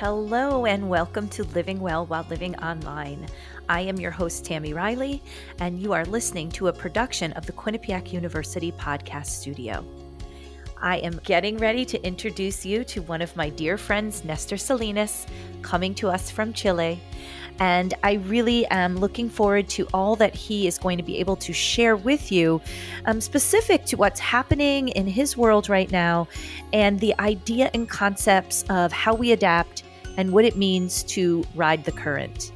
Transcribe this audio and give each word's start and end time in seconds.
Hello, 0.00 0.64
and 0.64 0.88
welcome 0.88 1.26
to 1.30 1.42
Living 1.42 1.80
Well 1.80 2.06
While 2.06 2.24
Living 2.30 2.54
Online. 2.60 3.26
I 3.68 3.80
am 3.80 3.98
your 3.98 4.12
host, 4.12 4.44
Tammy 4.44 4.72
Riley, 4.72 5.20
and 5.58 5.80
you 5.80 5.92
are 5.92 6.04
listening 6.04 6.52
to 6.52 6.68
a 6.68 6.72
production 6.72 7.32
of 7.32 7.46
the 7.46 7.52
Quinnipiac 7.52 8.12
University 8.12 8.70
Podcast 8.70 9.26
Studio. 9.26 9.84
I 10.80 10.98
am 10.98 11.18
getting 11.24 11.58
ready 11.58 11.84
to 11.86 12.00
introduce 12.06 12.64
you 12.64 12.84
to 12.84 13.02
one 13.02 13.20
of 13.20 13.34
my 13.34 13.48
dear 13.48 13.76
friends, 13.76 14.24
Nestor 14.24 14.56
Salinas, 14.56 15.26
coming 15.62 15.96
to 15.96 16.08
us 16.08 16.30
from 16.30 16.52
Chile. 16.52 17.00
And 17.58 17.94
I 18.04 18.12
really 18.12 18.66
am 18.66 18.98
looking 18.98 19.28
forward 19.28 19.68
to 19.70 19.88
all 19.92 20.14
that 20.14 20.32
he 20.32 20.68
is 20.68 20.78
going 20.78 20.98
to 20.98 21.02
be 21.02 21.18
able 21.18 21.34
to 21.34 21.52
share 21.52 21.96
with 21.96 22.30
you, 22.30 22.60
um, 23.06 23.20
specific 23.20 23.84
to 23.86 23.96
what's 23.96 24.20
happening 24.20 24.90
in 24.90 25.08
his 25.08 25.36
world 25.36 25.68
right 25.68 25.90
now 25.90 26.28
and 26.72 27.00
the 27.00 27.18
idea 27.18 27.68
and 27.74 27.88
concepts 27.88 28.62
of 28.70 28.92
how 28.92 29.12
we 29.12 29.32
adapt 29.32 29.82
and 30.18 30.32
what 30.32 30.44
it 30.44 30.56
means 30.56 31.02
to 31.04 31.42
ride 31.54 31.84
the 31.84 31.92
current. 31.92 32.52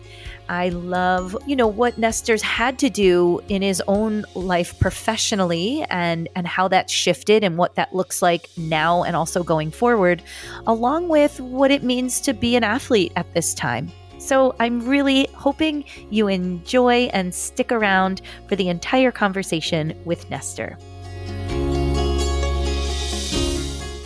I 0.48 0.68
love, 0.68 1.34
you 1.46 1.56
know, 1.56 1.66
what 1.68 1.96
Nestor's 1.96 2.42
had 2.42 2.78
to 2.80 2.90
do 2.90 3.40
in 3.48 3.62
his 3.62 3.82
own 3.86 4.26
life 4.34 4.78
professionally 4.78 5.86
and 5.88 6.28
and 6.36 6.46
how 6.46 6.68
that 6.68 6.90
shifted 6.90 7.42
and 7.42 7.56
what 7.56 7.76
that 7.76 7.94
looks 7.94 8.20
like 8.20 8.50
now 8.58 9.04
and 9.04 9.16
also 9.16 9.42
going 9.42 9.70
forward, 9.70 10.22
along 10.66 11.08
with 11.08 11.40
what 11.40 11.70
it 11.70 11.82
means 11.82 12.20
to 12.22 12.34
be 12.34 12.54
an 12.56 12.64
athlete 12.64 13.12
at 13.16 13.32
this 13.32 13.54
time. 13.54 13.90
So 14.18 14.54
I'm 14.60 14.86
really 14.86 15.26
hoping 15.34 15.84
you 16.10 16.28
enjoy 16.28 17.10
and 17.14 17.34
stick 17.34 17.72
around 17.72 18.20
for 18.46 18.54
the 18.56 18.68
entire 18.68 19.10
conversation 19.10 19.98
with 20.04 20.28
Nestor. 20.28 20.76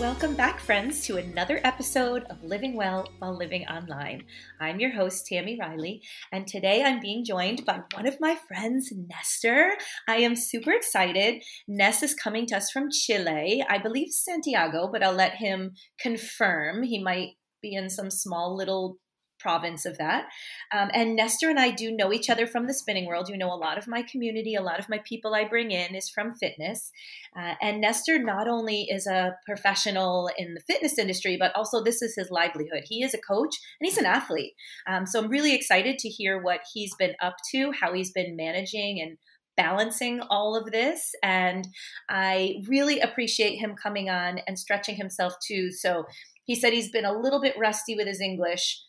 Welcome 0.06 0.37
back, 0.37 0.60
friends, 0.60 1.05
to 1.06 1.16
another 1.16 1.60
episode 1.65 2.23
of 2.30 2.45
Living 2.45 2.77
Well 2.77 3.09
While 3.19 3.37
Living 3.37 3.66
Online. 3.66 4.23
I'm 4.60 4.79
your 4.79 4.93
host, 4.93 5.26
Tammy 5.26 5.59
Riley, 5.60 6.01
and 6.30 6.46
today 6.46 6.85
I'm 6.85 7.01
being 7.01 7.24
joined 7.24 7.66
by 7.66 7.80
one 7.93 8.07
of 8.07 8.21
my 8.21 8.37
friends, 8.46 8.93
Nestor. 8.95 9.73
I 10.07 10.18
am 10.18 10.37
super 10.37 10.71
excited. 10.71 11.43
Ness 11.66 12.04
is 12.04 12.15
coming 12.15 12.46
to 12.46 12.57
us 12.57 12.71
from 12.71 12.88
Chile, 12.88 13.66
I 13.68 13.79
believe 13.79 14.13
Santiago, 14.13 14.88
but 14.93 15.02
I'll 15.02 15.13
let 15.13 15.35
him 15.35 15.73
confirm. 15.98 16.85
He 16.85 17.02
might 17.02 17.30
be 17.60 17.74
in 17.74 17.91
some 17.91 18.13
small 18.13 18.57
little 18.57 18.98
province 19.47 19.87
of 19.87 19.97
that. 19.99 20.27
Um, 20.73 20.91
and 20.93 21.15
Nestor 21.15 21.49
and 21.49 21.61
I 21.61 21.71
do 21.71 21.93
know 21.93 22.13
each 22.13 22.29
other 22.29 22.49
from 22.49 22.66
the 22.66 22.75
spinning 22.75 23.07
world. 23.07 23.29
You 23.29 23.39
know, 23.39 23.53
a 23.53 23.55
lot 23.55 23.79
of 23.79 23.87
my 23.87 24.03
community, 24.03 24.57
a 24.57 24.61
lot 24.61 24.80
of 24.80 24.88
my 24.88 24.99
people 25.05 25.37
I 25.37 25.47
bring 25.47 25.71
in 25.71 25.95
is 25.95 26.11
from 26.11 26.35
fitness. 26.35 26.91
Uh, 27.38 27.55
and 27.63 27.80
Nestor 27.80 28.19
not 28.19 28.49
only 28.49 28.88
is 28.91 29.07
a 29.07 29.37
professional 29.47 30.29
in 30.37 30.55
the 30.55 30.61
fitness 30.66 30.99
industry, 30.99 31.37
but 31.38 31.55
also 31.55 31.85
this 31.85 32.03
is 32.03 32.16
his 32.16 32.29
livelihood. 32.33 32.83
He 32.88 33.05
is 33.05 33.15
a 33.15 33.19
coach 33.19 33.55
and 33.80 33.87
he's 33.88 33.99
an 33.99 34.05
athlete. 34.07 34.55
Um, 34.88 35.07
so 35.07 35.23
I'm 35.23 35.30
really 35.30 35.55
excited 35.55 35.99
to 35.99 36.09
hear 36.09 36.43
what 36.43 36.63
he's 36.75 36.97
been 36.97 37.15
up 37.23 37.37
to, 37.53 37.71
how 37.71 37.93
he's 37.93 38.10
been 38.10 38.35
managing 38.35 39.01
and 39.01 39.16
balancing 39.57 40.21
all 40.29 40.57
of 40.57 40.73
this. 40.73 41.13
And 41.23 41.69
I 42.10 42.57
really 42.66 42.99
appreciate 42.99 43.59
him 43.59 43.77
coming 43.81 44.10
on 44.10 44.41
and 44.49 44.59
stretching 44.59 44.97
himself 44.97 45.35
too. 45.47 45.71
So 45.71 46.05
he 46.47 46.55
said 46.55 46.73
he's 46.73 46.91
been 46.91 47.05
a 47.05 47.19
little 47.19 47.41
bit 47.41 47.57
rusty 47.59 47.97
with 47.97 48.07
his 48.07 48.21
English, 48.21 48.81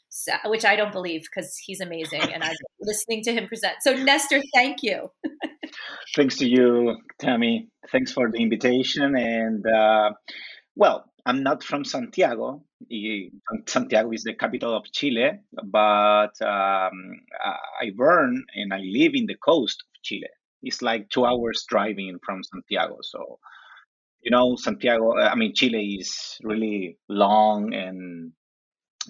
which 0.45 0.65
I 0.65 0.75
don't 0.75 0.91
believe 0.91 1.23
because 1.23 1.57
he's 1.57 1.81
amazing 1.81 2.21
and 2.21 2.43
I'm 2.43 2.55
listening 2.81 3.23
to 3.23 3.33
him 3.33 3.47
present. 3.47 3.75
So, 3.81 3.93
Nestor, 3.93 4.41
thank 4.53 4.83
you. 4.83 5.11
Thanks 6.15 6.37
to 6.37 6.47
you, 6.47 6.97
Tammy. 7.19 7.69
Thanks 7.91 8.11
for 8.11 8.31
the 8.31 8.37
invitation. 8.37 9.15
And 9.15 9.65
uh, 9.65 10.11
well, 10.75 11.05
I'm 11.25 11.43
not 11.43 11.63
from 11.63 11.83
Santiago. 11.83 12.63
Santiago 13.67 14.11
is 14.11 14.23
the 14.23 14.33
capital 14.33 14.75
of 14.75 14.85
Chile, 14.91 15.31
but 15.63 16.41
um, 16.41 17.21
I 17.81 17.91
burn 17.95 18.45
and 18.55 18.73
I 18.73 18.79
live 18.79 19.11
in 19.13 19.25
the 19.25 19.35
coast 19.35 19.83
of 19.83 20.01
Chile. 20.03 20.29
It's 20.63 20.81
like 20.81 21.09
two 21.09 21.25
hours 21.25 21.65
driving 21.67 22.17
from 22.25 22.43
Santiago. 22.43 22.97
So 23.01 23.39
you 24.27 24.31
know 24.31 24.55
santiago 24.57 25.17
i 25.17 25.35
mean 25.35 25.53
chile 25.53 25.97
is 26.01 26.37
really 26.43 26.97
long 27.07 27.73
and 27.73 28.33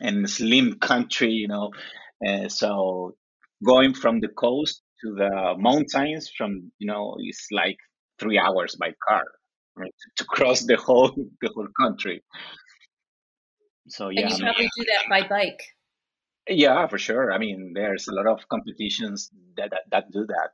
and 0.02 0.30
slim 0.30 0.80
country 0.80 1.32
you 1.32 1.48
know. 1.48 1.72
Uh, 2.26 2.50
so 2.50 3.16
going 3.64 3.94
from 3.94 4.20
the 4.20 4.28
coast 4.28 4.82
to 5.02 5.14
the 5.14 5.56
mountains 5.58 6.32
from 6.36 6.72
you 6.80 6.88
know 6.88 7.16
it's 7.20 7.48
like 7.52 7.78
three 8.20 8.40
hours 8.40 8.76
by 8.76 8.92
car 9.08 9.24
right, 9.76 9.94
to, 10.18 10.24
to 10.24 10.26
cross 10.26 10.66
the 10.66 10.78
whole 10.78 11.12
the 11.42 11.50
whole 11.54 11.68
country. 11.80 12.24
So 13.88 14.10
yeah 14.10 14.28
and 14.28 14.32
you 14.32 14.46
probably 14.46 14.70
do 14.78 14.86
that 14.86 15.10
by 15.10 15.28
bike. 15.28 15.62
Yeah 16.50 16.88
for 16.88 16.98
sure. 16.98 17.32
I 17.32 17.38
mean 17.38 17.74
there's 17.74 18.08
a 18.08 18.14
lot 18.14 18.28
of 18.28 18.48
competitions 18.50 19.30
that 19.58 19.72
that, 19.72 19.84
that 19.92 20.12
do 20.12 20.26
that 20.26 20.50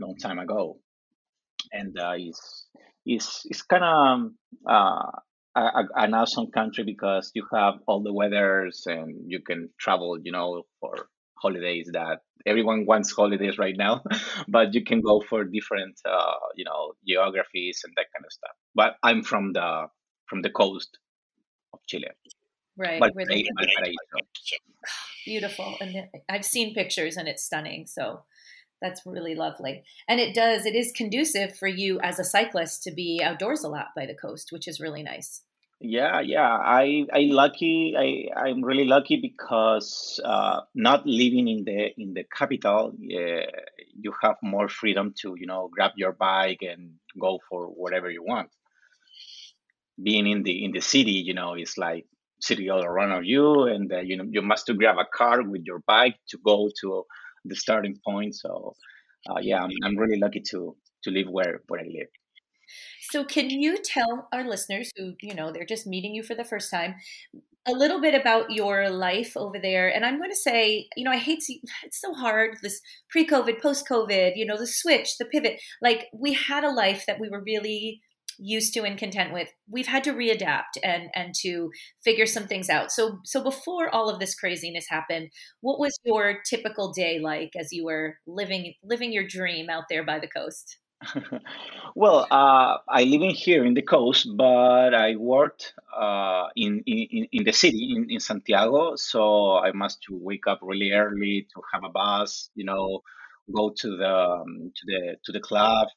long 0.00 0.16
time 0.16 0.38
ago. 0.38 0.78
And 1.72 1.98
uh, 1.98 2.14
it's 2.16 2.66
it's 3.04 3.46
is 3.46 3.62
kind 3.62 3.84
of 3.84 4.30
uh, 4.66 5.10
a, 5.54 5.82
an 5.96 6.14
awesome 6.14 6.50
country 6.50 6.84
because 6.84 7.32
you 7.34 7.46
have 7.52 7.74
all 7.86 8.02
the 8.02 8.12
weathers 8.12 8.84
and 8.86 9.30
you 9.30 9.40
can 9.42 9.70
travel, 9.78 10.18
you 10.22 10.32
know, 10.32 10.62
for 10.80 11.08
holidays 11.40 11.88
that 11.92 12.18
everyone 12.46 12.86
wants 12.86 13.12
holidays 13.12 13.58
right 13.58 13.74
now, 13.76 14.02
but 14.48 14.74
you 14.74 14.84
can 14.84 15.00
go 15.00 15.20
for 15.20 15.44
different, 15.44 15.98
uh, 16.08 16.34
you 16.54 16.64
know, 16.64 16.92
geographies 17.06 17.80
and 17.84 17.92
that 17.96 18.06
kind 18.14 18.24
of 18.24 18.32
stuff. 18.32 18.56
But 18.74 18.96
I'm 19.02 19.22
from 19.22 19.52
the 19.52 19.86
from 20.26 20.42
the 20.42 20.50
coast 20.50 20.98
of 21.72 21.80
Chile. 21.86 22.06
Right. 22.76 23.00
Beautiful. 25.24 25.76
And 25.80 26.08
I've 26.28 26.44
seen 26.44 26.74
pictures 26.74 27.16
and 27.16 27.28
it's 27.28 27.44
stunning. 27.44 27.86
So 27.86 28.22
that's 28.80 29.02
really 29.04 29.34
lovely. 29.34 29.82
And 30.08 30.20
it 30.20 30.34
does, 30.34 30.66
it 30.66 30.74
is 30.74 30.92
conducive 30.92 31.56
for 31.56 31.68
you 31.68 32.00
as 32.00 32.18
a 32.18 32.24
cyclist 32.24 32.82
to 32.84 32.90
be 32.90 33.20
outdoors 33.22 33.64
a 33.64 33.68
lot 33.68 33.88
by 33.94 34.06
the 34.06 34.14
coast, 34.14 34.52
which 34.52 34.66
is 34.66 34.80
really 34.80 35.02
nice. 35.02 35.42
Yeah, 35.82 36.20
yeah. 36.20 36.58
I 36.60 37.06
I 37.10 37.20
lucky. 37.30 37.94
I 37.96 38.38
I'm 38.38 38.62
really 38.62 38.84
lucky 38.84 39.16
because 39.16 40.20
uh, 40.22 40.60
not 40.74 41.06
living 41.06 41.48
in 41.48 41.64
the 41.64 41.88
in 41.96 42.12
the 42.12 42.24
capital, 42.24 42.92
you 43.00 44.12
have 44.22 44.36
more 44.42 44.68
freedom 44.68 45.14
to 45.22 45.36
you 45.38 45.46
know 45.46 45.70
grab 45.72 45.92
your 45.96 46.12
bike 46.12 46.60
and 46.60 46.96
go 47.18 47.38
for 47.48 47.68
whatever 47.68 48.10
you 48.10 48.22
want. 48.22 48.50
Being 50.02 50.26
in 50.26 50.42
the 50.42 50.64
in 50.64 50.72
the 50.72 50.82
city, 50.82 51.12
you 51.12 51.32
know, 51.32 51.54
it's 51.54 51.78
like 51.78 52.04
city 52.42 52.68
all 52.68 52.84
around 52.84 53.24
you, 53.24 53.62
and 53.62 53.90
uh, 53.90 54.00
you 54.00 54.18
know 54.18 54.26
you 54.28 54.42
must 54.42 54.66
to 54.66 54.74
grab 54.74 54.96
a 54.98 55.06
car 55.06 55.42
with 55.42 55.62
your 55.64 55.80
bike 55.86 56.16
to 56.28 56.38
go 56.44 56.68
to 56.82 57.04
the 57.44 57.56
starting 57.56 57.98
point. 58.04 58.34
So 58.36 58.74
uh, 59.28 59.40
yeah, 59.40 59.62
I'm, 59.62 59.70
I'm 59.84 59.96
really 59.96 60.18
lucky 60.18 60.40
to 60.50 60.76
to 61.04 61.10
live 61.10 61.28
where 61.28 61.60
where 61.68 61.80
I 61.80 61.84
live. 61.84 62.08
So 63.10 63.24
can 63.24 63.50
you 63.50 63.78
tell 63.82 64.28
our 64.32 64.48
listeners 64.48 64.90
who, 64.96 65.14
you 65.20 65.34
know, 65.34 65.50
they're 65.50 65.64
just 65.64 65.86
meeting 65.86 66.14
you 66.14 66.22
for 66.22 66.34
the 66.34 66.44
first 66.44 66.70
time, 66.70 66.94
a 67.66 67.72
little 67.72 68.00
bit 68.00 68.14
about 68.14 68.50
your 68.52 68.88
life 68.88 69.36
over 69.36 69.58
there? 69.58 69.88
And 69.88 70.04
I'm 70.04 70.18
going 70.18 70.30
to 70.30 70.36
say, 70.36 70.88
you 70.96 71.04
know, 71.04 71.10
I 71.10 71.16
hate 71.16 71.40
to, 71.40 71.54
it's 71.84 72.00
so 72.00 72.14
hard 72.14 72.58
this 72.62 72.80
pre-COVID, 73.10 73.60
post-COVID, 73.60 74.32
you 74.36 74.46
know, 74.46 74.56
the 74.56 74.66
switch, 74.66 75.18
the 75.18 75.24
pivot. 75.24 75.60
Like 75.82 76.08
we 76.14 76.32
had 76.32 76.64
a 76.64 76.70
life 76.70 77.04
that 77.06 77.20
we 77.20 77.28
were 77.28 77.42
really 77.42 78.00
used 78.40 78.74
to 78.74 78.80
and 78.84 78.98
content 78.98 79.32
with 79.32 79.48
we've 79.68 79.86
had 79.86 80.04
to 80.04 80.12
readapt 80.12 80.78
and 80.82 81.10
and 81.14 81.34
to 81.42 81.70
figure 82.02 82.26
some 82.26 82.46
things 82.46 82.68
out. 82.68 82.90
So 82.90 83.18
so 83.24 83.42
before 83.42 83.88
all 83.94 84.08
of 84.08 84.18
this 84.18 84.34
craziness 84.34 84.86
happened 84.88 85.30
what 85.60 85.78
was 85.78 85.98
your 86.04 86.40
typical 86.48 86.92
day 86.92 87.18
like 87.18 87.52
as 87.58 87.72
you 87.72 87.84
were 87.84 88.16
living 88.26 88.74
living 88.82 89.12
your 89.12 89.26
dream 89.26 89.68
out 89.70 89.84
there 89.88 90.04
by 90.04 90.18
the 90.18 90.28
coast? 90.28 90.78
Well, 91.96 92.26
uh, 92.30 92.78
I 92.88 93.02
live 93.04 93.22
in 93.22 93.30
here 93.30 93.64
in 93.64 93.74
the 93.74 93.82
coast, 93.82 94.28
but 94.36 94.94
I 94.94 95.16
worked 95.16 95.74
uh, 95.98 96.48
in, 96.54 96.82
in 96.86 97.26
in 97.32 97.44
the 97.44 97.52
city 97.52 97.94
in, 97.96 98.06
in 98.08 98.20
Santiago, 98.20 98.94
so 98.96 99.56
I 99.58 99.72
must 99.72 100.06
wake 100.08 100.46
up 100.46 100.60
really 100.62 100.92
early 100.92 101.48
to 101.52 101.62
have 101.72 101.82
a 101.84 101.88
bus, 101.88 102.50
you 102.54 102.64
know, 102.64 103.00
go 103.54 103.70
to 103.80 103.96
the 103.96 104.14
um, 104.14 104.72
to 104.76 104.82
the 104.86 105.16
to 105.24 105.32
the 105.32 105.40
club, 105.40 105.88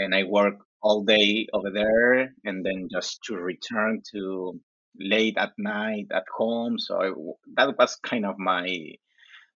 and 0.00 0.14
I 0.14 0.24
work 0.24 0.56
all 0.82 1.02
day 1.04 1.46
over 1.52 1.70
there 1.70 2.34
and 2.44 2.64
then 2.64 2.88
just 2.90 3.20
to 3.24 3.36
return 3.36 4.02
to 4.12 4.60
late 4.98 5.36
at 5.38 5.52
night 5.58 6.06
at 6.12 6.24
home. 6.36 6.78
So 6.78 7.00
I, 7.00 7.10
that 7.56 7.76
was 7.78 7.96
kind 7.96 8.26
of 8.26 8.38
my 8.38 8.66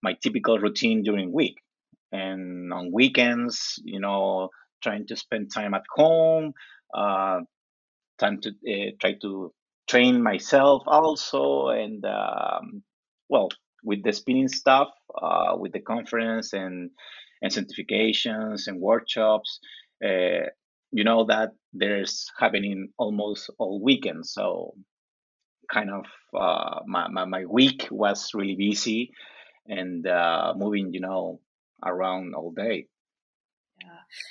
my 0.02 0.14
typical 0.22 0.58
routine 0.58 1.02
during 1.02 1.32
week. 1.32 1.56
And 2.10 2.72
on 2.72 2.92
weekends 2.92 3.78
you 3.84 4.00
know 4.00 4.50
trying 4.82 5.06
to 5.06 5.16
spend 5.16 5.52
time 5.52 5.74
at 5.74 5.84
home 5.94 6.52
uh, 6.94 7.40
time 8.18 8.40
to 8.42 8.50
uh, 8.50 8.90
try 9.00 9.14
to 9.22 9.52
train 9.88 10.22
myself 10.22 10.82
also. 10.86 11.68
And 11.68 12.04
um, 12.04 12.82
well 13.28 13.48
with 13.84 14.02
the 14.04 14.12
spinning 14.12 14.48
stuff 14.48 14.88
uh, 15.20 15.56
with 15.56 15.72
the 15.72 15.80
conference 15.80 16.52
and 16.52 16.90
and 17.42 17.52
certifications 17.52 18.68
and 18.68 18.80
workshops 18.80 19.58
uh, 20.04 20.46
you 20.92 21.04
know 21.04 21.24
that 21.24 21.50
there's 21.72 22.30
happening 22.38 22.88
almost 22.98 23.50
all 23.58 23.82
weekend 23.82 24.26
so 24.26 24.74
kind 25.72 25.90
of 25.90 26.04
uh, 26.38 26.80
my, 26.86 27.08
my, 27.08 27.24
my 27.24 27.44
week 27.46 27.88
was 27.90 28.30
really 28.34 28.56
busy 28.56 29.12
and 29.66 30.06
uh, 30.06 30.54
moving, 30.56 30.92
you 30.92 31.00
know, 31.00 31.40
around 31.84 32.34
all 32.34 32.50
day. 32.50 32.86
Yeah. 33.80 33.88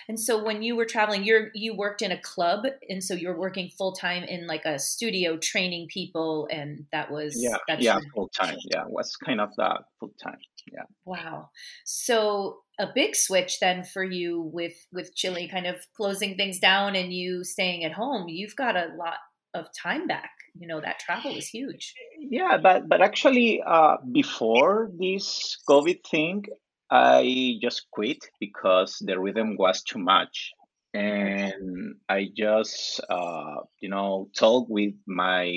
And 0.07 0.19
so 0.19 0.43
when 0.43 0.61
you 0.61 0.75
were 0.75 0.85
traveling, 0.85 1.23
you're 1.23 1.49
you 1.53 1.75
worked 1.75 2.01
in 2.01 2.11
a 2.11 2.21
club, 2.21 2.65
and 2.87 3.03
so 3.03 3.13
you're 3.15 3.37
working 3.37 3.69
full 3.77 3.91
time 3.91 4.23
in 4.23 4.47
like 4.47 4.63
a 4.63 4.79
studio 4.79 5.37
training 5.37 5.87
people, 5.89 6.47
and 6.49 6.85
that 6.93 7.11
was 7.11 7.35
yeah 7.37 7.57
yeah 7.79 7.99
full 8.13 8.29
time 8.29 8.55
yeah 8.73 8.83
was 8.87 9.13
kind 9.17 9.41
of 9.41 9.49
that 9.57 9.81
full 9.99 10.13
time 10.23 10.37
yeah 10.71 10.83
wow 11.05 11.49
so 11.85 12.59
a 12.81 12.87
big 12.93 13.15
switch 13.15 13.59
then 13.59 13.83
for 13.83 14.03
you 14.03 14.41
with 14.41 14.73
with 14.91 15.15
Chile 15.15 15.47
kind 15.47 15.67
of 15.67 15.75
closing 15.95 16.35
things 16.35 16.59
down 16.59 16.95
and 16.95 17.13
you 17.13 17.43
staying 17.43 17.83
at 17.83 17.93
home. 17.93 18.27
You've 18.27 18.55
got 18.55 18.75
a 18.75 18.89
lot 18.97 19.19
of 19.53 19.67
time 19.79 20.07
back. 20.07 20.31
You 20.59 20.67
know 20.67 20.81
that 20.81 20.99
travel 20.99 21.31
is 21.35 21.47
huge. 21.47 21.93
Yeah, 22.19 22.57
but 22.57 22.89
but 22.89 23.01
actually, 23.01 23.61
uh, 23.65 23.97
before 24.11 24.89
this 24.97 25.57
COVID 25.69 25.99
thing, 26.09 26.45
I 26.89 27.59
just 27.61 27.85
quit 27.91 28.19
because 28.39 28.97
the 28.99 29.19
rhythm 29.19 29.55
was 29.57 29.83
too 29.83 29.99
much, 29.99 30.51
and 30.93 31.95
I 32.09 32.29
just 32.35 32.99
uh, 33.09 33.61
you 33.79 33.89
know 33.89 34.29
talked 34.35 34.69
with 34.69 34.95
my 35.07 35.53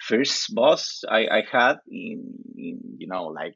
first 0.00 0.54
boss 0.54 1.02
I, 1.08 1.26
I 1.26 1.42
had 1.50 1.78
in, 1.90 2.22
in 2.56 2.80
you 2.98 3.08
know 3.08 3.26
like 3.26 3.54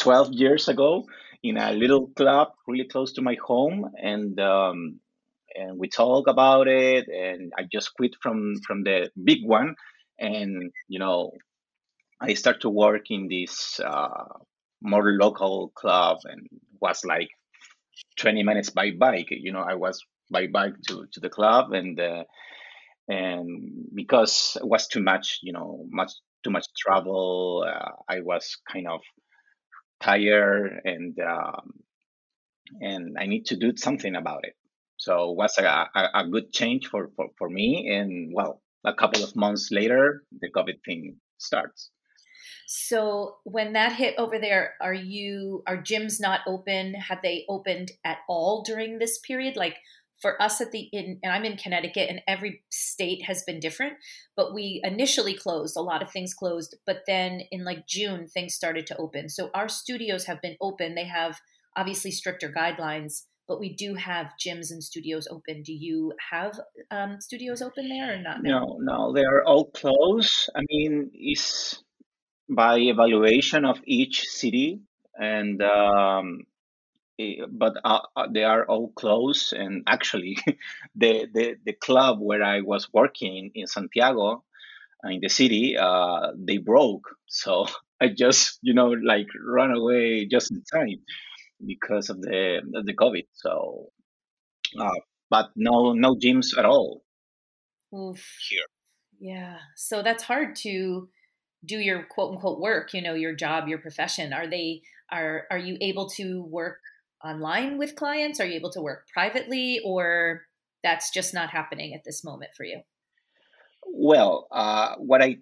12 0.00 0.32
years 0.32 0.68
ago 0.68 1.04
in 1.42 1.56
a 1.58 1.72
little 1.72 2.08
club 2.16 2.48
really 2.68 2.86
close 2.88 3.12
to 3.14 3.22
my 3.22 3.36
home 3.46 3.90
and 4.02 4.40
um, 4.40 5.00
and 5.56 5.78
we 5.78 5.88
talk 5.88 6.28
about 6.28 6.68
it 6.68 7.08
and 7.08 7.52
i 7.58 7.62
just 7.72 7.94
quit 7.94 8.14
from 8.22 8.54
from 8.66 8.84
the 8.84 9.10
big 9.24 9.40
one. 9.46 9.74
And 10.18 10.72
you 10.88 10.98
know 10.98 11.32
i 12.20 12.34
start 12.34 12.60
to 12.62 12.70
work 12.70 13.10
in 13.10 13.28
this 13.28 13.80
uh, 13.80 14.24
more 14.82 15.12
local 15.12 15.72
club 15.74 16.18
and 16.24 16.46
was 16.80 17.04
like 17.04 17.30
20 18.18 18.42
minutes 18.42 18.70
by 18.70 18.90
bike 18.92 19.28
you 19.30 19.52
know 19.52 19.60
i 19.72 19.74
was 19.74 20.00
by 20.30 20.46
bike 20.46 20.74
to, 20.88 21.06
to 21.12 21.20
the 21.20 21.30
club 21.30 21.72
and 21.72 22.00
uh, 22.00 22.24
and 23.08 23.86
because 23.94 24.56
it 24.60 24.66
was 24.68 24.86
too 24.88 25.02
much 25.02 25.40
you 25.42 25.52
know 25.52 25.84
much 25.90 26.12
too 26.44 26.50
much 26.50 26.66
travel 26.78 27.64
uh, 27.66 27.90
i 28.08 28.20
was 28.20 28.56
kind 28.72 28.88
of 28.88 29.00
tired 30.00 30.80
and 30.84 31.18
um, 31.20 31.72
and 32.80 33.16
I 33.18 33.26
need 33.26 33.46
to 33.46 33.56
do 33.56 33.76
something 33.76 34.14
about 34.14 34.44
it. 34.44 34.54
So 34.96 35.30
it 35.30 35.36
was 35.36 35.58
a, 35.58 35.64
a, 35.64 36.08
a 36.14 36.28
good 36.28 36.52
change 36.52 36.86
for, 36.88 37.10
for, 37.16 37.28
for 37.38 37.48
me. 37.48 37.88
And 37.90 38.32
well, 38.34 38.62
a 38.84 38.94
couple 38.94 39.24
of 39.24 39.34
months 39.34 39.70
later, 39.72 40.22
the 40.40 40.50
COVID 40.50 40.84
thing 40.84 41.16
starts. 41.38 41.90
So 42.66 43.38
when 43.44 43.72
that 43.72 43.94
hit 43.94 44.14
over 44.18 44.38
there, 44.38 44.74
are 44.80 44.94
you 44.94 45.64
are 45.66 45.82
gyms 45.82 46.20
not 46.20 46.40
open? 46.46 46.94
Have 46.94 47.18
they 47.22 47.44
opened 47.48 47.90
at 48.04 48.18
all 48.28 48.62
during 48.62 48.98
this 48.98 49.18
period? 49.18 49.56
Like 49.56 49.76
for 50.20 50.40
us 50.40 50.60
at 50.60 50.72
the 50.72 50.88
in 50.92 51.18
and 51.22 51.32
I'm 51.32 51.44
in 51.44 51.56
Connecticut 51.56 52.08
and 52.10 52.20
every 52.28 52.62
state 52.70 53.24
has 53.24 53.42
been 53.42 53.60
different, 53.60 53.94
but 54.36 54.54
we 54.54 54.80
initially 54.84 55.34
closed, 55.34 55.76
a 55.76 55.80
lot 55.80 56.02
of 56.02 56.10
things 56.10 56.34
closed, 56.34 56.76
but 56.86 57.02
then 57.06 57.42
in 57.50 57.64
like 57.64 57.86
June 57.86 58.26
things 58.26 58.54
started 58.54 58.86
to 58.88 58.96
open. 58.96 59.28
So 59.28 59.50
our 59.54 59.68
studios 59.68 60.26
have 60.26 60.40
been 60.42 60.56
open. 60.60 60.94
They 60.94 61.06
have 61.06 61.40
obviously 61.76 62.10
stricter 62.10 62.52
guidelines, 62.52 63.22
but 63.48 63.60
we 63.60 63.74
do 63.74 63.94
have 63.94 64.32
gyms 64.38 64.70
and 64.70 64.82
studios 64.82 65.26
open. 65.30 65.62
Do 65.62 65.72
you 65.72 66.12
have 66.30 66.60
um, 66.90 67.20
studios 67.20 67.62
open 67.62 67.88
there 67.88 68.14
or 68.14 68.18
not? 68.18 68.42
No, 68.42 68.78
no, 68.80 69.12
they 69.12 69.24
are 69.24 69.42
all 69.44 69.66
closed. 69.66 70.50
I 70.54 70.60
mean, 70.68 71.10
it's 71.14 71.82
by 72.48 72.78
evaluation 72.78 73.64
of 73.64 73.80
each 73.84 74.26
city 74.26 74.80
and 75.14 75.62
um, 75.62 76.42
but 77.50 77.74
uh, 77.84 78.00
uh, 78.16 78.26
they 78.32 78.44
are 78.44 78.64
all 78.66 78.92
closed. 78.94 79.52
And 79.52 79.82
actually, 79.86 80.36
the, 80.94 81.26
the 81.32 81.56
the 81.64 81.72
club 81.72 82.18
where 82.20 82.42
I 82.42 82.60
was 82.60 82.88
working 82.92 83.50
in 83.54 83.66
Santiago, 83.66 84.44
uh, 85.04 85.08
in 85.08 85.20
the 85.20 85.28
city, 85.28 85.76
uh, 85.76 86.32
they 86.36 86.58
broke. 86.58 87.08
So 87.28 87.66
I 88.00 88.08
just 88.08 88.58
you 88.62 88.74
know 88.74 88.90
like 88.90 89.28
run 89.38 89.72
away 89.72 90.26
just 90.26 90.50
in 90.50 90.62
time 90.72 91.00
because 91.64 92.10
of 92.10 92.20
the 92.20 92.60
the 92.84 92.94
COVID. 92.94 93.26
So, 93.32 93.90
uh, 94.78 95.00
but 95.28 95.50
no 95.56 95.92
no 95.92 96.14
gyms 96.14 96.56
at 96.56 96.64
all 96.64 97.02
Oof. 97.94 98.24
here. 98.48 98.66
Yeah, 99.20 99.58
so 99.76 100.02
that's 100.02 100.22
hard 100.22 100.56
to 100.64 101.08
do 101.64 101.78
your 101.78 102.04
quote 102.04 102.32
unquote 102.32 102.60
work. 102.60 102.94
You 102.94 103.02
know, 103.02 103.14
your 103.14 103.34
job, 103.34 103.68
your 103.68 103.78
profession. 103.78 104.32
Are 104.32 104.48
they 104.48 104.82
are 105.10 105.46
are 105.50 105.58
you 105.58 105.76
able 105.80 106.08
to 106.10 106.42
work 106.42 106.80
online 107.24 107.78
with 107.78 107.96
clients? 107.96 108.40
Are 108.40 108.46
you 108.46 108.54
able 108.54 108.70
to 108.72 108.80
work 108.80 109.06
privately, 109.12 109.80
or 109.84 110.42
that's 110.82 111.10
just 111.10 111.34
not 111.34 111.50
happening 111.50 111.94
at 111.94 112.02
this 112.04 112.24
moment 112.24 112.52
for 112.56 112.64
you? 112.64 112.80
Well, 113.86 114.46
uh, 114.50 114.96
what 114.96 115.22
I 115.22 115.38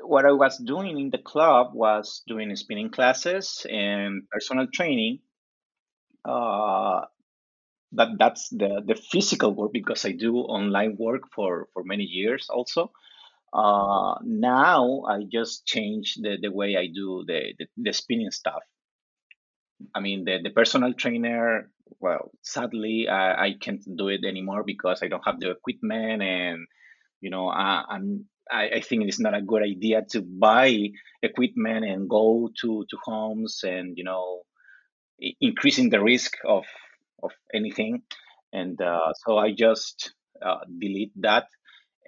what 0.00 0.24
I 0.24 0.32
was 0.32 0.58
doing 0.58 0.98
in 0.98 1.10
the 1.10 1.18
club 1.18 1.72
was 1.74 2.22
doing 2.26 2.54
spinning 2.56 2.90
classes 2.90 3.66
and 3.68 4.22
personal 4.30 4.66
training. 4.72 5.20
Uh, 6.24 7.02
that 7.92 8.08
that's 8.18 8.48
the 8.50 8.82
the 8.84 8.94
physical 8.94 9.54
work 9.54 9.72
because 9.72 10.04
I 10.04 10.12
do 10.12 10.36
online 10.36 10.96
work 10.98 11.22
for 11.34 11.68
for 11.72 11.84
many 11.84 12.04
years 12.04 12.48
also. 12.50 12.92
Uh, 13.52 14.16
now 14.24 15.02
I 15.08 15.22
just 15.24 15.64
change 15.64 16.16
the, 16.20 16.36
the 16.40 16.52
way 16.52 16.76
I 16.76 16.86
do 16.86 17.24
the, 17.26 17.54
the, 17.58 17.66
the 17.78 17.92
spinning 17.92 18.30
stuff. 18.30 18.60
I 19.94 20.00
mean, 20.00 20.24
the, 20.24 20.38
the 20.42 20.50
personal 20.50 20.92
trainer, 20.94 21.70
well, 22.00 22.30
sadly, 22.42 23.08
I, 23.08 23.46
I 23.46 23.54
can't 23.60 23.82
do 23.96 24.08
it 24.08 24.24
anymore 24.24 24.64
because 24.64 25.02
I 25.02 25.08
don't 25.08 25.24
have 25.24 25.40
the 25.40 25.50
equipment. 25.50 26.22
And, 26.22 26.66
you 27.20 27.30
know, 27.30 27.48
I, 27.48 27.84
I'm, 27.88 28.26
I, 28.50 28.70
I 28.76 28.80
think 28.80 29.04
it's 29.04 29.20
not 29.20 29.34
a 29.34 29.42
good 29.42 29.62
idea 29.62 30.04
to 30.10 30.22
buy 30.22 30.90
equipment 31.22 31.84
and 31.84 32.08
go 32.08 32.50
to, 32.60 32.84
to 32.88 32.96
homes 33.04 33.60
and, 33.62 33.96
you 33.96 34.04
know, 34.04 34.42
increasing 35.40 35.90
the 35.90 36.00
risk 36.00 36.36
of, 36.46 36.64
of 37.22 37.32
anything. 37.52 38.02
And 38.52 38.80
uh, 38.80 39.12
so 39.26 39.38
I 39.38 39.52
just 39.52 40.12
uh, 40.40 40.58
delete 40.78 41.12
that 41.16 41.46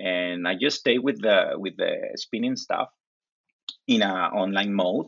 and 0.01 0.49
I 0.49 0.55
just 0.55 0.79
stay 0.81 0.99
with 0.99 1.21
the 1.21 1.53
with 1.57 1.77
the 1.77 2.13
spinning 2.15 2.57
stuff 2.57 2.89
in 3.87 4.03
a 4.03 4.31
online 4.33 4.73
mode 4.73 5.07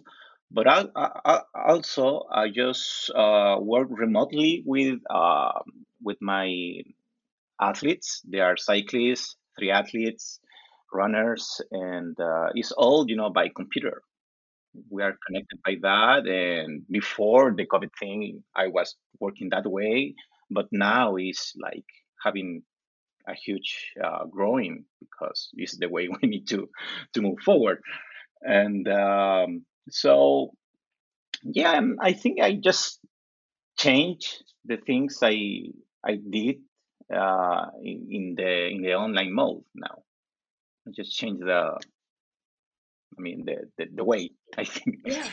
but 0.52 0.68
I, 0.68 0.84
I, 0.94 1.40
also 1.54 2.24
I 2.30 2.48
just 2.50 3.10
uh, 3.14 3.56
work 3.60 3.88
remotely 3.90 4.62
with 4.66 5.00
uh, 5.08 5.60
with 6.02 6.18
my 6.20 6.82
athletes. 7.60 8.20
They 8.28 8.40
are 8.40 8.56
cyclists, 8.56 9.36
triathletes, 9.60 10.38
runners, 10.92 11.60
and 11.70 12.18
uh, 12.20 12.48
it's 12.54 12.72
all 12.72 13.06
you 13.08 13.16
know 13.16 13.30
by 13.30 13.48
computer. 13.48 14.02
We 14.90 15.02
are 15.02 15.16
connected 15.26 15.60
by 15.64 15.76
that. 15.82 16.26
And 16.26 16.82
before 16.90 17.52
the 17.54 17.66
COVID 17.66 17.90
thing, 17.98 18.42
I 18.54 18.68
was 18.68 18.96
working 19.20 19.50
that 19.50 19.66
way, 19.66 20.14
but 20.50 20.68
now 20.72 21.16
it's 21.16 21.52
like 21.60 21.84
having 22.24 22.62
a 23.28 23.34
huge 23.34 23.92
uh, 24.02 24.24
growing 24.24 24.84
because 25.00 25.50
it's 25.54 25.76
the 25.76 25.88
way 25.88 26.08
we 26.22 26.28
need 26.28 26.48
to 26.48 26.68
to 27.14 27.22
move 27.22 27.40
forward. 27.40 27.80
And 28.42 28.88
um, 28.88 29.64
so 29.90 30.50
yeah 31.42 31.80
i 32.00 32.12
think 32.12 32.40
i 32.40 32.54
just 32.54 33.00
changed 33.76 34.42
the 34.64 34.76
things 34.76 35.18
i 35.22 35.62
i 36.04 36.16
did 36.16 36.56
uh, 37.12 37.66
in, 37.82 38.06
in 38.10 38.34
the 38.36 38.68
in 38.68 38.82
the 38.82 38.94
online 38.94 39.32
mode 39.32 39.62
now. 39.74 40.02
I 40.86 40.90
just 40.94 41.16
changed 41.16 41.42
the 41.42 41.78
i 43.18 43.20
mean 43.20 43.44
the 43.44 43.68
the, 43.78 43.86
the 43.94 44.04
way 44.04 44.30
i 44.58 44.64
think. 44.64 45.00
Yeah. 45.04 45.28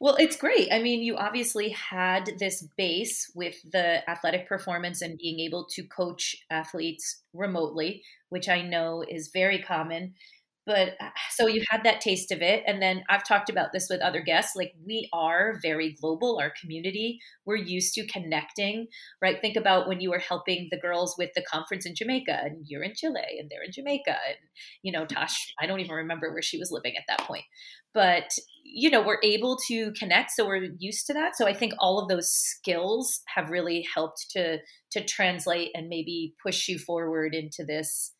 Well, 0.00 0.16
it's 0.18 0.34
great. 0.34 0.72
I 0.72 0.82
mean, 0.82 1.02
you 1.02 1.14
obviously 1.14 1.68
had 1.68 2.32
this 2.40 2.66
base 2.76 3.30
with 3.36 3.54
the 3.70 4.08
athletic 4.10 4.48
performance 4.48 5.02
and 5.02 5.16
being 5.16 5.38
able 5.38 5.66
to 5.74 5.84
coach 5.84 6.34
athletes 6.50 7.22
remotely, 7.32 8.02
which 8.28 8.48
I 8.48 8.62
know 8.62 9.04
is 9.08 9.30
very 9.32 9.60
common 9.62 10.14
but 10.66 10.90
uh, 11.00 11.08
so 11.30 11.46
you 11.46 11.62
had 11.68 11.82
that 11.84 12.00
taste 12.00 12.30
of 12.30 12.40
it 12.42 12.62
and 12.66 12.80
then 12.80 13.02
i've 13.08 13.24
talked 13.26 13.50
about 13.50 13.72
this 13.72 13.88
with 13.90 14.00
other 14.00 14.20
guests 14.20 14.54
like 14.56 14.72
we 14.86 15.08
are 15.12 15.58
very 15.62 15.96
global 16.00 16.38
our 16.40 16.52
community 16.60 17.18
we're 17.44 17.56
used 17.56 17.94
to 17.94 18.06
connecting 18.06 18.86
right? 19.20 19.40
Think 19.40 19.56
about 19.56 19.88
when 19.88 20.00
you 20.00 20.10
were 20.10 20.18
helping 20.18 20.68
the 20.70 20.78
girls 20.78 21.14
with 21.18 21.30
the 21.34 21.42
conference 21.42 21.86
in 21.86 21.94
jamaica 21.96 22.38
and 22.42 22.64
you're 22.66 22.82
in 22.82 22.94
chile 22.94 23.38
and 23.38 23.50
they're 23.50 23.62
in 23.62 23.72
jamaica 23.72 24.10
and 24.10 24.36
you 24.82 24.92
know 24.92 25.04
tosh 25.04 25.52
i 25.60 25.66
don't 25.66 25.80
even 25.80 25.94
remember 25.94 26.32
where 26.32 26.42
she 26.42 26.58
was 26.58 26.70
living 26.70 26.94
at 26.96 27.04
that 27.08 27.26
point. 27.26 27.44
But 27.94 28.32
you 28.64 28.90
know 28.90 29.02
we're 29.02 29.20
able 29.22 29.58
to 29.68 29.92
connect 29.92 30.30
so 30.30 30.46
we're 30.46 30.68
used 30.78 31.06
to 31.06 31.14
that. 31.14 31.36
So 31.36 31.46
i 31.46 31.52
think 31.52 31.74
all 31.78 31.98
of 31.98 32.08
those 32.08 32.30
skills 32.30 33.20
have 33.34 33.50
really 33.50 33.86
helped 33.94 34.26
to 34.30 34.58
to 34.92 35.04
translate 35.04 35.70
and 35.74 35.88
maybe 35.88 36.34
push 36.42 36.68
you 36.68 36.78
forward 36.78 37.34
into 37.34 37.64
this 37.64 38.12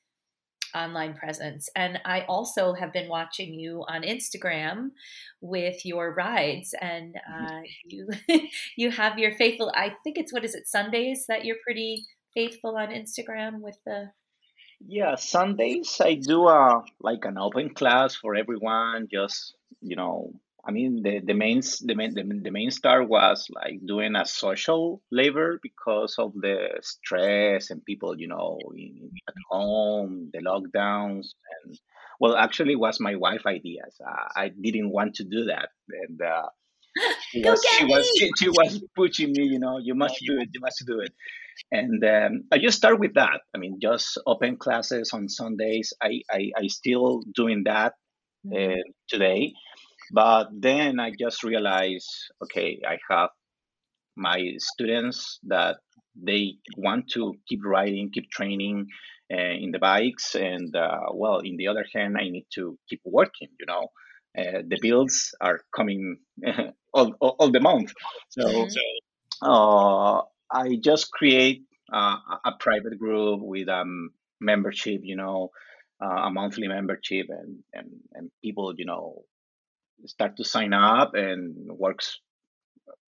online 0.75 1.15
presence. 1.15 1.69
And 1.77 2.01
I 2.05 2.23
also 2.29 2.75
have 2.75 2.93
been 2.93 3.09
watching 3.09 3.55
you 3.55 3.85
on 3.89 4.03
Instagram 4.03 4.91
with 5.41 5.85
your 5.85 6.15
rides, 6.15 6.75
and 6.81 7.15
mm-hmm. 7.15 7.45
uh, 7.47 7.61
you 7.85 8.09
you 8.77 8.91
have 8.91 9.19
your 9.19 9.35
faithful. 9.37 9.73
I 9.75 9.95
think 10.05 10.19
it's 10.19 10.33
what 10.33 10.45
is 10.45 10.55
it 10.55 10.69
Sundays 10.69 11.27
that 11.29 11.45
you're 11.45 11.63
pretty 11.65 12.05
faithful 12.35 12.77
on 12.77 12.89
Instagram 12.89 13.61
with 13.61 13.79
the. 13.85 14.11
Yeah, 14.85 15.15
Sundays 15.15 16.01
I 16.01 16.15
do 16.15 16.49
a 16.49 16.79
uh, 16.79 16.83
like 17.01 17.25
an 17.25 17.39
open 17.39 17.73
class 17.73 18.17
for 18.17 18.35
everyone. 18.35 19.09
Just 19.11 19.55
you 19.81 19.97
know, 19.97 20.33
I 20.65 20.71
mean, 20.71 21.03
the, 21.03 21.21
the 21.21 21.35
main 21.35 21.61
the 21.83 21.95
main 21.95 22.15
the, 22.15 22.23
the 22.23 22.51
main 22.51 22.71
star 22.71 23.03
was 23.03 23.49
like 23.53 23.81
doing 23.85 24.15
a 24.15 24.25
social 24.25 25.03
labor 25.11 25.59
because 25.61 26.15
of 26.19 26.35
the 26.35 26.79
stress 26.83 27.71
and 27.71 27.85
people, 27.85 28.19
you 28.19 28.29
know, 28.29 28.59
in, 28.77 29.11
at 29.29 29.35
home, 29.51 30.31
the 30.33 30.39
lockdowns, 30.39 31.31
and 31.65 31.79
well, 32.21 32.37
actually, 32.37 32.77
was 32.77 33.01
my 33.01 33.17
wife' 33.17 33.47
ideas. 33.47 33.97
So 33.97 34.05
I 34.07 34.51
didn't 34.51 34.91
want 34.91 35.17
to 35.17 35.25
do 35.25 35.47
that, 35.47 35.71
and 35.89 36.23
uh, 36.23 36.49
she 37.31 37.43
was 37.43 37.65
she 37.65 37.85
was 37.85 38.11
she, 38.17 38.31
she, 38.39 38.49
was 38.49 38.85
pushing 38.95 39.33
me, 39.33 39.43
you 39.43 39.59
know, 39.59 39.79
you 39.79 39.97
must 39.97 40.15
do 40.25 40.39
it, 40.41 40.51
you 40.53 40.61
must 40.61 40.85
do 40.87 41.01
it, 41.01 41.13
and 41.73 42.05
um, 42.05 42.45
I 42.53 42.59
just 42.59 42.77
start 42.77 43.01
with 43.01 43.15
that. 43.15 43.41
I 43.53 43.59
mean, 43.59 43.81
just 43.83 44.17
open 44.27 44.59
classes 44.59 45.11
on 45.13 45.29
Sundays. 45.29 45.93
I 46.01 46.23
I, 46.31 46.53
I 46.57 46.67
still 46.69 47.25
doing 47.35 47.65
that 47.65 47.95
uh, 48.47 48.55
mm-hmm. 48.55 48.81
today 49.09 49.55
but 50.13 50.49
then 50.53 51.01
I 51.01 51.11
just 51.19 51.43
realized, 51.43 52.11
okay, 52.45 52.81
I 52.87 52.99
have 53.11 53.31
my 54.15 54.55
students 54.59 55.39
that 55.45 55.79
they 56.15 56.57
want 56.77 57.09
to 57.13 57.35
keep 57.49 57.61
riding, 57.65 58.11
keep 58.13 58.31
training 58.31 58.89
uh, 59.33 59.55
in 59.59 59.71
the 59.71 59.79
bikes, 59.79 60.35
and 60.35 60.77
uh, 60.77 61.07
well, 61.15 61.39
in 61.39 61.57
the 61.57 61.69
other 61.69 61.87
hand, 61.95 62.17
I 62.19 62.29
need 62.29 62.47
to 62.55 62.79
keep 62.91 63.01
working. 63.07 63.49
You 63.59 63.67
know, 63.67 63.89
uh, 64.39 64.63
the 64.69 64.79
bills 64.83 65.35
are 65.41 65.61
coming 65.75 66.19
all, 66.93 67.15
all, 67.19 67.37
all, 67.39 67.51
the 67.51 67.61
month, 67.61 67.95
so 68.29 68.45
mm-hmm. 68.45 69.49
uh, 69.49 70.21
I 70.53 70.77
just 70.79 71.11
create 71.11 71.63
a 71.91 72.53
private 72.61 72.99
group 72.99 73.41
with 73.41 73.69
um 73.71 74.11
membership. 74.41 75.01
You 75.03 75.17
know, 75.17 75.49
uh, 76.03 76.27
a 76.27 76.31
monthly 76.31 76.69
membership, 76.69 77.27
and 77.31 77.61
and 77.73 77.89
and 78.13 78.31
people, 78.45 78.75
you 78.77 78.85
know, 78.85 79.25
start 80.07 80.37
to 80.37 80.45
sign 80.45 80.73
up 80.73 81.13
and 81.15 81.55
works 81.71 82.21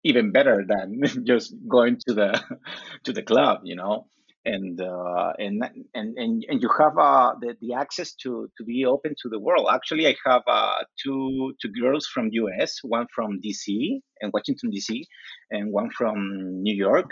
even 0.05 0.33
better 0.33 0.65
than 0.67 1.01
just 1.27 1.55
going 1.69 1.99
to 2.07 2.15
the 2.15 2.43
to 3.05 3.13
the 3.13 3.23
club 3.23 3.61
you 3.65 3.77
know 3.77 4.07
and 4.45 4.81
uh, 4.81 5.33
and, 5.39 5.63
and 5.95 6.19
and 6.19 6.45
and 6.49 6.63
you 6.63 6.69
have 6.79 6.99
uh, 6.99 7.33
the, 7.41 7.55
the 7.61 7.75
access 7.75 8.13
to 8.15 8.51
to 8.59 8.65
be 8.65 8.85
open 8.85 9.15
to 9.23 9.29
the 9.29 9.39
world 9.39 9.69
actually 9.73 10.07
i 10.07 10.15
have 10.27 10.43
uh, 10.49 10.79
two 11.03 11.53
two 11.63 11.71
girls 11.81 12.07
from 12.13 12.29
us 12.61 12.81
one 12.83 13.07
from 13.15 13.41
dc 13.41 14.01
and 14.21 14.33
washington 14.33 14.71
dc 14.73 15.03
and 15.51 15.73
one 15.73 15.91
from 15.91 16.63
new 16.63 16.75
york 16.75 17.11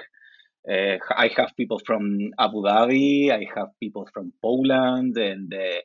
uh, 0.69 0.99
I 1.17 1.31
have 1.37 1.53
people 1.57 1.81
from 1.87 2.33
Abu 2.39 2.63
Dhabi. 2.63 3.31
I 3.31 3.47
have 3.57 3.69
people 3.81 4.07
from 4.13 4.33
Poland, 4.43 5.17
and 5.17 5.53
uh, 5.55 5.81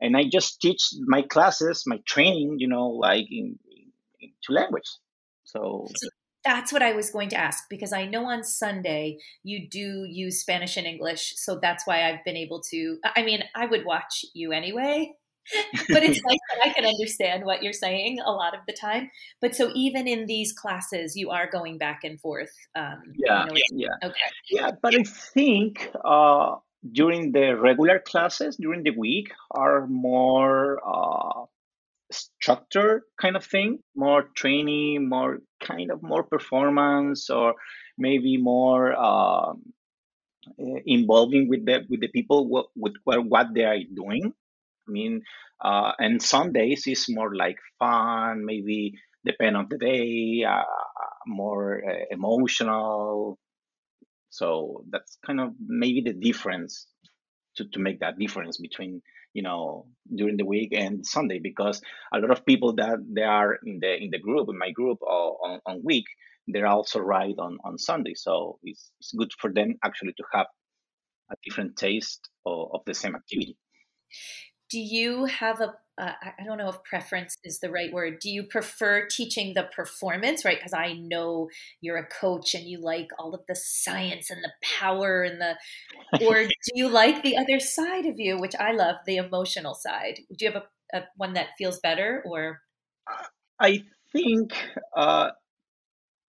and 0.00 0.16
I 0.16 0.24
just 0.30 0.60
teach 0.60 0.82
my 1.06 1.22
classes, 1.22 1.84
my 1.86 1.98
training, 2.06 2.56
you 2.58 2.68
know, 2.68 2.88
like 2.88 3.26
in, 3.30 3.58
in 4.20 4.30
two 4.46 4.52
language. 4.52 4.88
So, 5.44 5.88
that's 6.44 6.72
what 6.72 6.82
I 6.82 6.92
was 6.92 7.10
going 7.10 7.28
to 7.30 7.36
ask 7.36 7.64
because 7.68 7.92
I 7.92 8.06
know 8.06 8.26
on 8.26 8.44
Sunday 8.44 9.18
you 9.42 9.68
do 9.68 10.06
use 10.08 10.40
Spanish 10.40 10.76
and 10.76 10.86
English, 10.86 11.34
so 11.36 11.58
that's 11.60 11.86
why 11.86 12.08
I've 12.08 12.24
been 12.24 12.36
able 12.36 12.62
to. 12.70 12.98
I 13.16 13.22
mean, 13.22 13.42
I 13.54 13.66
would 13.66 13.84
watch 13.84 14.24
you 14.32 14.52
anyway, 14.52 15.12
but 15.88 16.02
it's 16.02 16.20
nice 16.26 16.38
that 16.50 16.60
I 16.64 16.72
can 16.72 16.86
understand 16.86 17.44
what 17.44 17.62
you're 17.62 17.72
saying 17.72 18.20
a 18.20 18.30
lot 18.30 18.54
of 18.54 18.60
the 18.66 18.72
time. 18.72 19.10
But 19.40 19.54
so 19.54 19.70
even 19.74 20.08
in 20.08 20.26
these 20.26 20.52
classes, 20.52 21.14
you 21.16 21.30
are 21.30 21.50
going 21.50 21.78
back 21.78 22.00
and 22.04 22.18
forth. 22.20 22.52
Um, 22.74 23.02
yeah, 23.16 23.44
you 23.44 23.48
know, 23.48 23.60
yeah, 23.72 24.08
okay, 24.08 24.20
yeah. 24.50 24.70
But 24.80 24.94
I 24.94 25.02
think 25.02 25.90
uh, 26.04 26.56
during 26.88 27.32
the 27.32 27.56
regular 27.56 27.98
classes 27.98 28.56
during 28.56 28.82
the 28.82 28.90
week 28.90 29.32
are 29.50 29.86
more 29.86 30.80
uh, 30.86 31.44
structured 32.10 33.02
kind 33.20 33.36
of 33.36 33.44
thing, 33.44 33.78
more 33.94 34.24
training, 34.34 35.08
more 35.08 35.38
kind 35.62 35.90
of 35.90 36.02
more 36.02 36.24
performance, 36.24 37.30
or 37.30 37.54
maybe 37.98 38.36
more 38.36 38.94
um, 38.94 39.62
eh, 40.58 40.80
involving 40.86 41.48
with 41.48 41.66
the 41.66 41.84
with 41.88 42.00
the 42.00 42.08
people 42.08 42.48
what, 42.48 42.66
with 42.74 42.94
what 43.04 43.54
they 43.54 43.64
are 43.64 43.78
doing. 43.94 44.32
I 44.88 44.90
mean, 44.90 45.22
uh, 45.60 45.92
and 45.98 46.20
days 46.52 46.86
is 46.86 47.06
more 47.08 47.34
like 47.34 47.58
fun, 47.78 48.44
maybe 48.44 48.94
depend 49.24 49.56
on 49.56 49.66
the 49.68 49.78
day, 49.78 50.44
uh, 50.48 50.64
more 51.26 51.82
uh, 51.86 52.04
emotional, 52.10 53.38
so 54.30 54.84
that's 54.90 55.18
kind 55.26 55.40
of 55.40 55.52
maybe 55.64 56.00
the 56.00 56.12
difference 56.12 56.86
to, 57.56 57.64
to 57.68 57.78
make 57.78 58.00
that 58.00 58.18
difference 58.18 58.56
between 58.58 59.02
you 59.34 59.42
know 59.42 59.86
during 60.14 60.36
the 60.36 60.46
week 60.46 60.72
and 60.72 61.06
Sunday 61.06 61.38
because 61.38 61.82
a 62.12 62.18
lot 62.18 62.30
of 62.30 62.46
people 62.46 62.74
that 62.76 62.98
they 63.08 63.22
are 63.22 63.58
in 63.64 63.78
the 63.80 64.02
in 64.02 64.10
the 64.10 64.18
group 64.18 64.48
in 64.48 64.58
my 64.58 64.70
group 64.70 64.98
uh, 65.02 65.06
on, 65.06 65.60
on 65.66 65.82
week 65.84 66.06
they're 66.52 66.66
also 66.66 67.00
right 67.00 67.34
on 67.38 67.58
on 67.64 67.78
Sunday. 67.78 68.14
So 68.14 68.58
it's, 68.62 68.90
it's 69.00 69.12
good 69.12 69.32
for 69.38 69.52
them 69.52 69.76
actually 69.84 70.12
to 70.14 70.24
have 70.32 70.46
a 71.30 71.36
different 71.44 71.76
taste 71.76 72.28
of, 72.46 72.70
of 72.74 72.80
the 72.86 72.94
same 72.94 73.14
activity. 73.14 73.56
Do 74.70 74.78
you 74.78 75.24
have 75.26 75.60
a 75.60 75.74
uh, 76.00 76.12
I 76.38 76.44
don't 76.44 76.56
know 76.56 76.70
if 76.70 76.82
preference 76.82 77.36
is 77.44 77.60
the 77.60 77.70
right 77.70 77.92
word. 77.92 78.20
Do 78.20 78.30
you 78.30 78.44
prefer 78.44 79.06
teaching 79.06 79.52
the 79.54 79.64
performance, 79.64 80.46
right? 80.46 80.56
Because 80.56 80.72
I 80.72 80.94
know 80.94 81.50
you're 81.82 81.98
a 81.98 82.06
coach 82.06 82.54
and 82.54 82.64
you 82.64 82.80
like 82.80 83.08
all 83.18 83.34
of 83.34 83.42
the 83.46 83.54
science 83.54 84.30
and 84.30 84.42
the 84.42 84.52
power 84.78 85.22
and 85.22 85.40
the, 85.40 86.26
or 86.26 86.44
do 86.64 86.72
you 86.74 86.88
like 86.88 87.22
the 87.22 87.36
other 87.36 87.60
side 87.60 88.06
of 88.06 88.18
you, 88.18 88.38
which 88.38 88.54
I 88.58 88.72
love, 88.72 88.96
the 89.06 89.16
emotional 89.16 89.74
side? 89.74 90.20
Do 90.34 90.46
you 90.46 90.52
have 90.52 90.62
a, 90.94 90.98
a 90.98 91.04
one 91.18 91.34
that 91.34 91.48
feels 91.58 91.78
better, 91.80 92.22
or? 92.24 92.60
I 93.60 93.84
think 94.12 94.54
uh, 94.96 95.30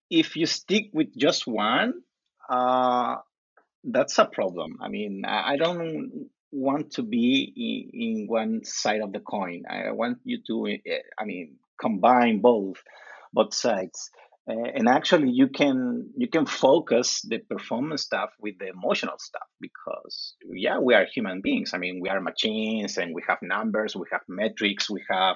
if 0.09 0.35
you 0.35 0.47
stick 0.47 0.89
with 0.91 1.15
just 1.15 1.47
one, 1.47 1.93
uh, 2.49 3.15
that's 3.85 4.19
a 4.19 4.25
problem. 4.25 4.79
I 4.81 4.89
mean, 4.89 5.23
I 5.25 5.55
don't 5.55 6.29
want 6.51 6.91
to 6.93 7.03
be 7.03 7.53
in, 7.93 8.01
in 8.01 8.27
one 8.27 8.63
side 8.63 9.01
of 9.01 9.13
the 9.13 9.19
coin. 9.19 9.63
I 9.69 9.91
want 9.91 10.19
you 10.23 10.39
to, 10.47 10.67
eh, 10.67 10.99
I 11.19 11.25
mean, 11.25 11.57
combine 11.79 12.41
both 12.41 12.77
both 13.33 13.53
sides. 13.53 14.09
Uh, 14.49 14.69
and 14.75 14.89
actually, 14.89 15.29
you 15.29 15.47
can 15.47 16.09
you 16.17 16.27
can 16.27 16.45
focus 16.45 17.21
the 17.21 17.39
performance 17.39 18.01
stuff 18.03 18.31
with 18.39 18.55
the 18.59 18.67
emotional 18.69 19.17
stuff 19.19 19.47
because 19.61 20.35
yeah, 20.51 20.79
we 20.79 20.95
are 20.95 21.05
human 21.05 21.41
beings. 21.41 21.73
I 21.73 21.77
mean, 21.77 21.99
we 22.01 22.09
are 22.09 22.19
machines, 22.19 22.97
and 22.97 23.13
we 23.13 23.23
have 23.27 23.37
numbers, 23.41 23.95
we 23.95 24.07
have 24.11 24.21
metrics, 24.27 24.89
we 24.89 25.03
have 25.09 25.35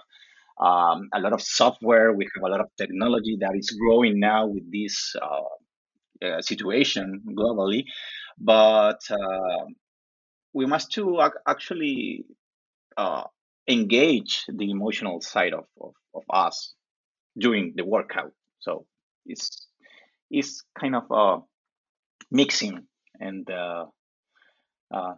um, 0.59 1.09
a 1.13 1.19
lot 1.19 1.33
of 1.33 1.41
software, 1.41 2.13
we 2.13 2.27
have 2.35 2.43
a 2.43 2.49
lot 2.49 2.61
of 2.61 2.67
technology 2.77 3.37
that 3.41 3.55
is 3.55 3.69
growing 3.79 4.19
now 4.19 4.47
with 4.47 4.71
this 4.71 5.15
uh, 5.21 6.25
uh, 6.25 6.41
situation 6.41 7.21
globally. 7.37 7.83
But 8.39 8.99
uh, 9.11 9.65
we 10.55 10.65
must 10.65 10.93
to 10.93 11.21
actually 11.45 12.25
uh, 12.95 13.23
engage 13.67 14.45
the 14.47 14.71
emotional 14.71 15.19
side 15.19 15.53
of, 15.53 15.65
of, 15.79 15.93
of, 16.15 16.23
us 16.29 16.73
during 17.37 17.73
the 17.75 17.83
workout. 17.83 18.31
So 18.59 18.85
it's 19.25 19.67
it's 20.31 20.63
kind 20.79 20.95
of 20.95 21.11
uh, 21.11 21.39
mixing 22.31 22.87
and 23.19 23.47
uh, 23.51 23.85
uh, 24.93 25.15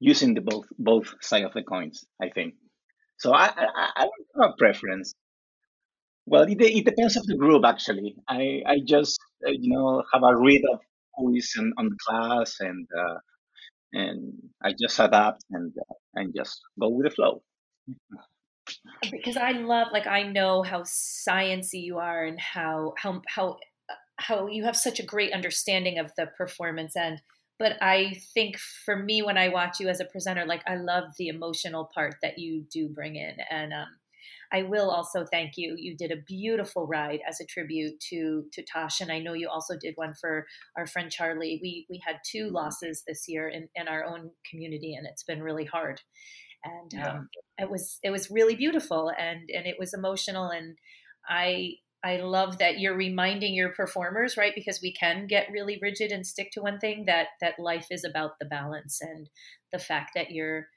using 0.00 0.32
the 0.32 0.40
both 0.40 0.66
both 0.78 1.14
side 1.20 1.44
of 1.44 1.52
the 1.52 1.62
coins. 1.62 2.04
I 2.20 2.30
think. 2.30 2.54
So 3.18 3.34
I 3.34 3.48
I, 3.48 3.88
I 3.96 4.02
don't 4.04 4.42
have 4.42 4.50
a 4.52 4.56
preference. 4.56 5.14
Well, 6.24 6.44
it, 6.44 6.60
it 6.60 6.84
depends 6.86 7.16
of 7.18 7.26
the 7.26 7.36
group 7.36 7.62
actually. 7.66 8.16
I 8.26 8.62
I 8.66 8.76
just 8.86 9.20
uh, 9.46 9.50
you 9.50 9.68
know 9.74 10.02
have 10.14 10.22
a 10.22 10.34
read 10.34 10.62
of 10.72 10.80
who 11.16 11.34
is 11.34 11.52
in, 11.58 11.74
on 11.76 11.90
class 12.06 12.56
and 12.60 12.86
uh, 12.98 13.18
and 13.96 14.34
I 14.62 14.72
just 14.78 14.98
adapt 15.00 15.44
and 15.50 15.72
uh, 15.78 15.94
and 16.14 16.34
just 16.36 16.60
go 16.78 16.88
with 16.90 17.06
the 17.06 17.14
flow. 17.14 17.42
Because 19.12 19.36
I 19.36 19.52
love, 19.52 19.88
like, 19.92 20.08
I 20.08 20.24
know 20.24 20.64
how 20.64 20.80
sciency 20.80 21.84
you 21.84 21.98
are, 21.98 22.24
and 22.24 22.38
how 22.40 22.94
how 22.98 23.22
how 23.28 23.58
how 24.18 24.48
you 24.48 24.64
have 24.64 24.76
such 24.76 24.98
a 24.98 25.04
great 25.04 25.32
understanding 25.32 25.98
of 26.00 26.10
the 26.16 26.26
performance 26.36 26.96
end. 26.96 27.22
But 27.60 27.80
I 27.80 28.16
think 28.34 28.58
for 28.84 28.96
me, 28.96 29.22
when 29.22 29.38
I 29.38 29.50
watch 29.50 29.78
you 29.78 29.88
as 29.88 30.00
a 30.00 30.04
presenter, 30.04 30.44
like 30.44 30.62
I 30.66 30.74
love 30.76 31.04
the 31.16 31.28
emotional 31.28 31.88
part 31.94 32.16
that 32.22 32.38
you 32.38 32.64
do 32.72 32.88
bring 32.88 33.14
in, 33.14 33.36
and 33.48 33.72
um, 33.72 33.86
I 34.52 34.62
will 34.62 34.90
also 34.90 35.24
thank 35.30 35.52
you. 35.56 35.74
You 35.76 35.96
did 35.96 36.12
a 36.12 36.22
beautiful 36.26 36.86
ride 36.86 37.20
as 37.28 37.40
a 37.40 37.46
tribute 37.46 37.98
to 38.10 38.44
to 38.52 38.62
Tosh, 38.62 39.00
and 39.00 39.10
I 39.10 39.18
know 39.18 39.32
you 39.32 39.48
also 39.48 39.74
did 39.80 39.94
one 39.96 40.14
for 40.20 40.46
our 40.76 40.86
friend 40.86 41.10
Charlie. 41.10 41.58
We 41.62 41.86
we 41.90 42.00
had 42.04 42.16
two 42.30 42.48
losses 42.50 43.02
this 43.06 43.24
year 43.28 43.48
in, 43.48 43.68
in 43.74 43.88
our 43.88 44.04
own 44.04 44.30
community, 44.50 44.94
and 44.94 45.06
it's 45.06 45.24
been 45.24 45.42
really 45.42 45.64
hard. 45.64 46.00
And 46.64 46.92
yeah. 46.92 47.10
um, 47.10 47.28
it 47.58 47.70
was 47.70 47.98
it 48.02 48.10
was 48.10 48.30
really 48.30 48.56
beautiful, 48.56 49.10
and 49.18 49.48
and 49.54 49.66
it 49.66 49.76
was 49.78 49.94
emotional, 49.94 50.48
and 50.48 50.76
I 51.28 51.74
I 52.04 52.18
love 52.18 52.58
that 52.58 52.78
you're 52.78 52.96
reminding 52.96 53.54
your 53.54 53.70
performers, 53.70 54.36
right? 54.36 54.52
Because 54.54 54.80
we 54.80 54.92
can 54.92 55.26
get 55.26 55.50
really 55.50 55.78
rigid 55.82 56.12
and 56.12 56.26
stick 56.26 56.50
to 56.52 56.60
one 56.60 56.78
thing 56.78 57.04
that 57.06 57.28
that 57.40 57.58
life 57.58 57.88
is 57.90 58.04
about 58.04 58.38
the 58.38 58.46
balance 58.46 59.00
and 59.00 59.28
the 59.72 59.78
fact 59.78 60.12
that 60.14 60.30
you're 60.30 60.68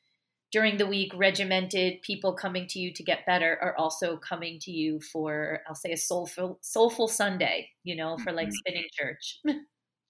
during 0.52 0.78
the 0.78 0.88
week 0.88 1.12
regimented 1.16 2.02
people 2.02 2.34
coming 2.34 2.68
to 2.68 2.80
you 2.80 2.92
to 2.94 3.04
get 3.04 3.26
better 3.26 3.58
are 3.62 3.76
also 3.78 4.18
coming 4.18 4.60
to 4.62 4.72
you 4.72 5.00
for 5.00 5.62
I'll 5.68 5.76
say 5.76 5.92
a 5.92 5.98
soulful 5.98 6.60
soulful 6.62 7.08
Sunday, 7.08 7.70
you 7.84 7.96
know, 7.96 8.18
for 8.18 8.32
like 8.32 8.48
mm-hmm. 8.48 8.54
spinning 8.54 8.88
church. 8.92 9.40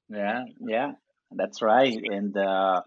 yeah, 0.09 0.43
yeah. 0.61 0.91
That's 1.31 1.61
right. 1.61 1.97
And 2.03 2.35
uh 2.37 2.81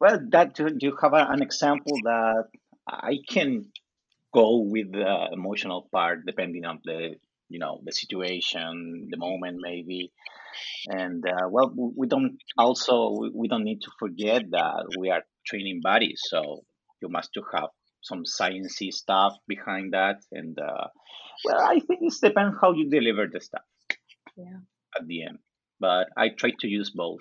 well 0.00 0.20
that 0.30 0.54
do 0.54 0.76
you 0.80 0.96
have 1.00 1.14
an 1.14 1.42
example 1.42 1.96
that 2.04 2.44
I 2.86 3.18
can 3.28 3.66
go 4.32 4.58
with 4.58 4.92
the 4.92 5.28
emotional 5.32 5.88
part 5.92 6.24
depending 6.26 6.64
on 6.64 6.80
the 6.84 7.16
you 7.48 7.58
know 7.58 7.80
the 7.84 7.92
situation 7.92 9.08
the 9.10 9.18
moment 9.18 9.58
maybe 9.60 10.10
and 10.88 11.24
uh, 11.26 11.48
well 11.48 11.72
we 11.74 12.06
don't 12.06 12.38
also 12.56 13.30
we 13.34 13.48
don't 13.48 13.64
need 13.64 13.82
to 13.82 13.90
forget 13.98 14.50
that 14.50 14.84
we 14.98 15.10
are 15.10 15.22
training 15.46 15.80
bodies 15.82 16.20
so 16.24 16.64
you 17.02 17.08
must 17.08 17.32
to 17.34 17.42
have 17.52 17.70
some 18.02 18.24
sciencey 18.24 18.92
stuff 18.92 19.34
behind 19.46 19.92
that 19.92 20.16
and 20.32 20.58
uh, 20.58 20.86
well 21.44 21.60
i 21.60 21.78
think 21.80 22.00
it 22.02 22.14
depends 22.22 22.56
how 22.60 22.72
you 22.72 22.88
deliver 22.88 23.26
the 23.26 23.40
stuff 23.40 23.62
yeah. 24.36 24.58
at 24.98 25.06
the 25.06 25.24
end 25.24 25.38
but 25.80 26.08
i 26.16 26.28
try 26.28 26.50
to 26.58 26.68
use 26.68 26.90
both 26.90 27.20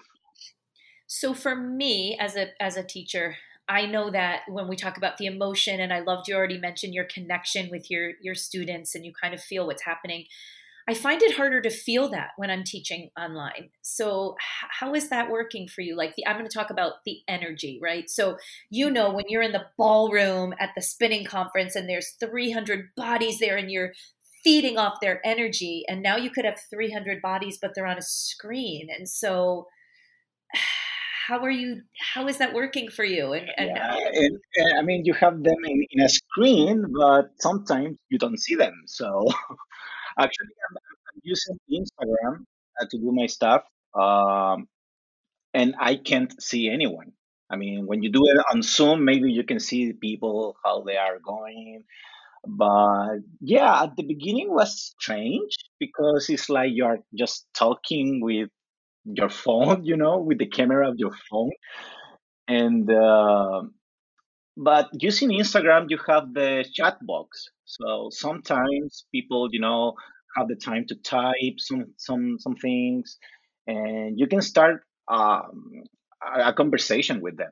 so 1.07 1.33
for 1.33 1.55
me 1.55 2.17
as 2.19 2.35
a 2.35 2.47
as 2.61 2.77
a 2.77 2.83
teacher 2.83 3.35
I 3.71 3.85
know 3.85 4.11
that 4.11 4.41
when 4.49 4.67
we 4.67 4.75
talk 4.75 4.97
about 4.97 5.17
the 5.17 5.27
emotion, 5.27 5.79
and 5.79 5.93
I 5.93 6.01
loved 6.01 6.27
you 6.27 6.35
already 6.35 6.57
mentioned 6.57 6.93
your 6.93 7.05
connection 7.05 7.69
with 7.69 7.89
your 7.89 8.11
your 8.21 8.35
students, 8.35 8.95
and 8.95 9.05
you 9.05 9.13
kind 9.13 9.33
of 9.33 9.41
feel 9.41 9.65
what's 9.65 9.83
happening. 9.83 10.25
I 10.91 10.93
find 10.93 11.21
it 11.21 11.37
harder 11.37 11.61
to 11.61 11.69
feel 11.69 12.09
that 12.09 12.31
when 12.35 12.49
I'm 12.49 12.65
teaching 12.65 13.11
online. 13.17 13.69
So 13.81 14.35
how 14.37 14.93
is 14.93 15.07
that 15.07 15.31
working 15.31 15.69
for 15.69 15.79
you? 15.79 15.95
Like 15.95 16.17
the, 16.17 16.27
I'm 16.27 16.35
going 16.35 16.49
to 16.49 16.53
talk 16.53 16.69
about 16.69 16.95
the 17.05 17.19
energy, 17.29 17.79
right? 17.81 18.09
So 18.09 18.35
you 18.69 18.91
know 18.91 19.09
when 19.09 19.23
you're 19.29 19.41
in 19.41 19.53
the 19.53 19.67
ballroom 19.77 20.53
at 20.59 20.71
the 20.75 20.81
spinning 20.81 21.23
conference 21.23 21.77
and 21.77 21.87
there's 21.87 22.17
300 22.19 22.89
bodies 22.97 23.39
there 23.39 23.55
and 23.55 23.71
you're 23.71 23.93
feeding 24.43 24.77
off 24.77 24.99
their 25.01 25.25
energy 25.25 25.85
and 25.87 26.03
now 26.03 26.17
you 26.17 26.29
could 26.29 26.43
have 26.43 26.59
300 26.69 27.21
bodies 27.21 27.57
but 27.61 27.71
they're 27.73 27.87
on 27.87 27.97
a 27.97 28.01
screen. 28.01 28.89
And 28.93 29.07
so 29.07 29.67
how 31.27 31.39
are 31.39 31.51
you 31.51 31.83
how 32.13 32.27
is 32.27 32.39
that 32.39 32.53
working 32.53 32.89
for 32.89 33.05
you 33.05 33.31
and, 33.31 33.49
and, 33.55 33.69
yeah, 33.75 33.95
and, 33.95 34.39
and 34.55 34.79
i 34.79 34.81
mean 34.81 35.05
you 35.05 35.13
have 35.13 35.41
them 35.43 35.63
in, 35.65 35.85
in, 35.91 36.01
a 36.01 36.09
screen 36.09 36.83
but 36.99 37.29
sometimes 37.39 37.95
you 38.09 38.17
don't 38.17 38.39
see 38.39 38.55
them 38.55 38.73
so 38.87 39.27
actually 40.19 40.47
using 41.23 41.57
instagram 41.71 42.43
uh, 42.81 42.85
to 42.89 42.97
do 42.97 43.11
my 43.11 43.27
stuff 43.27 43.63
um, 43.95 44.67
and 45.53 45.75
i 45.79 45.95
can't 45.95 46.41
see 46.41 46.69
anyone 46.69 47.11
i 47.49 47.55
mean 47.55 47.85
when 47.87 48.01
you 48.03 48.11
do 48.11 48.21
it 48.25 48.37
on 48.51 48.61
zoom 48.61 49.05
maybe 49.05 49.31
you 49.31 49.43
can 49.43 49.59
see 49.59 49.93
people 49.93 50.55
how 50.63 50.81
they 50.83 50.97
are 50.97 51.19
going 51.19 51.83
but 52.47 53.17
yeah 53.41 53.83
at 53.83 53.95
the 53.97 54.03
beginning 54.03 54.49
was 54.53 54.93
strange 54.99 55.53
because 55.79 56.29
it's 56.29 56.49
like 56.49 56.71
you're 56.73 56.99
just 57.17 57.47
talking 57.55 58.21
with 58.21 58.49
your 59.05 59.29
phone, 59.29 59.83
you 59.85 59.97
know, 59.97 60.19
with 60.19 60.39
the 60.39 60.47
camera 60.47 60.89
of 60.89 60.95
your 60.97 61.11
phone. 61.29 61.51
And 62.47 62.89
uh, 62.91 63.63
but 64.57 64.89
using 64.99 65.29
Instagram, 65.29 65.87
you 65.89 65.97
have 66.07 66.33
the 66.33 66.65
chat 66.73 66.97
box. 67.05 67.49
So 67.65 68.09
sometimes 68.11 69.05
people, 69.13 69.49
you 69.51 69.59
know, 69.61 69.95
have 70.35 70.47
the 70.47 70.55
time 70.55 70.85
to 70.87 70.95
type 70.95 71.57
some 71.57 71.93
some 71.97 72.37
some 72.39 72.55
things, 72.55 73.17
and 73.67 74.19
you 74.19 74.27
can 74.27 74.41
start 74.41 74.83
um, 75.07 75.83
a 76.21 76.53
conversation 76.53 77.21
with 77.21 77.37
them. 77.37 77.51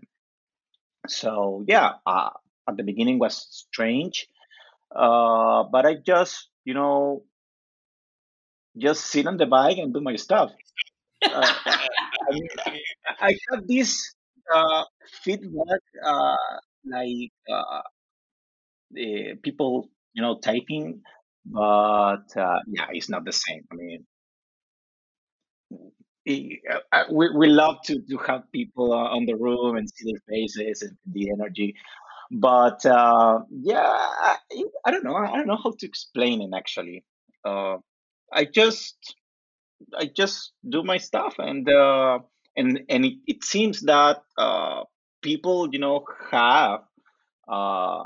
So 1.08 1.64
yeah, 1.68 1.94
uh, 2.06 2.30
at 2.68 2.78
the 2.78 2.84
beginning 2.84 3.20
was 3.20 3.36
strange, 3.50 4.28
uh, 4.96 5.64
but 5.72 5.86
I 5.86 5.96
just 6.06 6.50
you 6.66 6.74
know 6.74 7.24
just 8.78 9.06
sit 9.06 9.28
on 9.28 9.38
the 9.38 9.46
bike 9.46 9.78
and 9.78 9.94
do 9.94 10.02
my 10.02 10.16
stuff 10.16 10.52
uh, 11.26 11.56
I, 11.66 12.32
mean, 12.32 12.48
I 13.20 13.38
have 13.52 13.68
this 13.68 14.16
uh, 14.54 14.84
feedback, 15.24 15.82
uh, 16.06 16.38
like 16.86 17.32
uh, 17.52 17.82
people, 19.44 19.90
you 20.14 20.22
know, 20.22 20.40
typing, 20.40 21.02
but 21.50 22.28
uh, 22.38 22.60
yeah, 22.68 22.88
it's 22.92 23.10
not 23.10 23.26
the 23.26 23.34
same. 23.34 23.64
I 23.72 23.76
mean, 23.76 24.06
it, 26.26 26.60
uh, 26.92 27.04
we 27.12 27.30
we 27.36 27.48
love 27.48 27.78
to 27.86 28.02
to 28.10 28.18
have 28.28 28.44
people 28.52 28.94
uh, 28.94 29.16
on 29.16 29.26
the 29.26 29.36
room 29.36 29.78
and 29.78 29.90
see 29.90 30.12
their 30.12 30.22
faces 30.30 30.84
and 30.84 30.98
the 31.08 31.32
energy, 31.32 31.76
but 32.32 32.86
uh, 32.86 33.40
yeah, 33.52 33.82
I, 33.86 34.38
I 34.86 34.92
don't 34.92 35.04
know. 35.06 35.16
I 35.16 35.38
don't 35.38 35.48
know 35.48 35.60
how 35.64 35.74
to 35.80 35.88
explain 35.88 36.42
it 36.42 36.52
actually. 36.56 37.06
Uh, 37.46 37.78
I 38.34 38.46
just 38.46 38.98
I 39.98 40.06
just 40.08 40.54
do 40.68 40.84
my 40.84 40.98
stuff, 40.98 41.36
and 41.40 41.70
uh, 41.70 42.20
and 42.58 42.82
and 42.90 43.06
it, 43.06 43.16
it 43.28 43.44
seems 43.44 43.82
that 43.84 44.24
uh, 44.38 44.84
people, 45.22 45.70
you 45.72 45.80
know, 45.80 46.06
have 46.32 46.82
uh, 47.50 48.04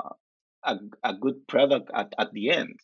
a 0.64 0.78
a 1.04 1.14
good 1.20 1.46
product 1.48 1.90
at, 1.94 2.14
at 2.18 2.32
the 2.32 2.50
end. 2.50 2.78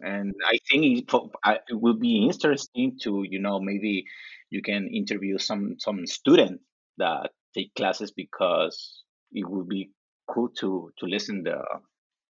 And 0.00 0.34
I 0.44 0.58
think 0.70 1.08
it, 1.08 1.62
will 1.70 1.96
be 1.96 2.26
interesting 2.26 2.98
to, 3.02 3.24
you 3.28 3.38
know, 3.38 3.60
maybe 3.60 4.04
you 4.50 4.62
can 4.62 4.88
interview 4.88 5.38
some 5.38 5.76
some 5.78 6.06
student 6.06 6.60
that 6.98 7.30
take 7.54 7.74
classes 7.74 8.12
because 8.12 9.02
it 9.32 9.48
would 9.48 9.68
be 9.68 9.90
cool 10.28 10.48
to 10.60 10.92
to 10.98 11.06
listen 11.06 11.42
the 11.42 11.62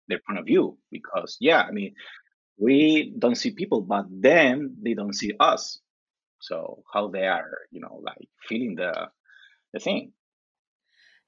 their 0.08 0.20
point 0.26 0.38
of 0.38 0.46
view 0.46 0.78
because 0.92 1.36
yeah 1.40 1.62
i 1.62 1.72
mean 1.72 1.94
we 2.58 3.14
don't 3.18 3.34
see 3.34 3.50
people 3.50 3.82
but 3.82 4.06
then 4.10 4.76
they 4.82 4.94
don't 4.94 5.14
see 5.14 5.32
us. 5.38 5.80
So 6.40 6.82
how 6.92 7.08
they 7.08 7.26
are 7.26 7.50
you 7.70 7.80
know 7.80 8.00
like 8.02 8.28
feeling 8.48 8.76
the 8.76 9.08
the 9.72 9.80
thing. 9.80 10.12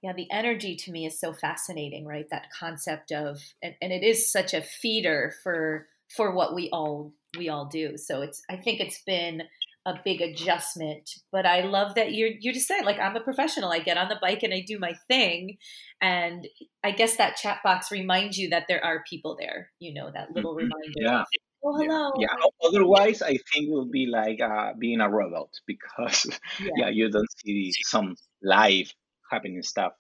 Yeah 0.03 0.13
the 0.13 0.31
energy 0.31 0.77
to 0.77 0.93
me 0.93 1.07
is 1.07 1.19
so 1.19 1.33
fascinating 1.33 2.07
right? 2.07 2.27
That 2.31 2.49
concept 2.59 3.13
of 3.13 3.41
and, 3.63 3.75
and 3.83 3.93
it 3.93 4.03
is 4.03 4.31
such 4.31 4.55
a 4.55 4.63
feeder 4.63 5.33
for 5.43 5.87
for 6.17 6.35
what 6.35 6.55
we 6.55 6.71
all 6.71 7.13
we 7.37 7.49
all 7.49 7.67
do. 7.67 7.97
So 7.97 8.23
it's 8.23 8.43
i 8.51 8.57
think 8.57 8.81
it's 8.81 9.03
been 9.03 9.43
a 9.87 9.95
big 10.05 10.21
adjustment 10.21 11.09
but 11.33 11.47
i 11.47 11.63
love 11.63 11.95
that 11.95 12.13
you're 12.13 12.29
you're 12.41 12.53
just 12.53 12.69
saying 12.69 12.85
like 12.85 12.99
i'm 12.99 13.17
a 13.17 13.21
professional. 13.21 13.73
I 13.73 13.79
get 13.79 13.97
on 13.97 14.09
the 14.09 14.19
bike 14.21 14.43
and 14.43 14.53
i 14.53 14.65
do 14.67 14.79
my 14.79 14.95
thing. 15.09 15.59
And 16.01 16.47
i 16.85 16.91
guess 16.91 17.17
that 17.17 17.37
chat 17.37 17.59
box 17.63 17.91
reminds 17.91 18.39
you 18.39 18.51
that 18.51 18.67
there 18.69 18.85
are 18.85 19.05
people 19.09 19.37
there 19.39 19.71
you 19.79 19.95
know 19.95 20.11
that 20.13 20.33
little 20.33 20.53
mm-hmm. 20.53 20.71
reminder 20.71 21.01
yeah. 21.01 21.25
Oh 21.65 21.77
hello. 21.77 22.13
Yeah, 22.19 22.29
yeah. 22.39 22.47
otherwise 22.69 23.21
i 23.21 23.31
think 23.31 23.67
it 23.67 23.71
will 23.71 23.91
be 23.91 24.07
like 24.07 24.41
uh, 24.41 24.75
being 24.79 25.01
a 25.01 25.11
robot 25.11 25.51
because 25.67 26.27
yeah. 26.61 26.71
yeah 26.77 26.89
you 26.89 27.11
don't 27.11 27.27
see 27.45 27.73
some 27.83 28.15
live 28.43 28.93
happening 29.31 29.63
stuff 29.63 29.93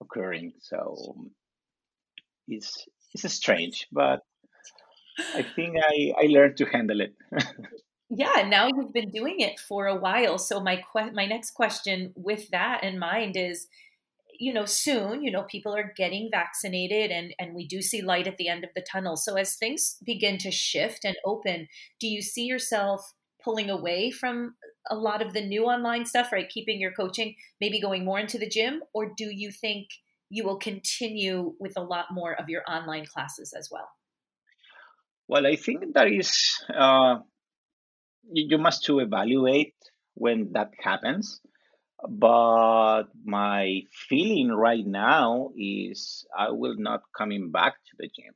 occurring. 0.00 0.52
So 0.60 1.16
it's 2.48 2.86
it's 3.14 3.32
strange 3.32 3.86
but 3.92 4.20
i 5.34 5.42
think 5.42 5.76
i 5.76 6.12
i 6.22 6.26
learned 6.26 6.56
to 6.56 6.64
handle 6.66 7.00
it. 7.00 7.14
Yeah 8.10 8.46
now 8.46 8.68
you've 8.68 8.92
been 8.92 9.10
doing 9.10 9.40
it 9.40 9.58
for 9.58 9.86
a 9.86 9.96
while. 9.96 10.38
So 10.38 10.60
my 10.60 10.76
que- 10.76 11.12
my 11.12 11.26
next 11.26 11.52
question 11.52 12.12
with 12.14 12.48
that 12.50 12.84
in 12.84 12.98
mind 12.98 13.36
is 13.36 13.66
you 14.38 14.52
know 14.52 14.64
soon 14.64 15.22
you 15.22 15.30
know 15.30 15.44
people 15.44 15.74
are 15.74 15.92
getting 15.96 16.28
vaccinated 16.30 17.10
and 17.10 17.34
and 17.38 17.54
we 17.54 17.66
do 17.66 17.80
see 17.80 18.02
light 18.02 18.26
at 18.26 18.36
the 18.36 18.48
end 18.48 18.62
of 18.62 18.70
the 18.74 18.82
tunnel. 18.82 19.16
So 19.16 19.36
as 19.36 19.56
things 19.56 19.96
begin 20.04 20.38
to 20.38 20.50
shift 20.50 21.04
and 21.04 21.16
open 21.24 21.68
do 21.98 22.06
you 22.06 22.22
see 22.22 22.44
yourself 22.44 23.14
pulling 23.42 23.70
away 23.70 24.10
from 24.10 24.54
a 24.90 24.96
lot 24.96 25.22
of 25.22 25.32
the 25.32 25.44
new 25.44 25.64
online 25.64 26.04
stuff 26.04 26.30
right? 26.30 26.48
Keeping 26.48 26.80
your 26.80 26.92
coaching 26.92 27.34
maybe 27.60 27.80
going 27.80 28.04
more 28.04 28.20
into 28.20 28.38
the 28.38 28.48
gym 28.48 28.82
or 28.92 29.12
do 29.16 29.30
you 29.30 29.50
think 29.50 29.88
you 30.30 30.44
will 30.44 30.58
continue 30.58 31.54
with 31.58 31.76
a 31.76 31.82
lot 31.82 32.06
more 32.12 32.32
of 32.34 32.48
your 32.48 32.62
online 32.68 33.06
classes 33.06 33.52
as 33.56 33.68
well 33.72 33.88
well 35.28 35.46
i 35.46 35.56
think 35.56 35.94
that 35.94 36.08
is 36.08 36.30
uh, 36.74 37.16
you, 38.32 38.58
must 38.58 38.84
to 38.84 39.00
evaluate 39.00 39.74
when 40.14 40.52
that 40.52 40.70
happens 40.80 41.40
but 42.08 43.04
my 43.24 43.82
feeling 44.08 44.48
right 44.48 44.86
now 44.86 45.50
is 45.56 46.26
I 46.36 46.50
will 46.50 46.76
not 46.76 47.02
coming 47.16 47.50
back 47.50 47.74
to 47.74 47.92
the 47.98 48.08
gym. 48.08 48.34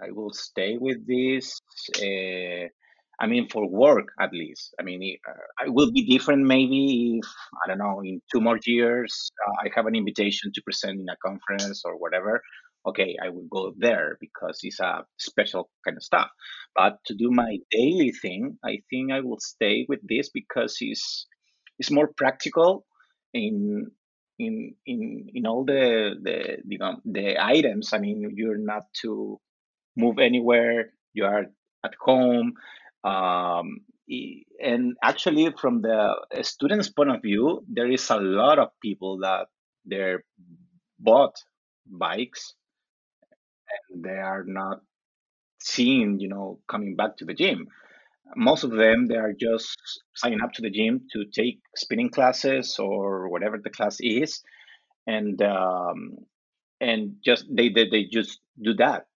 I 0.00 0.10
will 0.10 0.32
stay 0.32 0.76
with 0.78 1.06
this. 1.06 1.58
Uh, 1.96 2.68
I 3.20 3.26
mean, 3.26 3.48
for 3.48 3.68
work 3.68 4.08
at 4.20 4.32
least. 4.32 4.74
I 4.78 4.84
mean, 4.84 5.02
it, 5.02 5.20
uh, 5.28 5.66
it 5.66 5.74
will 5.74 5.90
be 5.90 6.06
different 6.06 6.44
maybe 6.46 7.18
if, 7.20 7.28
I 7.64 7.68
don't 7.68 7.78
know, 7.78 8.00
in 8.04 8.20
two 8.32 8.40
more 8.40 8.60
years, 8.64 9.30
uh, 9.46 9.66
I 9.66 9.70
have 9.74 9.86
an 9.86 9.96
invitation 9.96 10.52
to 10.54 10.62
present 10.62 11.00
in 11.00 11.08
a 11.08 11.16
conference 11.24 11.82
or 11.84 11.96
whatever. 11.96 12.42
Okay, 12.86 13.16
I 13.22 13.28
will 13.30 13.46
go 13.50 13.72
there 13.76 14.16
because 14.20 14.60
it's 14.62 14.80
a 14.80 15.04
special 15.18 15.68
kind 15.84 15.96
of 15.96 16.02
stuff. 16.02 16.28
But 16.74 16.98
to 17.06 17.14
do 17.14 17.30
my 17.30 17.58
daily 17.70 18.12
thing, 18.12 18.58
I 18.64 18.78
think 18.88 19.12
I 19.12 19.20
will 19.20 19.40
stay 19.40 19.84
with 19.88 20.00
this 20.02 20.30
because 20.30 20.76
it's, 20.80 21.26
it's 21.78 21.90
more 21.90 22.08
practical 22.16 22.86
in 23.34 23.90
in 24.38 24.74
in 24.86 25.28
in 25.34 25.46
all 25.46 25.64
the 25.64 26.14
the 26.22 26.58
you 26.66 26.78
know, 26.78 26.96
the 27.04 27.42
items. 27.42 27.92
I 27.92 27.98
mean, 27.98 28.32
you're 28.34 28.58
not 28.58 28.84
to 29.02 29.40
move 29.96 30.18
anywhere. 30.18 30.92
You 31.12 31.24
are 31.24 31.46
at 31.84 31.94
home. 32.00 32.54
Um, 33.04 33.80
and 34.62 34.96
actually, 35.02 35.52
from 35.60 35.82
the 35.82 36.14
student's 36.42 36.88
point 36.88 37.10
of 37.10 37.22
view, 37.22 37.64
there 37.68 37.90
is 37.90 38.08
a 38.10 38.16
lot 38.16 38.58
of 38.58 38.68
people 38.80 39.18
that 39.18 39.48
they're 39.84 40.24
bought 40.98 41.34
bikes 41.86 42.54
and 43.90 44.04
they 44.04 44.18
are 44.18 44.44
not 44.44 44.80
seen, 45.60 46.20
you 46.20 46.28
know, 46.28 46.60
coming 46.68 46.96
back 46.96 47.16
to 47.18 47.24
the 47.24 47.34
gym. 47.34 47.68
Most 48.36 48.64
of 48.64 48.70
them, 48.72 49.06
they 49.06 49.16
are 49.16 49.32
just 49.32 49.78
signing 50.14 50.42
up 50.42 50.52
to 50.54 50.62
the 50.62 50.70
gym 50.70 51.06
to 51.12 51.24
take 51.26 51.60
spinning 51.76 52.10
classes 52.10 52.78
or 52.78 53.28
whatever 53.28 53.58
the 53.58 53.70
class 53.70 53.98
is, 54.00 54.42
and 55.06 55.40
um, 55.42 56.18
and 56.80 57.16
just 57.24 57.46
they, 57.54 57.68
they 57.70 57.88
they 57.88 58.04
just 58.04 58.40
do 58.62 58.74
that. 58.74 59.06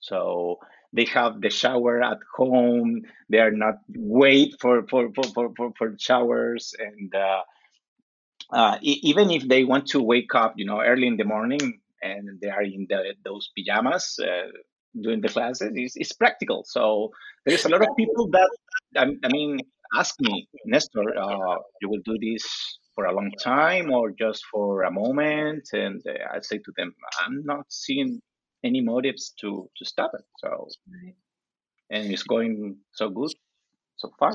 So 0.00 0.60
they 0.92 1.04
have 1.06 1.40
the 1.40 1.50
shower 1.50 2.02
at 2.02 2.18
home. 2.36 3.02
They 3.28 3.38
are 3.38 3.50
not 3.52 3.76
wait 3.88 4.56
for 4.60 4.86
for 4.88 5.12
for 5.14 5.24
for, 5.34 5.52
for, 5.56 5.72
for 5.78 5.96
showers 5.98 6.74
and. 6.78 7.14
Uh, 7.14 7.42
uh, 8.52 8.78
even 8.82 9.30
if 9.30 9.46
they 9.48 9.64
want 9.64 9.86
to 9.88 10.02
wake 10.02 10.34
up, 10.34 10.54
you 10.56 10.64
know, 10.64 10.80
early 10.80 11.06
in 11.06 11.16
the 11.16 11.24
morning 11.24 11.80
and 12.02 12.40
they 12.40 12.48
are 12.48 12.62
in 12.62 12.86
the, 12.88 13.14
those 13.24 13.50
pajamas 13.56 14.18
uh, 14.22 14.48
doing 15.00 15.20
the 15.20 15.28
classes, 15.28 15.70
it's, 15.74 15.96
it's, 15.96 16.12
practical. 16.12 16.64
So 16.66 17.10
there's 17.46 17.64
a 17.64 17.68
lot 17.68 17.82
of 17.82 17.88
people 17.96 18.28
that, 18.30 18.50
I, 18.96 19.06
I 19.24 19.28
mean, 19.28 19.58
ask 19.96 20.14
me, 20.20 20.48
Nestor, 20.64 21.16
uh, 21.18 21.56
you 21.80 21.88
will 21.88 22.02
do 22.04 22.16
this 22.20 22.44
for 22.94 23.04
a 23.06 23.14
long 23.14 23.30
time 23.42 23.92
or 23.92 24.10
just 24.10 24.44
for 24.50 24.82
a 24.82 24.90
moment? 24.90 25.68
And 25.72 26.02
uh, 26.06 26.34
I 26.34 26.40
say 26.40 26.58
to 26.58 26.72
them, 26.76 26.94
I'm 27.24 27.42
not 27.44 27.66
seeing 27.68 28.20
any 28.62 28.80
motives 28.80 29.32
to 29.40 29.68
to 29.76 29.84
stop 29.84 30.10
it. 30.14 30.24
So, 30.38 30.68
and 31.90 32.12
it's 32.12 32.22
going 32.22 32.76
so 32.92 33.08
good 33.08 33.32
so 33.96 34.10
far. 34.18 34.32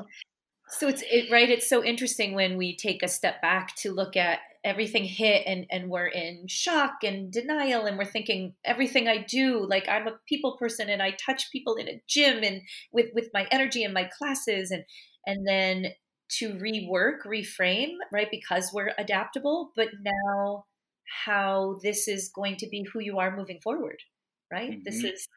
So 0.69 0.87
it's 0.87 1.03
it, 1.09 1.31
right. 1.31 1.49
It's 1.49 1.69
so 1.69 1.83
interesting 1.83 2.33
when 2.33 2.57
we 2.57 2.75
take 2.75 3.03
a 3.03 3.07
step 3.07 3.41
back 3.41 3.75
to 3.77 3.91
look 3.91 4.17
at 4.17 4.39
everything 4.65 5.05
hit 5.05 5.43
and 5.45 5.65
and 5.71 5.89
we're 5.89 6.07
in 6.07 6.47
shock 6.47 7.03
and 7.03 7.31
denial 7.31 7.85
and 7.85 7.97
we're 7.97 8.05
thinking 8.05 8.53
everything 8.65 9.07
I 9.07 9.19
do 9.19 9.65
like 9.65 9.87
I'm 9.87 10.07
a 10.07 10.19
people 10.27 10.57
person 10.57 10.89
and 10.89 11.01
I 11.01 11.11
touch 11.11 11.51
people 11.51 11.75
in 11.75 11.87
a 11.87 12.01
gym 12.07 12.43
and 12.43 12.61
with 12.91 13.11
with 13.13 13.29
my 13.33 13.47
energy 13.51 13.83
and 13.83 13.93
my 13.93 14.09
classes 14.17 14.71
and 14.71 14.83
and 15.25 15.47
then 15.47 15.93
to 16.39 16.55
rework 16.55 17.19
reframe 17.25 17.93
right 18.11 18.27
because 18.31 18.71
we're 18.73 18.93
adaptable 18.97 19.71
but 19.75 19.89
now 20.01 20.65
how 21.25 21.77
this 21.83 22.07
is 22.07 22.29
going 22.33 22.57
to 22.57 22.67
be 22.67 22.85
who 22.91 22.99
you 22.99 23.19
are 23.19 23.37
moving 23.37 23.59
forward 23.63 24.01
right? 24.51 24.71
Mm-hmm. 24.71 24.81
This 24.85 25.03
is 25.03 25.27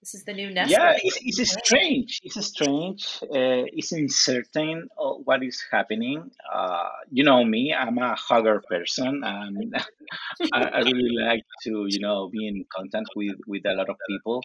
this 0.00 0.14
is 0.14 0.24
the 0.24 0.32
new 0.32 0.50
nest. 0.50 0.70
Yeah, 0.70 0.96
it's, 1.02 1.18
it's 1.40 1.52
strange. 1.52 2.20
It's 2.22 2.46
strange. 2.46 3.18
Uh, 3.22 3.68
it's 3.68 3.92
uncertain 3.92 4.88
what 4.96 5.42
is 5.42 5.62
happening. 5.70 6.30
Uh, 6.52 6.88
you 7.10 7.22
know 7.22 7.44
me. 7.44 7.74
I'm 7.74 7.98
a 7.98 8.14
hugger 8.14 8.62
person, 8.68 9.20
and 9.22 9.74
I, 10.54 10.62
I, 10.62 10.78
really 10.80 11.16
like 11.20 11.44
to, 11.64 11.84
you 11.86 12.00
know, 12.00 12.30
be 12.30 12.48
in 12.48 12.64
contact 12.74 13.10
with 13.14 13.36
with 13.46 13.66
a 13.66 13.74
lot 13.74 13.90
of 13.90 13.96
people. 14.08 14.42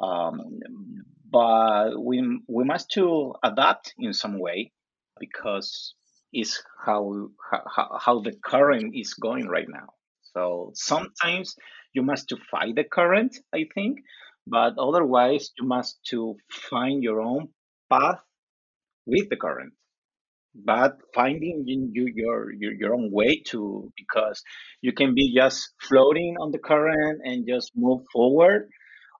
Um, 0.00 0.60
but 1.30 1.98
we 1.98 2.40
we 2.48 2.64
must 2.64 2.90
to 2.92 3.34
adapt 3.44 3.94
in 3.98 4.12
some 4.12 4.40
way 4.40 4.72
because 5.20 5.94
it's 6.32 6.60
how 6.84 7.28
how 7.48 7.98
how 8.00 8.20
the 8.20 8.32
current 8.44 8.94
is 8.96 9.14
going 9.14 9.46
right 9.46 9.68
now. 9.68 9.90
So 10.34 10.72
sometimes 10.74 11.54
you 11.92 12.02
must 12.02 12.28
to 12.30 12.36
fight 12.50 12.74
the 12.74 12.84
current, 12.84 13.38
I 13.54 13.66
think, 13.74 13.98
but 14.46 14.74
otherwise 14.78 15.50
you 15.58 15.66
must 15.66 15.98
to 16.10 16.36
find 16.70 17.02
your 17.02 17.20
own 17.20 17.48
path 17.90 18.20
with 19.06 19.28
the 19.30 19.36
current. 19.36 19.72
But 20.54 20.98
finding 21.14 21.64
in 21.68 21.90
you, 21.94 22.10
your, 22.14 22.52
your 22.52 22.72
your 22.74 22.94
own 22.94 23.10
way 23.12 23.42
to 23.48 23.92
because 23.96 24.42
you 24.82 24.92
can 24.92 25.14
be 25.14 25.34
just 25.34 25.72
floating 25.80 26.36
on 26.40 26.50
the 26.52 26.58
current 26.58 27.20
and 27.24 27.46
just 27.48 27.72
move 27.76 28.02
forward, 28.12 28.68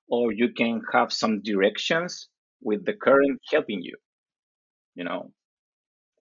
or 0.09 0.33
you 0.33 0.53
can 0.55 0.83
have 0.93 1.13
some 1.13 1.43
directions 1.43 2.29
with 2.63 2.85
the 2.87 2.95
current 2.95 3.41
helping 3.53 3.83
you. 3.83 3.97
You 4.95 5.05
know, 5.05 5.33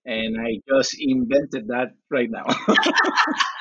and 0.06 0.38
I 0.40 0.62
just 0.68 0.96
invented 1.00 1.68
that 1.68 1.94
right 2.10 2.30
now. 2.30 2.46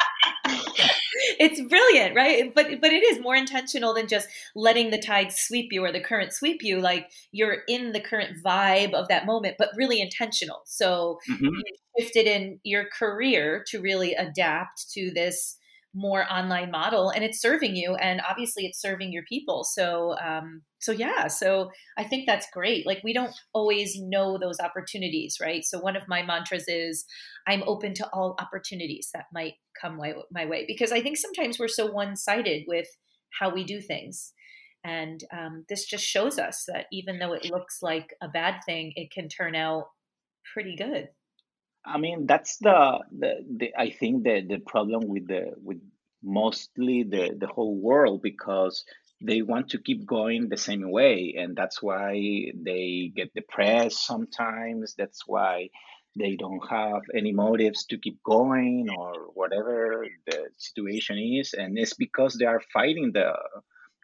it's 1.40 1.58
brilliant, 1.62 2.14
right? 2.14 2.54
But 2.54 2.80
but 2.82 2.92
it 2.92 3.02
is 3.02 3.18
more 3.18 3.34
intentional 3.34 3.94
than 3.94 4.06
just 4.06 4.28
letting 4.54 4.90
the 4.90 4.98
tide 4.98 5.32
sweep 5.32 5.72
you 5.72 5.82
or 5.82 5.90
the 5.90 6.00
current 6.00 6.34
sweep 6.34 6.62
you. 6.62 6.80
Like 6.80 7.10
you're 7.32 7.62
in 7.66 7.92
the 7.92 8.00
current 8.00 8.44
vibe 8.44 8.92
of 8.92 9.08
that 9.08 9.24
moment, 9.24 9.56
but 9.58 9.70
really 9.74 10.02
intentional. 10.02 10.60
So 10.66 11.18
mm-hmm. 11.28 11.46
you 11.46 11.62
shifted 11.98 12.26
in 12.26 12.60
your 12.62 12.84
career 12.96 13.64
to 13.68 13.80
really 13.80 14.12
adapt 14.14 14.90
to 14.92 15.10
this 15.12 15.56
more 15.94 16.24
online 16.32 16.70
model 16.70 17.10
and 17.10 17.24
it's 17.24 17.40
serving 17.40 17.74
you 17.74 17.96
and 17.96 18.20
obviously 18.28 18.64
it's 18.64 18.80
serving 18.80 19.12
your 19.12 19.24
people. 19.28 19.64
So 19.64 20.14
um 20.22 20.62
so 20.78 20.92
yeah 20.92 21.26
so 21.26 21.70
i 21.98 22.04
think 22.04 22.26
that's 22.26 22.46
great. 22.52 22.86
Like 22.86 23.00
we 23.02 23.12
don't 23.12 23.34
always 23.52 23.96
know 23.98 24.38
those 24.38 24.60
opportunities 24.60 25.38
right? 25.40 25.64
So 25.64 25.80
one 25.80 25.96
of 25.96 26.08
my 26.08 26.22
mantras 26.22 26.64
is 26.68 27.04
i'm 27.46 27.62
open 27.66 27.94
to 27.94 28.08
all 28.12 28.36
opportunities 28.38 29.10
that 29.14 29.26
might 29.32 29.54
come 29.80 29.96
my, 29.96 30.12
my 30.30 30.46
way 30.46 30.64
because 30.66 30.92
i 30.92 31.00
think 31.00 31.16
sometimes 31.16 31.58
we're 31.58 31.68
so 31.68 31.90
one-sided 31.90 32.64
with 32.66 32.86
how 33.38 33.52
we 33.52 33.64
do 33.64 33.80
things. 33.80 34.32
And 34.82 35.22
um, 35.32 35.64
this 35.68 35.84
just 35.84 36.04
shows 36.04 36.38
us 36.38 36.64
that 36.66 36.86
even 36.90 37.18
though 37.18 37.34
it 37.34 37.50
looks 37.50 37.78
like 37.82 38.14
a 38.22 38.28
bad 38.28 38.60
thing 38.64 38.92
it 38.96 39.10
can 39.10 39.28
turn 39.28 39.54
out 39.54 39.84
pretty 40.54 40.74
good 40.74 41.08
I 41.84 41.98
mean, 41.98 42.26
that's 42.26 42.58
the, 42.58 43.00
the, 43.10 43.32
the 43.56 43.72
I 43.76 43.90
think 43.90 44.24
the 44.24 44.42
the 44.46 44.58
problem 44.58 45.08
with 45.08 45.26
the 45.28 45.52
with 45.62 45.80
mostly 46.22 47.04
the 47.04 47.34
the 47.38 47.46
whole 47.46 47.76
world 47.80 48.20
because 48.22 48.84
they 49.22 49.42
want 49.42 49.70
to 49.70 49.78
keep 49.78 50.06
going 50.06 50.48
the 50.48 50.56
same 50.56 50.90
way 50.90 51.34
and 51.38 51.56
that's 51.56 51.82
why 51.82 52.12
they 52.54 53.12
get 53.14 53.34
depressed 53.34 54.06
sometimes. 54.06 54.94
That's 54.96 55.22
why 55.26 55.68
they 56.18 56.36
don't 56.36 56.66
have 56.68 57.02
any 57.14 57.32
motives 57.32 57.86
to 57.86 57.98
keep 57.98 58.22
going 58.24 58.88
or 58.96 59.12
whatever 59.34 60.06
the 60.26 60.48
situation 60.56 61.18
is 61.18 61.54
and 61.54 61.78
it's 61.78 61.94
because 61.94 62.34
they 62.34 62.46
are 62.46 62.62
fighting 62.72 63.12
the 63.12 63.32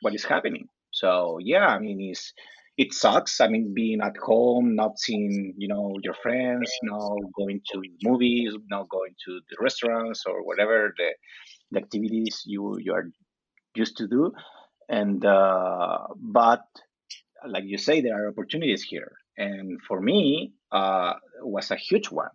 what 0.03 0.15
is 0.15 0.25
happening. 0.25 0.69
So 0.93 1.39
yeah 1.43 1.67
i 1.67 1.79
mean 1.79 2.01
it's 2.01 2.33
it 2.77 2.93
sucks. 2.93 3.41
I 3.41 3.49
mean, 3.49 3.73
being 3.75 4.01
at 4.03 4.17
home, 4.19 4.75
not 4.75 4.99
seeing, 4.99 5.55
you 5.57 5.69
know, 5.69 5.97
your 6.03 6.15
friends, 6.15 6.71
not 6.83 7.19
going 7.37 7.61
to 7.73 7.83
movies, 8.03 8.55
not 8.71 8.89
going 8.89 9.15
to 9.27 9.41
the 9.51 9.57
restaurants 9.61 10.25
or 10.27 10.45
whatever 10.45 10.93
the, 10.97 11.11
the 11.73 11.81
activities 11.81 12.43
you 12.47 12.79
you 12.81 12.93
are 12.95 13.07
used 13.75 13.97
to 13.99 14.09
do. 14.09 14.33
And 14.89 15.25
uh, 15.25 15.99
but 16.19 16.65
like 17.47 17.65
you 17.67 17.79
say, 17.79 18.01
there 18.01 18.17
are 18.25 18.29
opportunities 18.29 18.83
here, 18.83 19.13
and 19.37 19.81
for 19.87 20.01
me, 20.01 20.53
uh, 20.73 21.15
was 21.43 21.71
a 21.71 21.77
huge 21.77 22.11
one. 22.11 22.31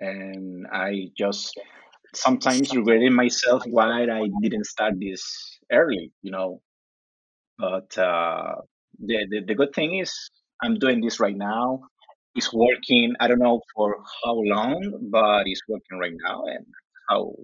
And 0.00 0.66
I 0.72 1.08
just 1.16 1.58
sometimes 2.14 2.74
regretted 2.74 3.12
myself 3.12 3.62
why 3.66 4.04
I 4.04 4.28
didn't 4.42 4.66
start 4.66 4.94
this 5.00 5.24
early, 5.72 6.12
you 6.22 6.30
know. 6.32 6.62
But 7.58 7.96
uh, 7.98 8.56
the, 8.98 9.26
the, 9.30 9.44
the 9.46 9.54
good 9.54 9.74
thing 9.74 9.98
is 9.98 10.12
I'm 10.62 10.78
doing 10.78 11.00
this 11.00 11.20
right 11.20 11.36
now. 11.36 11.80
It's 12.34 12.52
working. 12.52 13.14
I 13.20 13.28
don't 13.28 13.38
know 13.38 13.60
for 13.74 13.96
how 14.24 14.34
long, 14.34 15.08
but 15.10 15.46
it's 15.46 15.62
working 15.68 15.98
right 15.98 16.12
now, 16.22 16.44
and 16.44 16.66
how 17.08 17.34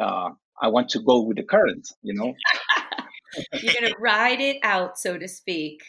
uh, 0.00 0.30
I 0.60 0.68
want 0.68 0.88
to 0.90 1.00
go 1.00 1.22
with 1.22 1.36
the 1.36 1.42
current. 1.42 1.86
You 2.02 2.14
know, 2.14 2.34
you're 3.60 3.74
gonna 3.74 3.94
ride 4.00 4.40
it 4.40 4.56
out, 4.62 4.98
so 4.98 5.18
to 5.18 5.28
speak. 5.28 5.82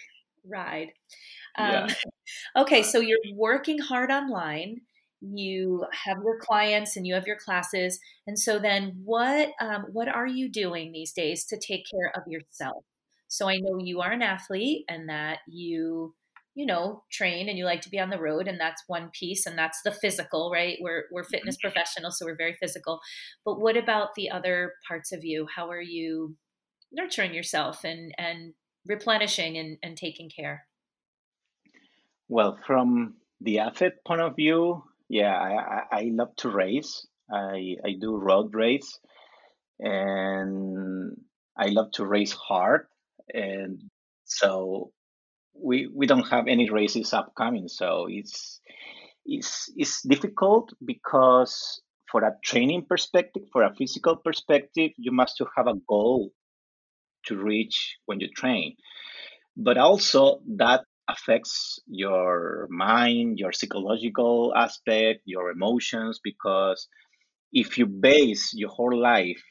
Ride. 0.46 0.92
Um, 1.58 1.72
yeah. 1.72 1.88
Okay, 2.56 2.84
so 2.84 3.00
you're 3.00 3.18
working 3.34 3.80
hard 3.80 4.12
online. 4.12 4.82
You 5.20 5.86
have 6.06 6.18
your 6.24 6.40
clients 6.40 6.96
and 6.96 7.08
you 7.08 7.16
have 7.16 7.26
your 7.26 7.38
classes, 7.38 8.00
and 8.28 8.38
so 8.38 8.60
then 8.60 9.02
what? 9.04 9.50
Um, 9.62 9.86
what 9.92 10.08
are 10.08 10.28
you 10.28 10.50
doing 10.50 10.92
these 10.92 11.12
days 11.14 11.46
to 11.46 11.58
take 11.58 11.86
care 11.90 12.12
of 12.16 12.24
yourself? 12.28 12.84
So 13.30 13.48
I 13.48 13.58
know 13.58 13.80
you 13.80 14.02
are 14.02 14.12
an 14.12 14.22
athlete 14.22 14.86
and 14.90 15.08
that 15.10 15.40
you 15.48 16.14
you 16.56 16.66
know 16.66 17.04
train 17.12 17.48
and 17.48 17.58
you 17.58 17.64
like 17.64 17.82
to 17.82 17.90
be 17.90 18.00
on 18.00 18.10
the 18.10 18.20
road 18.20 18.48
and 18.48 18.60
that's 18.60 18.84
one 18.88 19.10
piece 19.18 19.46
and 19.46 19.58
that's 19.58 19.82
the 19.84 19.92
physical 19.92 20.52
right? 20.52 20.78
We're 20.82 21.06
we're 21.12 21.24
fitness 21.24 21.56
mm-hmm. 21.56 21.70
professionals 21.70 22.18
so 22.18 22.26
we're 22.26 22.36
very 22.36 22.58
physical. 22.60 23.00
But 23.46 23.60
what 23.62 23.78
about 23.78 24.10
the 24.16 24.30
other 24.30 24.74
parts 24.88 25.12
of 25.12 25.24
you? 25.24 25.48
How 25.56 25.70
are 25.70 25.82
you 25.82 26.36
nurturing 26.92 27.34
yourself 27.34 27.84
and 27.84 28.14
and 28.18 28.54
replenishing 28.86 29.58
and, 29.58 29.78
and 29.82 29.96
taking 29.96 30.30
care? 30.30 30.66
Well 32.28 32.58
from 32.66 33.16
the 33.42 33.60
athlete 33.60 34.04
point 34.06 34.22
of 34.22 34.36
view 34.36 34.84
yeah 35.08 35.34
i 35.34 35.52
i, 35.52 36.00
I 36.00 36.04
love 36.12 36.36
to 36.38 36.50
race. 36.50 37.08
I 37.32 37.76
i 37.86 37.94
do 38.00 38.18
road 38.18 38.54
race 38.54 39.00
and 39.80 41.16
i 41.58 41.68
love 41.68 41.92
to 41.94 42.06
race 42.06 42.34
hard 42.34 42.88
and 43.34 43.82
so 44.26 44.92
we 45.54 45.88
we 45.94 46.08
don't 46.08 46.28
have 46.30 46.48
any 46.48 46.70
races 46.70 47.14
upcoming, 47.14 47.68
so 47.68 48.08
it's 48.10 48.62
it's 49.26 49.72
it's 49.76 50.02
difficult 50.04 50.74
because 50.86 51.82
for 52.12 52.24
a 52.24 52.36
training 52.44 52.86
perspective, 52.90 53.44
for 53.52 53.64
a 53.64 53.76
physical 53.76 54.16
perspective, 54.18 54.92
you 54.98 55.12
must 55.12 55.42
have 55.56 55.68
a 55.68 55.80
goal 55.88 56.32
to 57.26 57.38
reach 57.38 57.98
when 58.06 58.20
you 58.20 58.30
train. 58.36 58.76
But 59.58 59.78
also 59.78 60.42
that 60.58 60.86
affects 61.08 61.80
your 61.88 62.68
mind, 62.70 63.40
your 63.40 63.52
psychological 63.52 64.54
aspect, 64.56 65.22
your 65.26 65.52
emotions, 65.52 66.20
because 66.24 66.88
if 67.52 67.78
you 67.78 67.86
base 67.88 68.52
your 68.54 68.70
whole 68.70 68.98
life 68.98 69.44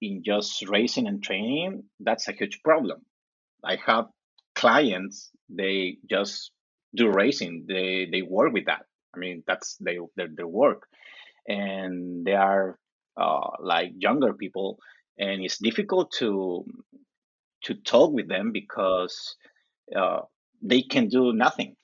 in 0.00 0.22
just 0.24 0.68
racing 0.68 1.06
and 1.06 1.22
training, 1.22 1.84
that's 2.00 2.28
a 2.28 2.32
huge 2.32 2.60
problem. 2.62 3.00
I 3.64 3.76
have 3.86 4.06
clients 4.54 5.30
they 5.48 5.98
just 6.10 6.50
do 6.94 7.08
racing 7.08 7.66
they 7.68 8.08
they 8.10 8.22
work 8.22 8.52
with 8.52 8.66
that. 8.66 8.82
I 9.14 9.18
mean 9.18 9.42
that's 9.46 9.76
their, 9.80 10.00
their 10.16 10.46
work. 10.46 10.82
And 11.46 12.24
they 12.24 12.34
are 12.34 12.78
uh, 13.16 13.50
like 13.60 13.92
younger 13.96 14.32
people 14.32 14.78
and 15.18 15.42
it's 15.42 15.58
difficult 15.58 16.12
to 16.18 16.64
to 17.64 17.74
talk 17.74 18.12
with 18.12 18.28
them 18.28 18.52
because 18.52 19.36
uh, 19.94 20.20
they 20.62 20.82
can 20.82 21.08
do 21.08 21.32
nothing. 21.32 21.74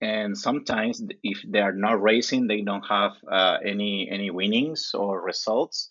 And 0.00 0.36
sometimes 0.36 1.02
if 1.22 1.40
they 1.48 1.60
are 1.60 1.72
not 1.72 2.02
racing 2.02 2.46
they 2.46 2.62
don't 2.62 2.86
have 2.86 3.12
uh, 3.30 3.58
any 3.64 4.08
any 4.10 4.30
winnings 4.30 4.90
or 4.94 5.22
results 5.22 5.90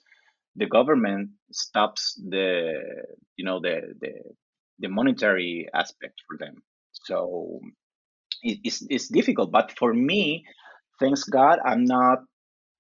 the 0.56 0.68
government 0.68 1.32
stops 1.52 2.20
the 2.30 2.74
you 3.36 3.46
know 3.46 3.60
the 3.60 3.94
the 4.00 4.14
the 4.80 4.88
monetary 4.90 5.68
aspect 5.74 6.22
for 6.28 6.38
them. 6.38 6.64
So 6.94 7.60
it, 8.44 8.60
it's 8.64 8.86
it's 8.90 9.08
difficult. 9.08 9.52
But 9.52 9.74
for 9.78 9.94
me, 9.94 10.46
thanks 11.00 11.24
God, 11.26 11.60
I'm 11.66 11.86
not 11.86 12.20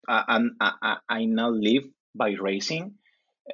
I'm 0.07 0.55
I, 0.59 0.97
I 1.09 1.25
not 1.25 1.53
live 1.53 1.86
by 2.15 2.31
racing, 2.39 2.95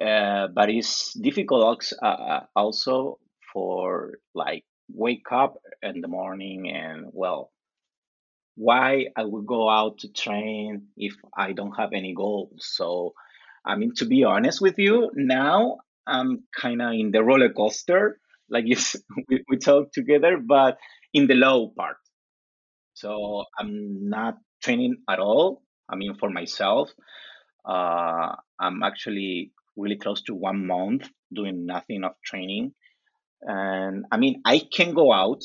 uh, 0.00 0.48
but 0.48 0.70
it's 0.70 1.14
difficult 1.14 1.92
uh, 2.02 2.40
also 2.56 3.18
for 3.52 4.18
like 4.34 4.64
wake 4.92 5.30
up 5.32 5.58
in 5.82 6.00
the 6.00 6.08
morning 6.08 6.70
and 6.70 7.06
well 7.12 7.52
why 8.56 9.06
I 9.16 9.24
would 9.24 9.46
go 9.46 9.68
out 9.68 9.98
to 9.98 10.08
train 10.12 10.88
if 10.96 11.14
I 11.36 11.52
don't 11.52 11.72
have 11.76 11.92
any 11.92 12.14
goals. 12.14 12.68
So, 12.76 13.14
I 13.64 13.76
mean, 13.76 13.92
to 13.96 14.06
be 14.06 14.24
honest 14.24 14.60
with 14.60 14.78
you, 14.78 15.10
now 15.14 15.78
I'm 16.06 16.44
kind 16.56 16.82
of 16.82 16.92
in 16.92 17.10
the 17.12 17.22
roller 17.22 17.52
coaster 17.52 18.18
like 18.50 18.64
you 18.66 18.76
we, 19.28 19.44
we 19.48 19.56
talk 19.56 19.92
together 19.92 20.36
but 20.38 20.78
in 21.14 21.26
the 21.26 21.34
low 21.34 21.68
part. 21.76 21.96
So 22.94 23.44
i'm 23.58 24.08
not 24.08 24.36
training 24.62 24.96
at 25.08 25.18
all 25.18 25.62
i 25.88 25.96
mean 25.96 26.14
for 26.18 26.30
myself. 26.30 26.90
Uh, 27.64 28.34
i'm 28.58 28.82
actually 28.82 29.52
really 29.76 29.96
close 29.96 30.22
to 30.22 30.34
one 30.34 30.66
month 30.66 31.08
doing 31.32 31.66
nothing 31.66 32.04
of 32.04 32.12
training. 32.24 32.74
And 33.42 34.04
i 34.12 34.16
mean 34.18 34.42
i 34.44 34.60
can 34.72 34.94
go 34.94 35.12
out 35.12 35.42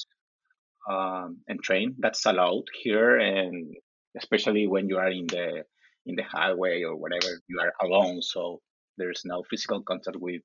um, 0.89 1.39
and 1.47 1.61
train 1.61 1.95
that's 1.99 2.25
allowed 2.25 2.65
here 2.83 3.17
and 3.17 3.73
especially 4.17 4.67
when 4.67 4.87
you 4.89 4.97
are 4.97 5.09
in 5.09 5.27
the 5.27 5.63
in 6.05 6.15
the 6.15 6.23
highway 6.23 6.83
or 6.83 6.95
whatever 6.95 7.41
you 7.47 7.59
are 7.59 7.73
alone 7.87 8.21
so 8.21 8.61
there's 8.97 9.23
no 9.25 9.43
physical 9.49 9.81
contact 9.83 10.17
with 10.17 10.41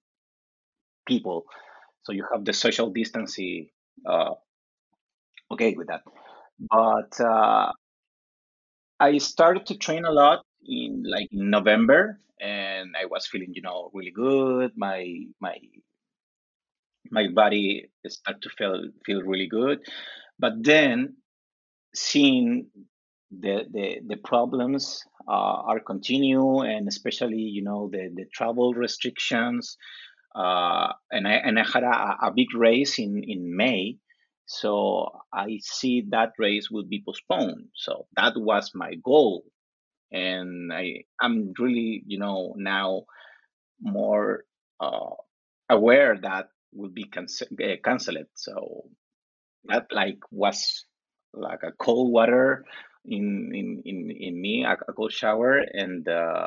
people. 1.06 1.44
So 2.04 2.12
you 2.12 2.24
have 2.32 2.44
the 2.44 2.52
social 2.52 2.90
distancing 2.90 3.68
uh, 4.06 4.34
okay 5.52 5.74
with 5.74 5.88
that. 5.88 6.02
But 6.58 7.20
uh, 7.20 7.72
i 9.00 9.18
started 9.18 9.66
to 9.66 9.76
train 9.76 10.04
a 10.04 10.10
lot 10.12 10.44
in 10.64 11.02
like 11.06 11.28
november 11.32 12.18
and 12.40 12.94
i 13.00 13.04
was 13.06 13.26
feeling 13.26 13.52
you 13.54 13.62
know 13.62 13.90
really 13.94 14.10
good. 14.12 14.72
My 14.76 15.04
my 15.40 15.56
my 17.10 17.28
body 17.28 17.90
started 18.06 18.42
to 18.42 18.50
feel 18.50 18.88
feel 19.04 19.22
really 19.22 19.46
good. 19.46 19.80
But 20.38 20.62
then 20.62 21.16
seeing 21.94 22.68
the 23.30 23.64
the, 23.70 24.00
the 24.06 24.16
problems 24.16 25.04
uh, 25.28 25.62
are 25.70 25.80
continue 25.80 26.60
and 26.60 26.88
especially 26.88 27.38
you 27.38 27.62
know 27.62 27.88
the 27.90 28.10
the 28.14 28.24
travel 28.32 28.74
restrictions 28.74 29.76
uh, 30.34 30.92
and 31.10 31.26
I 31.26 31.32
and 31.32 31.58
I 31.58 31.64
had 31.64 31.82
a, 31.82 32.26
a 32.26 32.32
big 32.34 32.54
race 32.54 32.98
in 32.98 33.22
in 33.24 33.56
May, 33.56 33.96
so 34.46 35.10
I 35.32 35.58
see 35.60 36.06
that 36.10 36.32
race 36.38 36.70
would 36.70 36.88
be 36.88 37.02
postponed. 37.04 37.68
So 37.74 38.06
that 38.16 38.34
was 38.36 38.70
my 38.74 38.94
goal, 39.04 39.44
and 40.12 40.72
I 40.72 41.04
I'm 41.20 41.52
really 41.58 42.04
you 42.06 42.18
know 42.18 42.54
now 42.56 43.06
more 43.80 44.44
uh, 44.78 45.16
aware 45.68 46.16
that 46.22 46.48
will 46.72 46.90
be 46.90 47.06
canc- 47.06 47.42
uh, 47.42 47.76
canceled. 47.84 48.28
So 48.34 48.84
that 49.64 49.86
like 49.90 50.20
was 50.30 50.84
like 51.34 51.64
a 51.64 51.72
cold 51.72 52.12
water 52.12 52.64
in 53.04 53.52
in 53.54 53.82
in, 53.84 54.10
in 54.10 54.40
me, 54.40 54.64
a, 54.64 54.72
a 54.88 54.92
cold 54.92 55.12
shower, 55.12 55.58
and 55.58 56.08
uh, 56.08 56.46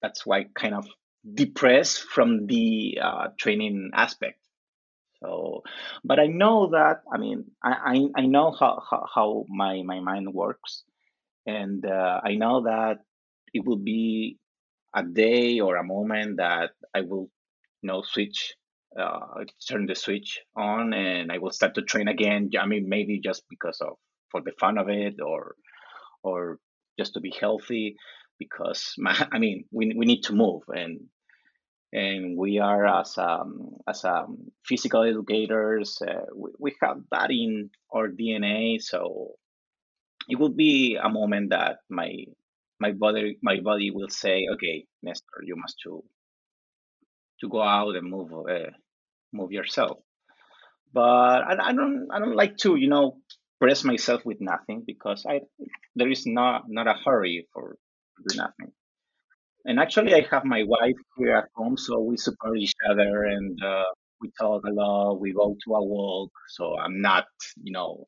that's 0.00 0.24
why 0.26 0.44
kind 0.54 0.74
of 0.74 0.86
depressed 1.34 2.02
from 2.02 2.46
the 2.46 2.98
uh, 3.02 3.28
training 3.38 3.90
aspect. 3.94 4.38
So, 5.22 5.62
but 6.04 6.18
I 6.18 6.26
know 6.26 6.70
that 6.70 7.02
I 7.12 7.18
mean 7.18 7.44
I 7.62 8.08
I, 8.16 8.22
I 8.22 8.26
know 8.26 8.50
how, 8.50 8.82
how, 8.88 9.06
how 9.14 9.46
my 9.48 9.82
my 9.82 10.00
mind 10.00 10.32
works, 10.32 10.84
and 11.46 11.84
uh, 11.86 12.20
I 12.24 12.34
know 12.34 12.62
that 12.62 12.98
it 13.54 13.64
will 13.64 13.78
be 13.78 14.38
a 14.94 15.02
day 15.02 15.60
or 15.60 15.76
a 15.76 15.84
moment 15.84 16.38
that 16.38 16.70
I 16.94 17.02
will 17.02 17.30
you 17.82 17.88
know 17.88 18.02
switch 18.02 18.54
uh, 18.98 19.44
turn 19.68 19.86
the 19.86 19.94
switch 19.94 20.40
on 20.56 20.92
and 20.92 21.32
I 21.32 21.38
will 21.38 21.52
start 21.52 21.74
to 21.76 21.82
train 21.82 22.08
again. 22.08 22.50
I 22.60 22.66
mean, 22.66 22.88
maybe 22.88 23.20
just 23.20 23.44
because 23.48 23.80
of 23.80 23.96
for 24.32 24.42
the 24.42 24.52
fun 24.58 24.78
of 24.78 24.88
it, 24.90 25.20
or 25.22 25.56
or 26.24 26.58
just 26.98 27.14
to 27.14 27.20
be 27.20 27.34
healthy. 27.38 27.96
Because 28.38 28.94
my, 28.98 29.14
I 29.32 29.38
mean, 29.38 29.66
we 29.70 29.94
we 29.96 30.06
need 30.06 30.24
to 30.24 30.34
move, 30.34 30.62
and 30.68 31.08
and 31.92 32.38
we 32.38 32.58
are 32.58 32.86
as 32.86 33.18
um, 33.18 33.76
as 33.86 34.04
um, 34.04 34.50
physical 34.64 35.02
educators 35.02 36.00
uh, 36.02 36.24
we, 36.34 36.50
we 36.58 36.74
have 36.80 36.98
that 37.10 37.30
in 37.30 37.70
our 37.94 38.08
dna 38.08 38.80
so 38.80 39.32
it 40.28 40.38
will 40.38 40.50
be 40.50 40.96
a 41.02 41.08
moment 41.08 41.50
that 41.50 41.78
my 41.90 42.24
my 42.80 42.92
body 42.92 43.38
my 43.42 43.60
body 43.60 43.90
will 43.90 44.08
say 44.08 44.46
okay 44.52 44.86
nestor 45.02 45.42
you 45.44 45.56
must 45.56 45.78
to 45.82 46.02
to 47.40 47.48
go 47.48 47.60
out 47.60 47.94
and 47.96 48.08
move 48.08 48.32
uh, 48.32 48.70
move 49.32 49.52
yourself 49.52 49.98
but 50.92 51.42
I, 51.42 51.56
I 51.60 51.72
don't 51.72 52.08
i 52.12 52.18
don't 52.18 52.36
like 52.36 52.56
to 52.58 52.76
you 52.76 52.88
know 52.88 53.18
press 53.62 53.84
myself 53.84 54.20
with 54.30 54.40
nothing 54.52 54.82
because 54.92 55.24
i 55.32 55.40
there 55.98 56.10
is 56.16 56.24
not 56.26 56.62
not 56.68 56.88
a 56.94 56.96
hurry 57.04 57.36
for 57.52 57.76
do 58.28 58.36
nothing 58.36 58.72
and 59.64 59.78
actually, 59.78 60.14
I 60.14 60.26
have 60.30 60.44
my 60.44 60.64
wife 60.64 60.96
here 61.16 61.36
at 61.36 61.48
home, 61.54 61.76
so 61.76 62.00
we 62.00 62.16
support 62.16 62.58
each 62.58 62.74
other 62.88 63.24
and 63.24 63.62
uh, 63.62 63.84
we 64.20 64.32
talk 64.40 64.64
a 64.66 64.72
lot. 64.72 65.20
We 65.20 65.32
go 65.32 65.56
to 65.64 65.74
a 65.74 65.84
walk, 65.84 66.32
so 66.48 66.76
I'm 66.78 67.00
not, 67.00 67.26
you 67.62 67.72
know, 67.72 68.06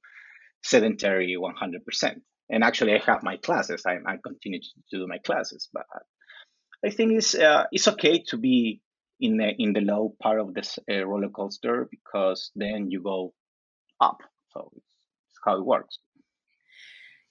sedentary 0.64 1.36
100%. 1.38 2.20
And 2.50 2.64
actually, 2.64 2.94
I 2.94 2.98
have 3.06 3.22
my 3.22 3.36
classes. 3.36 3.82
I, 3.86 3.98
I 4.06 4.16
continue 4.24 4.60
to 4.60 4.98
do 4.98 5.06
my 5.06 5.18
classes, 5.18 5.68
but 5.72 5.86
I 6.84 6.90
think 6.90 7.12
it's 7.12 7.34
uh, 7.34 7.64
it's 7.72 7.88
okay 7.88 8.22
to 8.28 8.36
be 8.36 8.82
in 9.18 9.38
the 9.38 9.54
in 9.56 9.72
the 9.72 9.80
low 9.80 10.14
part 10.22 10.40
of 10.40 10.52
this 10.52 10.78
uh, 10.90 11.06
roller 11.06 11.30
coaster 11.30 11.88
because 11.90 12.50
then 12.54 12.90
you 12.90 13.00
go 13.02 13.32
up. 14.00 14.18
So 14.52 14.70
it's 14.76 14.93
how 15.44 15.57
it 15.57 15.64
works. 15.64 15.98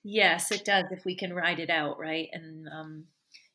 Yes, 0.04 0.52
it 0.52 0.66
does. 0.66 0.86
If 0.92 1.06
we 1.06 1.16
can 1.16 1.34
ride 1.34 1.60
it 1.60 1.70
out, 1.70 1.98
right? 1.98 2.28
And 2.34 2.68
um, 2.68 3.06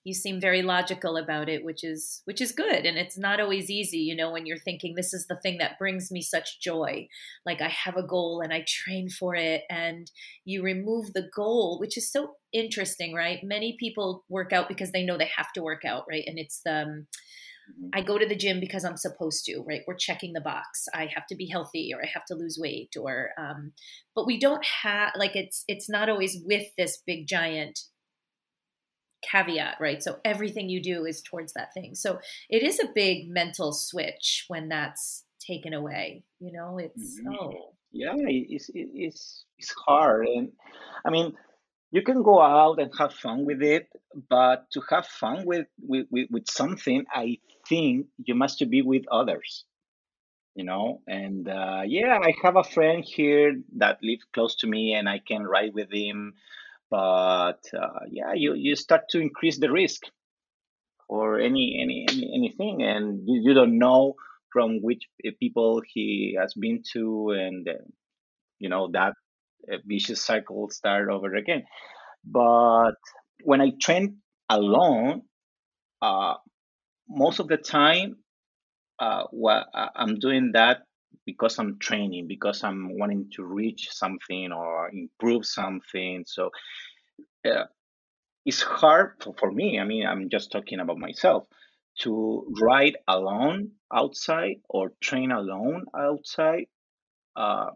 you 0.09 0.15
seem 0.15 0.41
very 0.41 0.63
logical 0.63 1.17
about 1.19 1.49
it 1.49 1.65
which 1.65 1.85
is 1.85 2.23
which 2.25 2.41
is 2.41 2.53
good 2.53 2.87
and 2.87 2.97
it's 2.97 3.19
not 3.19 3.41
always 3.41 3.69
easy 3.71 3.99
you 3.99 4.17
know 4.17 4.31
when 4.31 4.47
you're 4.47 4.57
thinking 4.57 4.95
this 4.95 5.13
is 5.13 5.27
the 5.27 5.39
thing 5.43 5.59
that 5.59 5.79
brings 5.79 6.11
me 6.11 6.23
such 6.23 6.61
joy 6.61 7.07
like 7.45 7.61
i 7.61 7.69
have 7.69 7.97
a 7.97 8.07
goal 8.07 8.41
and 8.43 8.53
i 8.53 8.65
train 8.67 9.09
for 9.11 9.35
it 9.35 9.63
and 9.69 10.11
you 10.45 10.63
remove 10.63 11.13
the 11.13 11.29
goal 11.37 11.79
which 11.79 11.97
is 11.99 12.11
so 12.11 12.31
interesting 12.53 13.13
right 13.13 13.41
many 13.43 13.77
people 13.79 14.25
work 14.29 14.53
out 14.53 14.69
because 14.69 14.93
they 14.93 15.05
know 15.05 15.19
they 15.19 15.31
have 15.37 15.53
to 15.53 15.63
work 15.63 15.85
out 15.85 16.05
right 16.09 16.25
and 16.27 16.39
it's 16.39 16.61
the 16.65 16.83
um, 16.83 17.07
mm-hmm. 17.71 17.89
I 17.93 18.01
go 18.03 18.19
to 18.19 18.27
the 18.27 18.37
gym 18.37 18.61
because 18.61 18.85
I'm 18.85 18.97
supposed 18.97 19.45
to, 19.47 19.63
right? 19.67 19.83
We're 19.87 19.97
checking 19.97 20.33
the 20.33 20.41
box. 20.41 20.87
I 20.95 21.09
have 21.15 21.27
to 21.29 21.37
be 21.37 21.47
healthy, 21.47 21.91
or 21.95 22.03
I 22.03 22.09
have 22.13 22.25
to 22.27 22.35
lose 22.35 22.59
weight, 22.61 22.95
or 22.99 23.31
um, 23.39 23.73
but 24.15 24.27
we 24.27 24.39
don't 24.39 24.65
have 24.83 25.13
like 25.17 25.37
it's 25.37 25.65
it's 25.69 25.89
not 25.89 26.09
always 26.09 26.39
with 26.45 26.67
this 26.77 27.03
big 27.07 27.27
giant 27.27 27.79
caveat, 29.23 29.77
right? 29.81 30.03
So 30.03 30.19
everything 30.25 30.69
you 30.69 30.83
do 30.83 31.05
is 31.05 31.23
towards 31.23 31.53
that 31.55 31.75
thing. 31.75 31.95
So 31.95 32.19
it 32.49 32.63
is 32.63 32.81
a 32.81 32.93
big 32.95 33.29
mental 33.29 33.73
switch 33.73 34.45
when 34.49 34.69
that's 34.69 35.25
taken 35.45 35.75
away. 35.75 36.25
You 36.41 36.53
know, 36.53 36.79
it's 36.79 37.21
mm-hmm. 37.21 37.35
oh 37.35 37.75
yeah, 37.93 38.15
it's 38.17 38.71
it's 38.75 39.45
it's 39.59 39.75
hard, 39.87 40.27
and 40.27 40.53
I 41.05 41.11
mean, 41.11 41.35
you 41.91 42.03
can 42.03 42.23
go 42.23 42.41
out 42.41 42.81
and 42.81 42.91
have 42.99 43.15
fun 43.15 43.45
with 43.45 43.63
it, 43.63 43.89
but 44.29 44.71
to 44.73 44.83
have 44.91 45.07
fun 45.07 45.45
with 45.47 45.67
with 45.81 46.07
with, 46.11 46.49
something, 46.49 47.05
I 47.13 47.39
think 47.69 48.07
you 48.19 48.35
must 48.35 48.63
be 48.71 48.83
with 48.83 49.05
others. 49.11 49.65
You 50.55 50.65
know, 50.65 51.03
and 51.07 51.49
uh, 51.49 51.83
yeah, 51.87 52.19
I 52.21 52.35
have 52.43 52.57
a 52.57 52.65
friend 52.65 53.05
here 53.05 53.55
that 53.77 53.99
lives 54.03 54.25
close 54.35 54.57
to 54.57 54.67
me, 54.67 54.95
and 54.95 55.09
I 55.09 55.21
can 55.21 55.45
ride 55.45 55.73
with 55.73 55.93
him 55.93 56.35
but 56.91 57.61
uh, 57.75 58.01
yeah, 58.11 58.33
you, 58.35 58.55
you 58.55 58.75
start 58.77 59.03
to 59.11 59.21
increase 59.21 59.59
the 59.59 59.71
risk 59.71 60.03
or 61.09 61.39
any, 61.39 61.79
any, 61.83 62.07
any 62.09 62.33
anything, 62.35 62.83
and 62.83 63.23
you, 63.27 63.41
you 63.43 63.55
don't 63.55 63.79
know 63.79 64.15
from 64.53 64.81
which 64.83 65.05
uh, 65.27 65.31
people 65.39 65.83
he 65.87 66.37
has 66.41 66.55
been 66.55 66.83
to, 66.93 67.31
and 67.31 67.69
uh, 67.69 67.73
you 68.59 68.69
know 68.69 68.89
that 68.93 69.15
vicious 69.85 70.25
cycle 70.25 70.71
start 70.71 71.09
over 71.11 71.35
again. 71.35 71.65
But 72.25 72.95
when 73.45 73.61
I 73.61 73.73
train 73.81 74.19
alone, 74.49 75.23
uh, 76.03 76.35
most 77.09 77.41
of 77.41 77.49
the 77.49 77.57
time, 77.57 78.17
uh, 78.99 79.25
well, 79.33 79.67
I'm 79.75 80.19
doing 80.19 80.53
that 80.53 80.83
because 81.25 81.59
I'm 81.59 81.79
training, 81.79 82.27
because 82.29 82.65
I'm 82.65 82.99
wanting 82.99 83.31
to 83.37 83.45
reach 83.45 83.91
something 83.93 84.53
or 84.53 84.91
improve 84.91 85.47
something. 85.47 86.25
So 86.27 86.51
uh, 87.45 87.65
it's 88.45 88.63
hard 88.63 89.13
for, 89.23 89.35
for 89.39 89.51
me. 89.53 89.79
I 89.79 89.85
mean, 89.85 90.07
I'm 90.07 90.29
just 90.31 90.51
talking 90.53 90.81
about 90.81 90.99
myself 90.99 91.45
to 92.01 92.47
ride 92.61 92.97
alone 93.09 93.73
outside 93.93 94.57
or 94.69 94.93
train 95.01 95.33
alone 95.33 95.87
outside 95.97 96.67
uh, 97.37 97.71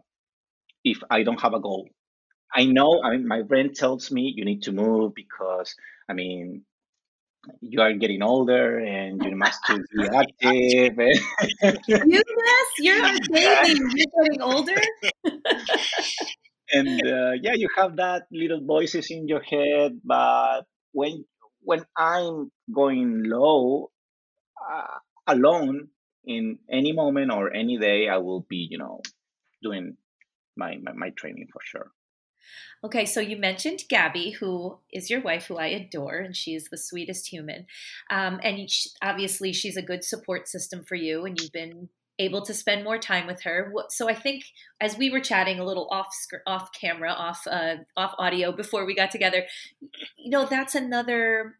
if 0.83 1.03
I 1.09 1.23
don't 1.23 1.41
have 1.41 1.53
a 1.53 1.59
goal. 1.59 1.89
I 2.55 2.65
know, 2.65 3.01
I 3.03 3.11
mean, 3.11 3.27
my 3.27 3.41
brain 3.41 3.73
tells 3.73 4.11
me 4.11 4.33
you 4.35 4.45
need 4.45 4.63
to 4.63 4.71
move 4.71 5.13
because, 5.15 5.75
I 6.07 6.13
mean, 6.13 6.65
you 7.61 7.81
are 7.81 7.93
getting 7.93 8.21
older 8.21 8.79
and 8.79 9.21
you 9.25 9.35
must 9.35 9.59
to 9.65 9.79
be 9.79 10.07
active. 10.07 10.97
you 10.97 12.23
yes, 12.37 12.67
you're 12.79 13.05
a 13.05 13.19
baby. 13.31 13.79
You're 13.95 14.23
getting 14.23 14.41
older. 14.41 14.81
and 16.71 17.01
uh, 17.05 17.31
yeah, 17.41 17.53
you 17.53 17.69
have 17.75 17.97
that 17.97 18.23
little 18.31 18.61
voices 18.63 19.09
in 19.09 19.27
your 19.27 19.41
head. 19.41 19.99
But 20.03 20.61
when 20.91 21.25
when 21.61 21.85
I'm 21.97 22.51
going 22.71 23.23
low, 23.23 23.91
uh, 24.71 24.99
alone 25.27 25.89
in 26.25 26.59
any 26.69 26.93
moment 26.93 27.31
or 27.31 27.53
any 27.53 27.77
day, 27.77 28.07
I 28.07 28.17
will 28.17 28.45
be, 28.47 28.67
you 28.69 28.77
know, 28.77 29.01
doing 29.61 29.97
my, 30.55 30.77
my, 30.81 30.93
my 30.93 31.09
training 31.11 31.47
for 31.51 31.61
sure. 31.63 31.91
Okay, 32.83 33.05
so 33.05 33.21
you 33.21 33.37
mentioned 33.37 33.83
Gabby, 33.89 34.31
who 34.31 34.77
is 34.91 35.09
your 35.09 35.21
wife, 35.21 35.45
who 35.45 35.57
I 35.57 35.67
adore, 35.67 36.17
and 36.17 36.35
she 36.35 36.53
is 36.53 36.65
the 36.65 36.77
sweetest 36.77 37.27
human. 37.27 37.65
Um, 38.09 38.41
and 38.43 38.69
she, 38.69 38.89
obviously, 39.01 39.53
she's 39.53 39.77
a 39.77 39.81
good 39.81 40.03
support 40.03 40.49
system 40.49 40.83
for 40.83 40.95
you, 40.95 41.25
and 41.25 41.39
you've 41.39 41.53
been 41.53 41.89
able 42.19 42.45
to 42.45 42.53
spend 42.53 42.83
more 42.83 42.97
time 42.97 43.25
with 43.25 43.41
her. 43.43 43.73
So 43.89 44.09
I 44.09 44.13
think 44.13 44.43
as 44.81 44.97
we 44.97 45.09
were 45.09 45.19
chatting 45.19 45.59
a 45.59 45.65
little 45.65 45.87
off 45.91 46.13
off 46.45 46.69
camera, 46.79 47.11
off 47.11 47.47
uh, 47.49 47.77
off 47.97 48.13
audio 48.19 48.51
before 48.51 48.85
we 48.85 48.93
got 48.93 49.11
together, 49.11 49.45
you 50.17 50.29
know, 50.29 50.45
that's 50.45 50.75
another 50.75 51.55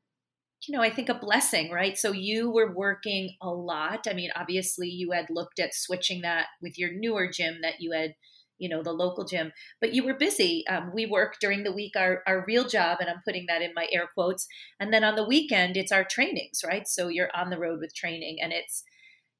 you 0.67 0.77
know, 0.77 0.83
I 0.83 0.89
think 0.89 1.09
a 1.09 1.13
blessing, 1.13 1.71
right? 1.71 1.97
So 1.97 2.13
you 2.13 2.49
were 2.49 2.73
working 2.73 3.35
a 3.41 3.49
lot. 3.49 4.07
I 4.09 4.13
mean, 4.13 4.29
obviously 4.35 4.87
you 4.87 5.11
had 5.11 5.25
looked 5.29 5.59
at 5.59 5.73
switching 5.73 6.21
that 6.21 6.47
with 6.61 6.79
your 6.79 6.93
newer 6.93 7.29
gym 7.29 7.59
that 7.63 7.81
you 7.81 7.91
had 7.91 8.15
you 8.57 8.69
know 8.69 8.83
the 8.83 8.91
local 8.91 9.25
gym. 9.25 9.51
But 9.81 9.93
you 9.93 10.03
were 10.03 10.13
busy 10.13 10.65
um, 10.67 10.91
we 10.93 11.05
work 11.05 11.35
during 11.39 11.63
the 11.63 11.71
week 11.71 11.93
our, 11.95 12.23
our 12.27 12.43
real 12.47 12.67
job 12.67 12.97
and 12.99 13.09
i'm 13.09 13.21
putting 13.25 13.45
that 13.47 13.61
in 13.61 13.73
my 13.75 13.87
air 13.91 14.07
quotes. 14.13 14.47
And 14.79 14.93
then 14.93 15.03
on 15.03 15.15
the 15.15 15.27
weekend 15.27 15.77
it's 15.77 15.91
our 15.91 16.03
trainings 16.03 16.61
right? 16.67 16.87
So 16.87 17.07
you're 17.07 17.31
on 17.35 17.49
the 17.49 17.59
road 17.59 17.79
with 17.79 17.95
training 17.95 18.37
and 18.41 18.53
it's 18.53 18.83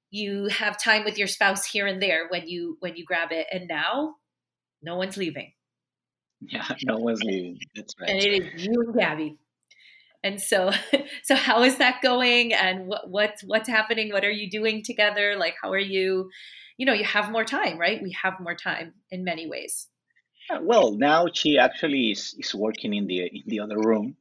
you 0.10 0.48
have 0.48 0.82
time 0.82 1.04
with 1.04 1.18
your 1.18 1.28
spouse 1.28 1.66
here 1.66 1.88
and 1.88 2.02
there 2.02 2.28
when 2.30 2.48
you 2.48 2.78
when 2.80 2.96
you 2.96 3.06
grab 3.06 3.30
it. 3.32 3.48
And 3.52 3.68
now 3.68 4.16
no 4.82 4.96
one's 4.96 5.18
leaving. 5.18 5.54
Yeah 6.42 6.68
no 6.84 6.98
one's 6.98 7.24
leaving. 7.24 7.60
That's 7.76 7.94
right. 8.00 8.10
And 8.10 8.20
it 8.20 8.56
is 8.56 8.66
you 8.66 8.82
and 8.82 8.96
gabby 8.96 9.38
and 10.24 10.42
so 10.42 10.72
so 11.24 11.36
how 11.36 11.64
is 11.64 11.78
that 11.78 12.02
going? 12.02 12.54
And 12.54 12.88
what 12.88 13.10
what's 13.10 13.44
what's 13.44 13.70
happening? 13.70 14.12
What 14.12 14.24
are 14.24 14.32
you 14.32 14.50
doing 14.50 14.84
together? 14.84 15.36
Like 15.38 15.56
how 15.62 15.72
are 15.72 15.78
you 15.78 16.30
you 16.78 16.86
know 16.86 16.94
you 16.94 17.06
have 17.06 17.32
more 17.32 17.44
time 17.44 17.78
right? 17.78 18.02
We 18.02 18.16
have 18.22 18.40
more 18.40 18.56
time 18.56 18.94
in 19.12 19.24
many 19.24 19.48
ways. 19.48 19.88
Well 20.62 20.96
now 20.98 21.28
she 21.34 21.58
actually 21.58 22.12
is, 22.12 22.36
is 22.38 22.54
working 22.54 22.94
in 22.94 23.08
the 23.08 23.20
in 23.28 23.44
the 23.48 23.60
other 23.60 23.78
room. 23.78 24.16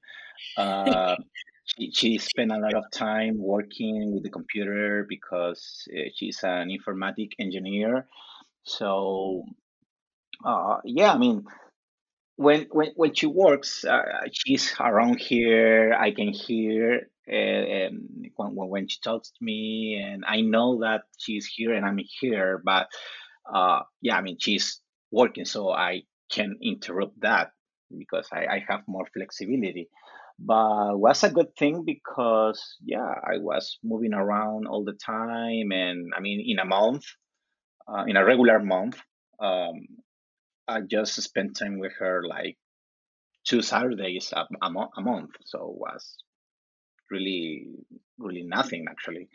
Uh, 0.57 1.17
she, 1.65 1.91
she 1.93 2.19
spent 2.19 2.53
a 2.53 2.59
lot 2.59 2.75
of 2.75 2.85
time 2.91 3.35
working 3.39 4.13
with 4.13 4.23
the 4.23 4.31
computer 4.31 5.07
because 5.09 5.89
uh, 5.97 6.11
she's 6.15 6.41
an 6.43 6.69
informatic 6.69 7.31
engineer. 7.39 8.07
So 8.65 9.45
uh, 10.45 10.79
yeah 10.85 11.13
i 11.13 11.19
mean 11.19 11.45
when 12.37 12.67
when 12.71 12.93
when 12.97 13.15
she 13.15 13.27
works 13.27 13.85
uh, 13.85 14.03
she's 14.33 14.75
around 14.81 15.19
here 15.19 15.95
i 15.99 16.11
can 16.11 16.33
hear 16.33 17.09
and 17.27 18.31
when, 18.37 18.69
when 18.69 18.89
she 18.89 18.99
talks 19.05 19.31
to 19.31 19.45
me 19.45 20.03
and 20.03 20.25
i 20.27 20.41
know 20.41 20.81
that 20.81 21.03
she's 21.19 21.47
here 21.47 21.75
and 21.75 21.85
i'm 21.85 21.99
here 22.21 22.61
but 22.65 22.89
uh 23.53 23.81
yeah 24.01 24.17
i 24.17 24.21
mean 24.23 24.37
she's 24.41 24.81
working 25.11 25.45
so 25.45 25.71
i 25.71 26.03
can 26.31 26.57
interrupt 26.63 27.21
that 27.21 27.51
because 27.97 28.29
i, 28.33 28.47
I 28.47 28.65
have 28.69 28.83
more 28.87 29.07
flexibility. 29.13 29.89
But 30.39 30.99
was 30.99 31.23
a 31.23 31.31
good 31.31 31.55
thing 31.57 31.85
because 31.85 32.77
yeah 32.83 33.15
i 33.23 33.39
was 33.39 33.79
moving 33.85 34.15
around 34.15 34.67
all 34.67 34.83
the 34.83 34.95
time 34.95 35.71
and 35.71 36.13
i 36.17 36.21
mean 36.21 36.43
in 36.45 36.59
a 36.59 36.65
month 36.65 37.05
uh, 37.87 38.05
in 38.09 38.17
a 38.17 38.25
regular 38.25 38.59
month 38.59 38.99
um, 39.41 39.87
i 40.69 40.81
just 40.81 41.21
spent 41.23 41.57
time 41.57 41.79
with 41.79 41.93
her 41.99 42.23
like 42.27 42.57
two 43.45 43.63
saturdays 43.63 44.33
a, 44.35 44.47
a, 44.63 44.71
mo- 44.71 44.91
a 44.97 45.01
month 45.01 45.31
so 45.45 45.75
was 45.77 46.17
really 47.11 47.67
really 48.19 48.43
nothing 48.43 48.87
actually. 48.89 49.29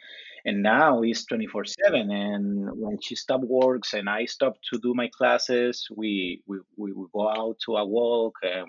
And 0.45 0.63
now 0.63 1.01
it's 1.01 1.25
24 1.25 1.65
7 1.65 2.09
and 2.09 2.69
when 2.79 2.97
she 3.01 3.15
stopped 3.15 3.43
works 3.45 3.93
and 3.93 4.09
i 4.09 4.25
stopped 4.25 4.59
to 4.71 4.79
do 4.79 4.93
my 4.93 5.09
classes 5.17 5.87
we 5.95 6.41
we, 6.47 6.57
we, 6.77 6.93
we 6.93 7.05
go 7.13 7.27
out 7.29 7.57
to 7.65 7.75
a 7.75 7.85
walk 7.85 8.35
and 8.43 8.67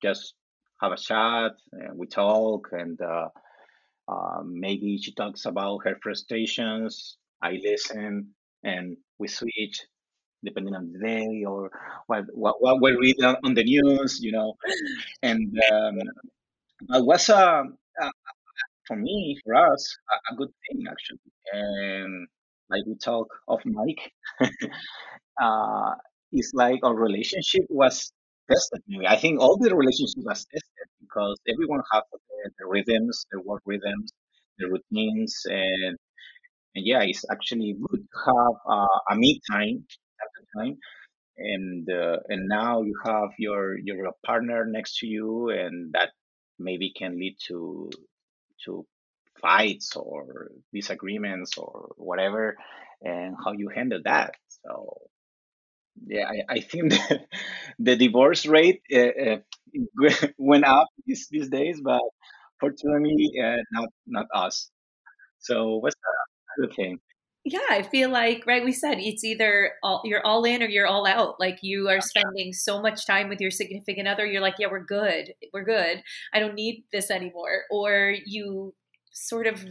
just 0.00 0.34
have 0.80 0.92
a 0.92 0.96
chat 0.96 1.52
and 1.72 1.98
we 1.98 2.06
talk 2.06 2.68
and 2.72 3.00
uh, 3.00 3.28
uh, 4.08 4.42
maybe 4.44 4.98
she 4.98 5.12
talks 5.12 5.44
about 5.44 5.84
her 5.84 5.96
frustrations 6.02 7.16
i 7.42 7.52
listen 7.64 8.28
and 8.62 8.96
we 9.18 9.26
switch 9.26 9.80
depending 10.44 10.74
on 10.74 10.92
the 10.92 10.98
day 10.98 11.44
or 11.46 11.70
what 12.06 12.24
what, 12.34 12.56
what 12.60 12.80
we 12.82 12.92
read 12.96 13.16
on 13.44 13.54
the 13.54 13.64
news 13.64 14.20
you 14.20 14.32
know 14.32 14.54
and 15.22 15.58
um, 15.72 15.98
it 16.90 17.04
was 17.04 17.28
a, 17.28 17.64
a, 18.00 18.10
for 18.86 18.96
me, 18.96 19.38
for 19.44 19.54
us, 19.54 19.96
a, 20.10 20.34
a 20.34 20.36
good 20.36 20.50
thing 20.68 20.84
actually. 20.90 21.20
And 21.52 22.28
like 22.70 22.82
we 22.86 22.96
talk 22.96 23.28
of 23.48 23.60
Mike, 23.64 24.12
uh, 25.42 25.94
it's 26.32 26.52
like 26.54 26.80
our 26.82 26.94
relationship 26.94 27.62
was 27.68 28.12
tested. 28.50 28.82
I 29.06 29.16
think 29.16 29.40
all 29.40 29.58
the 29.58 29.74
relationship 29.74 30.24
was 30.24 30.44
tested 30.46 30.88
because 31.00 31.36
everyone 31.48 31.82
has 31.92 32.02
the, 32.12 32.50
the 32.58 32.66
rhythms, 32.66 33.26
the 33.32 33.40
work 33.40 33.62
rhythms, 33.66 34.12
the 34.58 34.68
routines, 34.68 35.42
and 35.46 35.96
and 36.74 36.86
yeah, 36.86 37.02
it's 37.02 37.24
actually 37.30 37.74
good 37.74 38.00
to 38.00 38.18
have 38.26 38.56
uh, 38.68 38.98
a 39.10 39.16
me 39.16 39.40
time 39.50 39.84
time. 40.56 40.78
And 41.38 41.88
uh, 41.90 42.18
and 42.28 42.48
now 42.48 42.82
you 42.82 42.94
have 43.04 43.30
your 43.38 43.78
your 43.78 44.12
partner 44.26 44.64
next 44.66 44.98
to 44.98 45.06
you, 45.06 45.50
and 45.50 45.92
that 45.94 46.10
maybe 46.58 46.92
can 46.96 47.18
lead 47.18 47.36
to 47.48 47.90
to 48.64 48.86
fights 49.40 49.96
or 49.96 50.50
disagreements 50.72 51.58
or 51.58 51.92
whatever, 51.96 52.56
and 53.02 53.36
how 53.44 53.52
you 53.52 53.68
handle 53.68 54.00
that. 54.04 54.34
So 54.66 54.98
yeah, 56.06 56.28
I, 56.28 56.54
I 56.56 56.60
think 56.60 56.90
the, 56.92 57.20
the 57.78 57.96
divorce 57.96 58.46
rate 58.46 58.82
uh, 58.92 58.98
uh, 58.98 60.26
went 60.38 60.64
up 60.64 60.88
these, 61.06 61.28
these 61.30 61.48
days, 61.48 61.80
but 61.82 62.00
fortunately, 62.60 63.32
uh, 63.42 63.58
not 63.72 63.88
not 64.06 64.26
us. 64.34 64.70
So 65.40 65.76
what's 65.78 65.96
the 65.96 66.64
other 66.64 66.74
thing? 66.74 67.00
Yeah, 67.44 67.58
I 67.70 67.82
feel 67.82 68.08
like 68.08 68.44
right. 68.46 68.64
We 68.64 68.72
said 68.72 68.98
it's 69.00 69.24
either 69.24 69.72
all, 69.82 70.02
you're 70.04 70.24
all 70.24 70.44
in 70.44 70.62
or 70.62 70.68
you're 70.68 70.86
all 70.86 71.06
out. 71.06 71.40
Like 71.40 71.58
you 71.62 71.88
are 71.88 72.00
spending 72.00 72.52
so 72.52 72.80
much 72.80 73.04
time 73.04 73.28
with 73.28 73.40
your 73.40 73.50
significant 73.50 74.06
other, 74.06 74.24
you're 74.24 74.40
like, 74.40 74.54
yeah, 74.60 74.68
we're 74.70 74.84
good, 74.84 75.34
we're 75.52 75.64
good. 75.64 76.02
I 76.32 76.38
don't 76.38 76.54
need 76.54 76.84
this 76.92 77.10
anymore. 77.10 77.62
Or 77.70 78.14
you 78.24 78.74
sort 79.10 79.48
of 79.48 79.64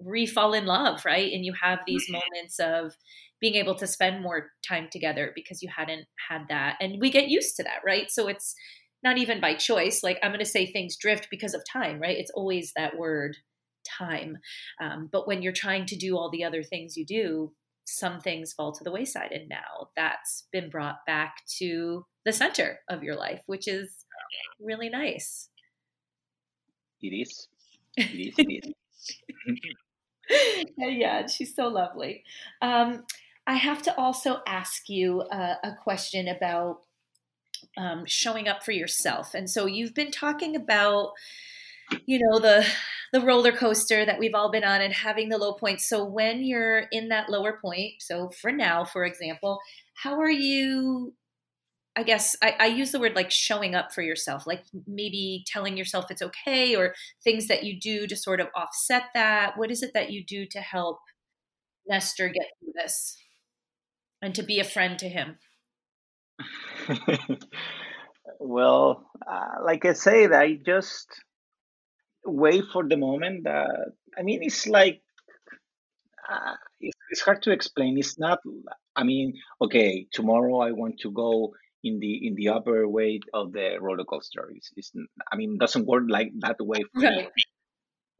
re-fall 0.00 0.54
in 0.54 0.66
love, 0.66 1.04
right? 1.04 1.32
And 1.32 1.44
you 1.44 1.52
have 1.60 1.80
these 1.86 2.04
mm-hmm. 2.04 2.14
moments 2.14 2.60
of 2.60 2.96
being 3.40 3.54
able 3.54 3.74
to 3.74 3.86
spend 3.86 4.22
more 4.22 4.50
time 4.66 4.88
together 4.92 5.32
because 5.34 5.62
you 5.62 5.68
hadn't 5.74 6.06
had 6.28 6.42
that, 6.48 6.76
and 6.80 7.00
we 7.00 7.10
get 7.10 7.28
used 7.28 7.56
to 7.56 7.62
that, 7.62 7.80
right? 7.84 8.10
So 8.10 8.28
it's 8.28 8.54
not 9.02 9.16
even 9.16 9.40
by 9.40 9.54
choice. 9.54 10.02
Like 10.02 10.18
I'm 10.22 10.30
going 10.30 10.40
to 10.40 10.44
say 10.44 10.66
things 10.66 10.96
drift 10.96 11.28
because 11.30 11.54
of 11.54 11.62
time, 11.70 12.00
right? 12.00 12.18
It's 12.18 12.30
always 12.34 12.72
that 12.76 12.96
word 12.98 13.36
time. 13.84 14.38
Um, 14.80 15.08
but 15.10 15.26
when 15.26 15.42
you're 15.42 15.52
trying 15.52 15.86
to 15.86 15.96
do 15.96 16.16
all 16.16 16.30
the 16.30 16.44
other 16.44 16.62
things 16.62 16.96
you 16.96 17.04
do, 17.04 17.52
some 17.84 18.20
things 18.20 18.52
fall 18.52 18.72
to 18.72 18.84
the 18.84 18.92
wayside. 18.92 19.32
And 19.32 19.48
now 19.48 19.88
that's 19.96 20.46
been 20.52 20.70
brought 20.70 21.04
back 21.06 21.36
to 21.58 22.04
the 22.24 22.32
center 22.32 22.80
of 22.88 23.02
your 23.02 23.16
life, 23.16 23.42
which 23.46 23.66
is 23.66 24.04
really 24.60 24.88
nice. 24.88 25.48
It 27.02 27.08
is. 27.08 27.48
It 27.96 28.28
is. 28.28 28.34
It 28.38 28.64
is. 28.64 29.66
yeah, 30.78 31.26
she's 31.26 31.54
so 31.54 31.68
lovely. 31.68 32.24
Um, 32.62 33.04
I 33.46 33.54
have 33.54 33.82
to 33.82 33.96
also 33.98 34.40
ask 34.46 34.88
you 34.88 35.22
uh, 35.22 35.54
a 35.64 35.72
question 35.82 36.28
about 36.28 36.82
um, 37.76 38.04
showing 38.06 38.48
up 38.48 38.62
for 38.62 38.72
yourself. 38.72 39.34
And 39.34 39.48
so 39.48 39.66
you've 39.66 39.94
been 39.94 40.10
talking 40.10 40.56
about, 40.56 41.12
you 42.06 42.18
know, 42.18 42.38
the 42.38 42.66
the 43.12 43.20
roller 43.20 43.52
coaster 43.52 44.04
that 44.04 44.18
we've 44.18 44.34
all 44.34 44.50
been 44.50 44.64
on 44.64 44.80
and 44.80 44.92
having 44.92 45.28
the 45.28 45.38
low 45.38 45.52
points. 45.54 45.88
So 45.88 46.04
when 46.04 46.44
you're 46.44 46.84
in 46.92 47.08
that 47.08 47.28
lower 47.28 47.58
point, 47.60 47.94
so 47.98 48.30
for 48.30 48.52
now, 48.52 48.84
for 48.84 49.04
example, 49.04 49.60
how 49.94 50.20
are 50.20 50.30
you? 50.30 51.14
I 51.96 52.04
guess 52.04 52.36
I, 52.40 52.54
I 52.60 52.66
use 52.66 52.92
the 52.92 53.00
word 53.00 53.16
like 53.16 53.32
showing 53.32 53.74
up 53.74 53.92
for 53.92 54.02
yourself, 54.02 54.46
like 54.46 54.62
maybe 54.86 55.44
telling 55.46 55.76
yourself 55.76 56.10
it's 56.10 56.22
okay 56.22 56.76
or 56.76 56.94
things 57.24 57.48
that 57.48 57.64
you 57.64 57.80
do 57.80 58.06
to 58.06 58.16
sort 58.16 58.40
of 58.40 58.46
offset 58.54 59.04
that. 59.14 59.58
What 59.58 59.72
is 59.72 59.82
it 59.82 59.90
that 59.94 60.10
you 60.12 60.24
do 60.24 60.46
to 60.46 60.60
help 60.60 61.00
Nestor 61.88 62.28
get 62.28 62.46
through 62.60 62.74
this 62.76 63.16
and 64.22 64.34
to 64.36 64.42
be 64.42 64.60
a 64.60 64.64
friend 64.64 64.98
to 65.00 65.08
him? 65.08 65.38
well, 68.38 69.10
uh, 69.28 69.64
like 69.64 69.84
I 69.84 69.94
said, 69.94 70.32
I 70.32 70.54
just 70.54 71.08
wait 72.24 72.64
for 72.72 72.86
the 72.86 72.96
moment 72.96 73.44
that 73.44 73.70
I 74.18 74.22
mean, 74.22 74.40
it's 74.42 74.66
like 74.66 75.02
uh, 76.30 76.54
it's, 76.80 76.96
it's 77.10 77.20
hard 77.22 77.42
to 77.42 77.50
explain. 77.50 77.98
It's 77.98 78.18
not. 78.18 78.38
I 78.96 79.04
mean, 79.04 79.34
okay, 79.60 80.06
tomorrow 80.12 80.60
I 80.60 80.72
want 80.72 81.00
to 81.00 81.10
go 81.10 81.52
in 81.82 81.98
the 81.98 82.26
in 82.26 82.34
the 82.34 82.48
upper 82.48 82.86
weight 82.88 83.22
of 83.32 83.52
the 83.52 83.76
roller 83.80 84.04
coaster. 84.04 84.50
It's, 84.54 84.70
it's 84.76 84.92
I 85.32 85.36
mean, 85.36 85.58
doesn't 85.58 85.86
work 85.86 86.04
like 86.08 86.32
that 86.40 86.56
way 86.60 86.80
for 86.94 87.00
right. 87.02 87.16
me. 87.16 87.28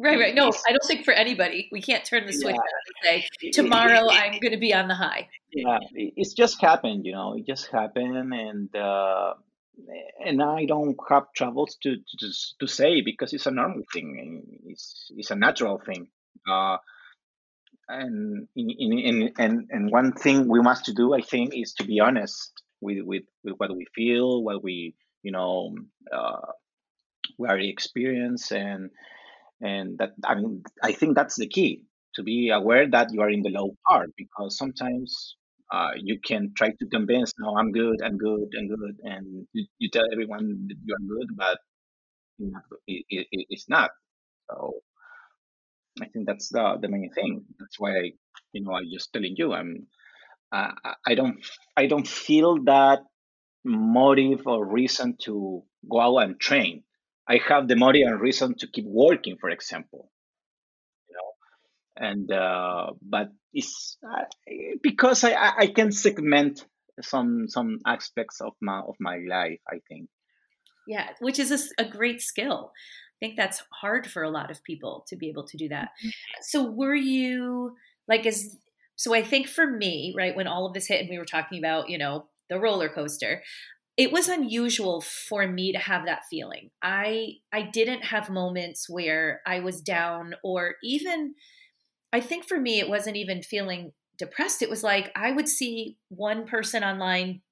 Right, 0.03 0.19
right. 0.19 0.35
No, 0.35 0.47
I 0.47 0.71
don't 0.71 0.87
think 0.87 1.05
for 1.05 1.13
anybody. 1.13 1.69
We 1.71 1.83
can't 1.83 2.03
turn 2.03 2.25
the 2.25 2.33
switch 2.33 2.57
yeah. 2.57 3.13
and 3.13 3.23
say, 3.43 3.51
tomorrow 3.51 4.09
I'm 4.11 4.41
going 4.41 4.53
to 4.53 4.59
be 4.59 4.73
on 4.73 4.89
the 4.89 4.95
high. 4.95 5.29
Yeah, 5.53 5.77
it's 5.93 6.33
just 6.33 6.59
happened, 6.59 7.05
you 7.05 7.13
know, 7.13 7.35
it 7.37 7.47
just 7.47 7.71
happened. 7.71 8.17
And, 8.33 8.75
uh, 8.75 9.35
and 10.25 10.43
I 10.43 10.65
don't 10.67 10.97
have 11.09 11.27
troubles 11.35 11.77
to, 11.83 11.97
to, 11.97 12.33
to 12.61 12.67
say 12.67 13.01
because 13.01 13.33
it's 13.33 13.47
a 13.47 13.51
normal 13.51 13.83
thing. 13.93 14.43
It's, 14.67 15.11
it's 15.17 15.31
a 15.31 15.37
natural 15.37 15.81
thing. 15.85 16.09
Uh, 16.49 16.79
and, 17.89 18.47
in, 18.55 18.71
in, 18.71 18.99
in, 18.99 19.33
and, 19.39 19.69
and 19.71 19.91
one 19.91 20.13
thing 20.13 20.49
we 20.49 20.61
must 20.61 20.85
to 20.87 20.95
do, 20.95 21.15
I 21.15 21.21
think, 21.21 21.53
is 21.55 21.75
to 21.75 21.85
be 21.85 22.01
honest 22.01 22.53
with, 22.81 22.99
with, 23.05 23.25
with 23.45 23.55
what 23.57 23.77
we 23.77 23.87
feel, 23.95 24.43
what 24.43 24.63
we, 24.63 24.95
you 25.23 25.33
know, 25.33 25.75
uh, 26.13 26.53
we 27.39 27.49
already 27.49 27.71
experience 27.71 28.53
and, 28.53 28.91
and 29.61 29.99
that 29.99 30.11
i 30.25 30.35
mean 30.35 30.63
i 30.83 30.93
think 30.93 31.15
that's 31.15 31.37
the 31.37 31.47
key 31.47 31.83
to 32.15 32.23
be 32.23 32.51
aware 32.51 32.89
that 32.89 33.13
you 33.13 33.21
are 33.21 33.31
in 33.31 33.43
the 33.43 33.51
low 33.51 33.77
part 33.87 34.11
because 34.17 34.57
sometimes 34.57 35.37
uh, 35.73 35.93
you 35.97 36.19
can 36.21 36.53
try 36.57 36.71
to 36.81 36.87
convince 36.97 37.33
no 37.39 37.57
i'm 37.59 37.73
good 37.73 37.99
i'm 38.05 38.19
good 38.19 38.49
i'm 38.59 38.69
good 38.69 38.97
and 39.05 39.47
you, 39.53 39.67
you 39.79 39.89
tell 39.91 40.07
everyone 40.13 40.67
that 40.69 40.77
you're 40.85 41.05
good 41.17 41.29
but 41.37 41.59
you 42.39 42.51
know, 42.53 42.61
it, 42.89 43.05
it, 43.11 43.47
it's 43.51 43.69
not. 43.69 43.91
So 44.51 44.75
i 46.03 46.07
think 46.13 46.27
that's 46.27 46.49
the, 46.49 46.65
the 46.81 46.89
main 46.89 47.11
thing. 47.15 47.45
That's 47.59 47.79
why 47.79 47.93
I, 47.99 48.05
you 48.53 48.63
know 48.65 48.73
i 48.73 48.83
just 48.97 49.13
telling 49.13 49.35
you 49.37 49.53
i'm 49.53 49.87
uh, 50.53 50.73
i 51.07 51.15
don't 51.15 51.39
i 51.77 51.87
don't 51.87 52.09
feel 52.09 52.53
that 52.65 53.01
motive 53.65 54.47
or 54.47 54.67
reason 54.67 55.17
to 55.25 55.63
go 55.91 56.01
out 56.01 56.19
and 56.25 56.41
train. 56.41 56.85
I 57.29 57.39
have 57.49 57.69
the 57.69 57.77
motive 57.77 58.09
and 58.09 58.21
reason 58.21 58.57
to 58.61 58.67
keep 58.69 58.87
working, 58.87 59.37
for 59.41 59.51
example. 59.51 60.11
You 62.01 62.07
know, 62.07 62.11
and 62.11 62.33
uh, 62.33 62.93
but 63.03 63.29
it's 63.53 63.99
uh, 64.07 64.25
because 64.83 65.25
I, 65.25 65.53
I 65.59 65.67
can 65.69 65.93
segment 65.93 66.65
some 67.01 67.47
some 67.49 67.79
aspects 67.87 68.41
of 68.41 68.53
my 68.61 68.81
of 68.81 68.97
my 69.01 69.19
life. 69.29 69.61
I 69.69 69.79
think. 69.89 70.09
Yeah, 70.87 71.11
which 71.21 71.39
is 71.39 71.51
a, 71.79 71.83
a 71.83 71.89
great 71.89 72.21
skill. 72.21 72.73
I 73.23 73.27
think 73.27 73.37
that's 73.37 73.63
hard 73.71 74.11
for 74.11 74.23
a 74.23 74.31
lot 74.31 74.51
of 74.51 74.65
people 74.65 75.05
to 75.09 75.17
be 75.17 75.29
able 75.29 75.45
to 75.47 75.57
do 75.57 75.69
that. 75.69 75.91
Mm-hmm. 76.03 76.11
So 76.43 76.71
were 76.71 76.95
you 76.95 77.77
like 78.09 78.27
as 78.27 78.57
so 78.97 79.15
I 79.15 79.23
think 79.23 79.49
for 79.49 79.67
me, 79.67 80.13
right, 80.17 80.37
when 80.37 80.47
all 80.47 80.67
of 80.67 80.75
this 80.75 80.87
hit 80.87 81.01
and 81.01 81.09
we 81.09 81.19
were 81.19 81.25
talking 81.25 81.59
about, 81.59 81.89
you 81.89 81.97
know, 81.97 82.27
the 82.51 82.59
roller 82.59 82.91
coaster, 82.91 83.43
it 83.97 84.13
was 84.13 84.29
unusual 84.29 85.01
for 85.01 85.47
me 85.47 85.73
to 85.73 85.79
have 85.79 86.07
that 86.07 86.23
feeling. 86.31 86.71
I 86.83 87.35
I 87.53 87.63
didn't 87.63 88.05
have 88.05 88.31
moments 88.31 88.89
where 88.89 89.41
I 89.47 89.61
was 89.61 89.81
down 89.81 90.35
or 90.43 90.75
even 90.83 91.35
I 92.13 92.21
think 92.21 92.47
for 92.47 92.61
me 92.61 92.81
it 92.81 92.89
wasn't 92.89 93.17
even 93.17 93.43
feeling 93.43 93.93
depressed. 94.19 94.63
It 94.63 94.71
was 94.71 94.83
like 94.83 95.13
I 95.17 95.33
would 95.33 95.49
see 95.49 95.97
one 96.09 96.47
person 96.47 96.85
online 96.85 97.43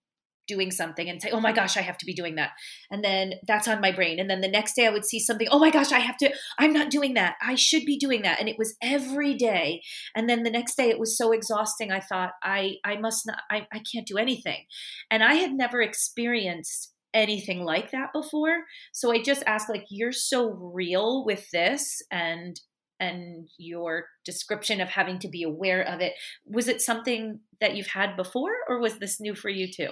doing 0.48 0.70
something 0.70 1.08
and 1.08 1.20
say, 1.20 1.30
oh 1.30 1.40
my 1.40 1.52
gosh, 1.52 1.76
I 1.76 1.82
have 1.82 1.98
to 1.98 2.06
be 2.06 2.14
doing 2.14 2.36
that. 2.36 2.52
And 2.90 3.04
then 3.04 3.34
that's 3.46 3.68
on 3.68 3.82
my 3.82 3.92
brain. 3.92 4.18
And 4.18 4.28
then 4.28 4.40
the 4.40 4.48
next 4.48 4.74
day 4.74 4.86
I 4.86 4.90
would 4.90 5.04
see 5.04 5.20
something, 5.20 5.46
oh 5.50 5.58
my 5.58 5.70
gosh, 5.70 5.92
I 5.92 5.98
have 5.98 6.16
to, 6.16 6.32
I'm 6.58 6.72
not 6.72 6.90
doing 6.90 7.14
that. 7.14 7.36
I 7.42 7.54
should 7.54 7.84
be 7.84 7.98
doing 7.98 8.22
that. 8.22 8.40
And 8.40 8.48
it 8.48 8.56
was 8.58 8.74
every 8.82 9.34
day. 9.34 9.82
And 10.16 10.28
then 10.28 10.42
the 10.42 10.50
next 10.50 10.76
day 10.76 10.88
it 10.88 10.98
was 10.98 11.16
so 11.16 11.32
exhausting. 11.32 11.92
I 11.92 12.00
thought, 12.00 12.30
I, 12.42 12.76
I 12.84 12.96
must 12.96 13.26
not, 13.26 13.42
I, 13.50 13.66
I 13.72 13.82
can't 13.92 14.06
do 14.06 14.16
anything. 14.16 14.64
And 15.10 15.22
I 15.22 15.34
had 15.34 15.52
never 15.52 15.82
experienced 15.82 16.94
anything 17.12 17.62
like 17.62 17.90
that 17.90 18.12
before. 18.14 18.64
So 18.92 19.12
I 19.12 19.22
just 19.22 19.42
asked, 19.46 19.68
like, 19.68 19.84
you're 19.90 20.12
so 20.12 20.50
real 20.50 21.24
with 21.24 21.50
this 21.50 22.02
and 22.10 22.58
and 23.00 23.48
your 23.58 24.06
description 24.24 24.80
of 24.80 24.88
having 24.88 25.18
to 25.18 25.28
be 25.28 25.42
aware 25.42 25.82
of 25.82 26.00
it 26.00 26.12
was 26.44 26.68
it 26.68 26.80
something 26.80 27.40
that 27.60 27.76
you've 27.76 27.86
had 27.88 28.16
before 28.16 28.56
or 28.68 28.80
was 28.80 28.98
this 28.98 29.20
new 29.20 29.34
for 29.34 29.48
you 29.48 29.70
too 29.70 29.90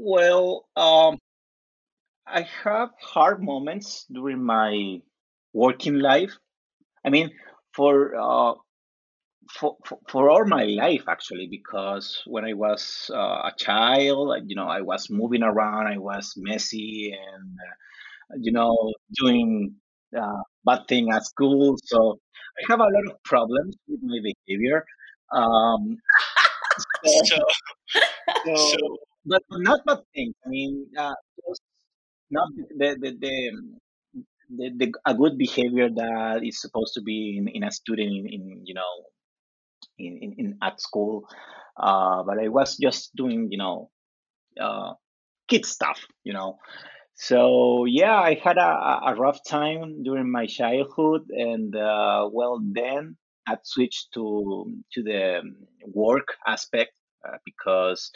well, 0.00 0.68
um, 0.76 1.18
I 2.24 2.42
have 2.62 2.90
hard 3.02 3.42
moments 3.42 4.06
during 4.12 4.44
my 4.44 5.00
working 5.52 5.98
life. 5.98 6.30
I 7.04 7.10
mean, 7.10 7.30
for 7.74 8.14
uh, 8.14 8.54
for, 9.50 9.76
for, 9.84 9.98
for 10.08 10.30
all 10.30 10.44
my 10.44 10.64
life 10.64 11.02
actually, 11.08 11.48
because 11.50 12.22
when 12.26 12.44
I 12.44 12.52
was 12.52 13.10
uh, 13.12 13.50
a 13.50 13.52
child, 13.58 14.36
you 14.46 14.54
know, 14.54 14.68
I 14.68 14.82
was 14.82 15.10
moving 15.10 15.42
around, 15.42 15.88
I 15.88 15.98
was 15.98 16.34
messy, 16.36 17.12
and 17.12 17.56
uh, 17.58 18.36
you 18.38 18.52
know, 18.52 18.76
doing 19.14 19.74
uh, 20.16 20.42
bad 20.68 20.88
thing 20.88 21.10
at 21.12 21.24
school. 21.24 21.76
So 21.84 22.18
I 22.58 22.60
have 22.72 22.80
a 22.80 22.90
lot 22.96 23.06
of 23.10 23.22
problems 23.24 23.76
with 23.88 24.00
my 24.02 24.18
behavior. 24.28 24.84
Um, 25.32 25.96
so, 27.04 27.20
so, 27.26 28.56
so 28.56 28.78
but 29.24 29.42
not 29.50 29.80
bad 29.86 30.00
things. 30.14 30.34
I 30.44 30.48
mean, 30.48 30.86
uh, 30.96 31.14
not 32.30 32.48
the 32.76 32.96
the, 33.00 33.10
the 33.20 33.34
the, 34.50 34.70
the, 34.78 34.92
a 35.04 35.14
good 35.14 35.36
behavior 35.36 35.88
that 35.90 36.40
is 36.42 36.60
supposed 36.60 36.94
to 36.94 37.02
be 37.02 37.36
in, 37.38 37.48
in 37.48 37.64
a 37.64 37.70
student 37.70 38.08
in, 38.10 38.26
in 38.26 38.62
you 38.64 38.74
know 38.74 38.92
in, 39.98 40.18
in, 40.22 40.34
in 40.38 40.58
at 40.62 40.80
school 40.80 41.28
uh, 41.76 42.22
but 42.22 42.38
i 42.38 42.48
was 42.48 42.76
just 42.76 43.14
doing 43.14 43.48
you 43.50 43.58
know 43.58 43.90
uh, 44.60 44.94
kid 45.48 45.66
stuff 45.66 46.00
you 46.24 46.32
know 46.32 46.58
So 47.18 47.84
yeah, 47.84 48.16
I 48.16 48.34
had 48.34 48.56
a, 48.58 49.00
a 49.08 49.14
rough 49.16 49.40
time 49.46 50.02
during 50.04 50.30
my 50.30 50.46
childhood, 50.46 51.22
and 51.30 51.74
uh, 51.74 52.28
well, 52.32 52.60
then 52.62 53.16
I 53.46 53.56
switched 53.62 54.12
to 54.14 54.72
to 54.92 55.02
the 55.02 55.42
work 55.84 56.28
aspect 56.46 56.92
uh, 57.26 57.38
because 57.44 58.10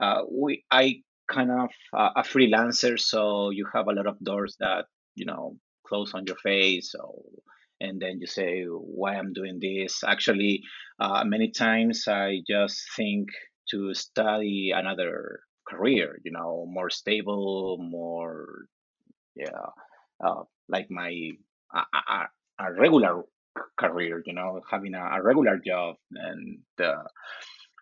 uh, 0.00 0.22
we 0.30 0.64
I 0.70 1.02
kind 1.30 1.50
of 1.50 1.70
uh, 1.96 2.10
a 2.16 2.22
freelancer, 2.22 3.00
so 3.00 3.50
you 3.50 3.66
have 3.74 3.88
a 3.88 3.92
lot 3.92 4.06
of 4.06 4.18
doors 4.22 4.56
that 4.60 4.84
you 5.14 5.24
know 5.26 5.56
close 5.86 6.12
on 6.14 6.24
your 6.26 6.36
face. 6.36 6.92
So 6.92 7.22
and 7.80 8.00
then 8.00 8.20
you 8.20 8.26
say 8.26 8.64
why 8.64 9.14
I'm 9.16 9.32
doing 9.32 9.58
this. 9.60 10.04
Actually, 10.04 10.62
uh, 11.00 11.24
many 11.24 11.50
times 11.50 12.04
I 12.08 12.42
just 12.46 12.82
think 12.96 13.28
to 13.70 13.94
study 13.94 14.72
another 14.74 15.40
career. 15.74 16.20
You 16.24 16.32
know, 16.32 16.66
more 16.68 16.90
stable, 16.90 17.78
more 17.78 18.66
yeah, 19.34 19.70
uh, 20.24 20.42
like 20.68 20.90
my 20.90 21.30
a, 21.74 22.26
a, 22.58 22.72
regular 22.72 23.22
career. 23.78 24.22
You 24.24 24.34
know, 24.34 24.60
having 24.70 24.94
a, 24.94 25.02
a 25.02 25.22
regular 25.22 25.58
job 25.58 25.96
and. 26.12 26.58
Uh, 26.82 27.04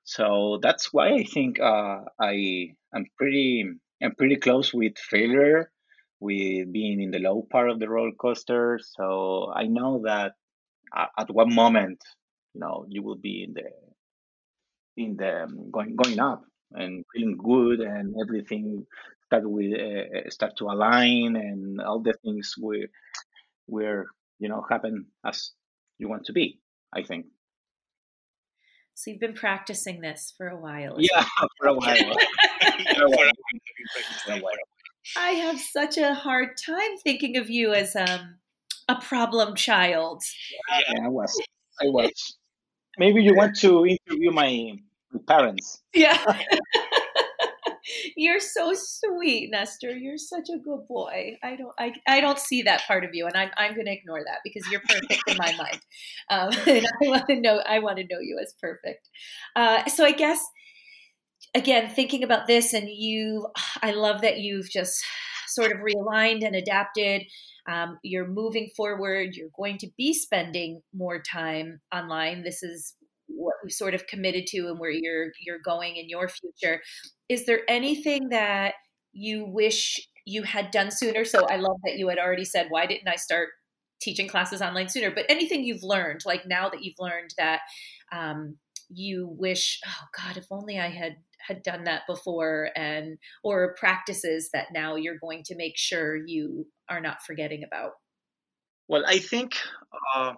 so 0.05 0.59
that's 0.61 0.93
why 0.93 1.15
I 1.15 1.25
think 1.25 1.61
uh, 1.61 2.01
I 2.21 2.75
am 2.95 3.07
pretty 3.17 3.65
I'm 4.03 4.15
pretty 4.17 4.37
close 4.37 4.75
with 4.75 4.99
failure, 4.99 5.71
with 6.21 6.73
being 6.73 7.01
in 7.01 7.11
the 7.13 7.21
low 7.21 7.47
part 7.51 7.71
of 7.71 7.79
the 7.79 7.89
roller 7.89 8.13
coaster. 8.21 8.81
So 8.83 9.53
I 9.55 9.67
know 9.67 10.03
that 10.05 10.33
at, 10.95 11.31
one 11.31 11.55
moment 11.55 12.03
you 12.55 12.61
know 12.61 12.85
you 12.89 13.03
will 13.03 13.17
be 13.17 13.45
in 13.45 13.55
the 13.55 13.71
in 14.97 15.17
the 15.17 15.45
um, 15.45 15.71
going 15.71 15.97
going 15.97 16.19
up 16.19 16.45
and 16.75 17.05
feeling 17.13 17.37
good 17.37 17.81
and 17.81 18.15
everything 18.21 18.87
start 19.27 19.49
with 19.49 19.73
uh, 19.73 20.19
uh, 20.19 20.31
start 20.31 20.57
to 20.59 20.67
align 20.67 21.37
and 21.37 21.81
all 21.81 22.01
the 22.01 22.15
things 22.25 22.55
we 22.61 22.87
where 23.67 24.07
you 24.39 24.49
know 24.49 24.65
happen 24.69 25.07
as 25.25 25.53
you 25.99 26.09
want 26.09 26.25
to 26.27 26.33
be. 26.33 26.59
I 26.95 27.03
think. 27.03 27.27
So 28.95 29.11
you've 29.11 29.21
been 29.21 29.35
practicing 29.35 30.01
this 30.01 30.35
for 30.37 30.49
a 30.49 30.57
while. 30.57 30.97
Yeah, 30.99 31.25
for 31.59 31.69
a 31.69 31.75
while. 31.75 32.17
I 35.17 35.31
have 35.31 35.59
such 35.59 35.97
a 35.99 36.15
hard 36.15 36.51
time 36.65 36.97
thinking 37.03 37.37
of 37.37 37.51
you 37.51 37.73
as 37.73 37.97
um, 37.97 38.37
a 38.89 39.01
problem 39.01 39.57
child. 39.57 40.23
Yeah, 40.71 41.07
I 41.07 41.09
was. 41.09 41.41
I 41.81 41.87
was. 41.87 42.37
Maybe 42.99 43.23
you 43.23 43.35
want 43.35 43.57
to 43.61 43.87
interview 43.87 44.31
my 44.31 44.75
parents. 45.21 45.83
Yeah. 45.95 46.19
You're 48.17 48.41
so 48.41 48.73
sweet, 48.75 49.51
Nestor. 49.51 49.97
You're 49.97 50.19
such 50.19 50.49
a 50.49 50.59
good 50.59 50.87
boy. 50.89 51.37
I 51.43 51.57
don't, 51.57 51.73
I, 51.79 51.93
I 52.07 52.21
don't 52.21 52.39
see 52.39 52.63
that 52.63 52.83
part 52.87 53.05
of 53.05 53.11
you, 53.13 53.27
and 53.27 53.37
I'm, 53.37 53.51
I'm 53.57 53.75
going 53.75 53.87
to 53.87 53.93
ignore 53.93 54.23
that 54.25 54.39
because 54.45 54.67
you're 54.71 54.81
perfect 54.81 55.23
in 55.27 55.37
my 55.37 55.55
mind. 55.59 55.81
Um, 56.31 56.51
and 56.67 56.87
I 56.87 57.09
want 57.09 57.27
to 57.29 57.41
know, 57.41 57.63
I 57.67 57.81
want 57.81 57.99
to 57.99 58.05
know 58.05 58.21
you 58.21 58.39
as 58.41 58.55
perfect. 58.61 59.09
Uh, 59.57 59.87
so 59.89 60.05
I 60.05 60.13
guess, 60.13 60.41
again, 61.55 61.91
thinking 61.91 62.23
about 62.23 62.47
this, 62.47 62.73
and 62.73 62.89
you, 62.89 63.49
I 63.83 63.93
love 63.93 64.21
that 64.23 64.39
you've 64.39 64.71
just 64.71 65.03
sort 65.49 65.73
of 65.73 65.79
realigned 65.79 66.45
and 66.47 66.57
adapted. 66.57 67.23
Um, 67.69 67.99
you're 68.03 68.27
moving 68.27 68.71
forward. 68.77 69.35
You're 69.35 69.51
going 69.57 69.79
to 69.79 69.89
be 69.97 70.15
spending 70.15 70.83
more 70.95 71.23
time 71.23 71.81
online. 71.95 72.43
This 72.43 72.63
is 72.63 72.95
what 73.43 73.55
you 73.65 73.71
sort 73.71 73.95
of 73.95 74.07
committed 74.07 74.47
to 74.49 74.69
and 74.69 74.79
where 74.79 74.91
you're 74.91 75.33
you're 75.41 75.59
going 75.65 75.97
in 75.97 76.09
your 76.09 76.29
future. 76.29 76.81
Is 77.29 77.47
there 77.47 77.61
anything 77.69 78.31
that 78.31 78.75
you 79.13 79.45
wish 79.45 80.01
you 80.25 80.43
had 80.43 80.71
done 80.71 80.91
sooner? 80.91 81.25
So 81.25 81.47
i 81.47 81.57
love 81.57 81.77
that 81.85 81.99
you 81.99 82.09
had 82.09 82.19
already 82.19 82.45
said 82.45 82.67
why 82.71 82.87
didn't 82.87 83.09
i 83.09 83.17
start 83.17 83.49
teaching 84.01 84.29
classes 84.29 84.61
online 84.63 84.89
sooner? 84.89 85.11
But 85.11 85.27
anything 85.29 85.65
you've 85.65 85.83
learned 85.83 86.23
like 86.27 86.47
now 86.47 86.69
that 86.69 86.83
you've 86.83 86.99
learned 86.99 87.35
that 87.39 87.61
um, 88.13 88.57
you 88.89 89.35
wish 89.39 89.81
oh 89.87 90.07
god 90.17 90.37
if 90.37 90.47
only 90.51 90.79
i 90.79 90.89
had 90.89 91.17
had 91.47 91.63
done 91.63 91.85
that 91.85 92.03
before 92.07 92.71
and 92.77 93.19
or 93.43 93.75
practices 93.79 94.51
that 94.53 94.69
now 94.73 94.95
you're 94.97 95.19
going 95.19 95.43
to 95.45 95.57
make 95.57 95.77
sure 95.77 96.17
you 96.17 96.67
are 96.89 97.01
not 97.01 97.23
forgetting 97.27 97.65
about? 97.65 97.93
Well 98.89 99.05
i 99.07 99.19
think 99.19 99.55
uh, 100.15 100.35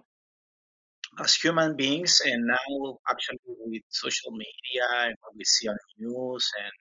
as 1.18 1.34
human 1.34 1.76
beings 1.76 2.20
and 2.24 2.46
now 2.46 2.98
actually 3.08 3.38
with 3.46 3.82
social 3.90 4.30
media 4.32 4.84
and 5.04 5.14
what 5.22 5.34
we 5.36 5.44
see 5.44 5.68
on 5.68 5.76
the 5.76 6.06
news 6.06 6.50
and 6.62 6.72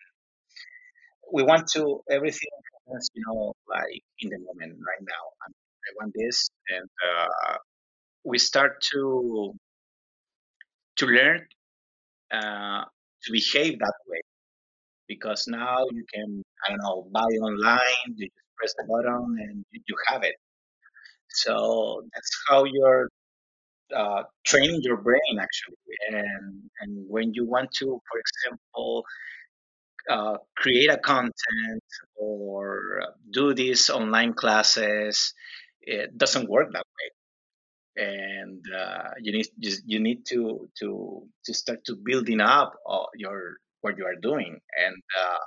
we 1.34 1.44
want 1.44 1.68
to 1.74 2.02
everything 2.10 2.50
happens, 2.86 3.10
you 3.14 3.24
know 3.28 3.54
like 3.70 4.02
in 4.20 4.30
the 4.30 4.38
moment 4.40 4.74
right 4.90 5.02
now. 5.02 5.24
I, 5.42 5.48
I 5.50 5.90
want 6.00 6.14
this 6.16 6.50
and 6.70 6.88
uh, 7.08 7.58
we 8.26 8.38
start 8.40 8.82
to 8.94 9.54
to 10.98 11.06
learn 11.06 11.46
uh, 12.32 12.84
to 13.24 13.32
behave 13.32 13.80
that 13.80 13.96
way. 14.08 14.22
Because 15.08 15.48
now 15.48 15.80
you 15.92 16.06
can 16.14 16.44
i 16.66 16.70
don't 16.70 16.80
know 16.80 17.08
buy 17.14 17.30
online 17.48 18.08
you 18.18 18.28
just 18.28 18.50
press 18.58 18.74
the 18.78 18.86
button 18.90 19.38
and 19.40 19.66
you, 19.72 19.82
you 19.88 19.96
have 20.08 20.24
it. 20.24 20.36
So 21.30 22.04
that's 22.14 22.32
how 22.50 22.66
you're 22.66 23.10
uh, 23.96 24.24
training 24.46 24.82
your 24.84 24.98
brain 24.98 25.36
actually. 25.40 25.78
And 26.10 26.70
and 26.82 27.06
when 27.10 27.34
you 27.34 27.46
want 27.46 27.72
to 27.80 27.86
for 28.10 28.20
example 28.20 29.06
uh, 30.10 30.38
create 30.58 30.90
a 30.90 30.98
content 30.98 31.84
or 32.16 33.02
do 33.32 33.54
these 33.54 33.90
online 33.90 34.34
classes 34.34 35.34
it 35.82 36.18
doesn't 36.18 36.50
work 36.50 36.72
that 36.74 36.86
way. 36.98 37.10
And 38.06 38.64
uh, 38.76 39.10
you 39.22 39.34
need 39.34 39.48
you 39.86 40.00
need 40.00 40.26
to 40.30 40.70
to 40.80 41.28
to 41.46 41.54
start 41.54 41.86
to 41.86 41.96
building 41.96 42.42
up 42.42 42.74
uh, 42.90 43.06
your 43.16 43.58
what 43.82 43.98
you 43.98 44.06
are 44.06 44.16
doing. 44.22 44.60
And 44.86 44.98
uh, 45.22 45.40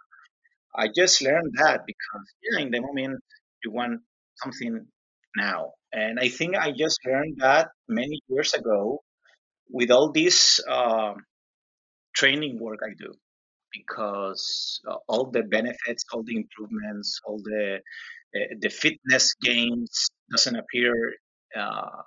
i 0.77 0.89
just 0.95 1.23
learned 1.23 1.53
that 1.63 1.81
because 1.87 2.27
yeah 2.45 2.61
in 2.65 2.71
the 2.71 2.81
moment 2.81 3.21
you 3.65 3.71
want 3.73 4.01
something 4.43 4.87
now 5.37 5.73
and 5.93 6.19
I 6.21 6.29
think 6.29 6.57
I 6.57 6.73
just 6.73 7.01
learned 7.07 7.37
that 7.39 7.69
many 7.89 8.21
years 8.29 8.55
ago 8.55 9.03
with 9.71 9.91
all 9.91 10.13
this 10.13 10.61
uh, 10.69 11.15
training 12.15 12.59
work 12.61 12.81
I 12.85 12.93
do 12.99 13.13
because 13.73 14.81
uh, 14.89 14.97
all 15.09 15.31
the 15.31 15.43
benefits, 15.43 16.05
all 16.13 16.23
the 16.25 16.37
improvements, 16.37 17.21
all 17.27 17.41
the 17.45 17.81
uh, 18.37 18.41
the 18.61 18.71
fitness 18.71 19.35
gains 19.43 20.09
doesn't 20.31 20.57
appear 20.57 20.95
uh, 21.59 22.03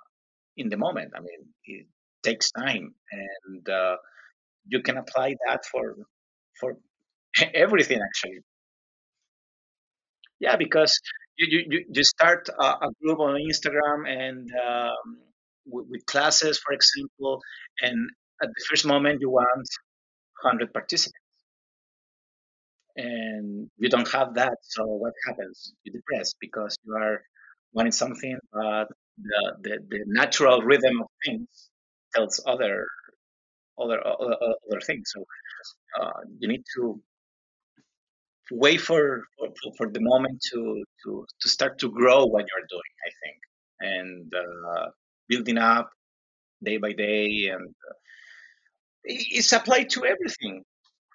in 0.56 0.68
the 0.70 0.76
moment. 0.76 1.12
I 1.16 1.20
mean, 1.20 1.42
it 1.66 1.86
takes 2.22 2.50
time, 2.52 2.94
and 3.12 3.68
uh, 3.68 3.96
you 4.66 4.82
can 4.82 4.98
apply 4.98 5.36
that 5.46 5.64
for 5.66 5.96
for 6.60 6.76
everything 7.54 8.00
actually. 8.02 8.40
Yeah, 10.40 10.56
because 10.56 10.98
you 11.48 11.64
you, 11.70 11.84
you 11.92 12.04
start 12.04 12.48
a, 12.48 12.64
a 12.64 12.88
group 13.02 13.18
on 13.20 13.34
Instagram 13.36 14.08
and 14.08 14.50
um, 14.66 15.18
with, 15.66 15.86
with 15.90 16.06
classes, 16.06 16.58
for 16.58 16.72
example, 16.72 17.40
and 17.82 18.10
at 18.42 18.48
the 18.48 18.64
first 18.68 18.86
moment 18.86 19.20
you 19.20 19.30
want 19.30 19.68
100 20.42 20.72
participants. 20.72 21.16
And 22.96 23.70
you 23.78 23.88
don't 23.88 24.08
have 24.12 24.34
that 24.34 24.56
so 24.62 24.84
what 24.84 25.12
happens? 25.26 25.72
You 25.84 25.92
depress 25.92 26.34
because 26.40 26.76
you 26.84 26.94
are 26.96 27.22
wanting 27.72 27.92
something 27.92 28.38
but 28.52 28.88
the, 29.16 29.52
the, 29.62 29.78
the 29.88 30.00
natural 30.06 30.62
rhythm 30.62 31.00
of 31.00 31.08
things 31.24 31.70
tells 32.14 32.42
other 32.46 32.86
other 33.80 33.98
other, 34.06 34.36
other 34.70 34.80
things. 34.80 35.10
So 35.14 35.24
uh, 36.00 36.20
you 36.38 36.48
need 36.48 36.64
to 36.76 37.00
wait 38.50 38.80
for, 38.80 39.24
for 39.38 39.72
for 39.76 39.90
the 39.92 40.00
moment 40.00 40.40
to 40.52 40.82
to 41.04 41.26
to 41.40 41.48
start 41.48 41.78
to 41.78 41.90
grow 41.90 42.26
what 42.26 42.44
you're 42.48 42.68
doing 42.68 42.94
i 43.06 43.10
think. 43.22 43.38
And 43.82 44.32
uh, 44.34 44.86
building 45.28 45.58
up 45.58 45.90
day 46.62 46.76
by 46.76 46.92
day 46.92 47.48
and 47.52 47.68
uh, 47.68 47.94
it's 49.04 49.52
applied 49.52 49.88
to 49.90 50.04
everything. 50.04 50.62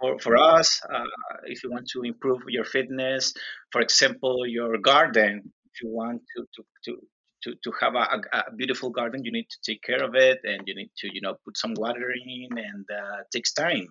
For, 0.02 0.20
for 0.20 0.36
us 0.38 0.82
uh, 0.94 1.06
if 1.46 1.64
you 1.64 1.72
want 1.72 1.88
to 1.94 2.02
improve 2.02 2.42
your 2.50 2.66
fitness 2.66 3.34
for 3.72 3.80
example 3.80 4.46
your 4.46 4.78
garden 4.78 5.54
if 5.72 5.82
you 5.82 5.90
want 5.90 6.22
to 6.36 6.46
to 6.56 6.64
to 6.86 6.98
to, 7.44 7.56
to 7.64 7.72
have 7.80 7.96
a, 7.96 8.20
a 8.34 8.56
beautiful 8.56 8.90
garden 8.90 9.24
you 9.24 9.32
need 9.32 9.48
to 9.50 9.58
take 9.66 9.82
care 9.84 10.04
of 10.04 10.16
it 10.16 10.40
and 10.44 10.64
you 10.68 10.76
need 10.76 10.92
to 10.98 11.08
you 11.14 11.22
know 11.22 11.36
put 11.46 11.56
some 11.58 11.74
water 11.78 12.12
in 12.12 12.58
and 12.58 12.86
uh, 12.92 13.20
takes 13.32 13.54
time 13.54 13.88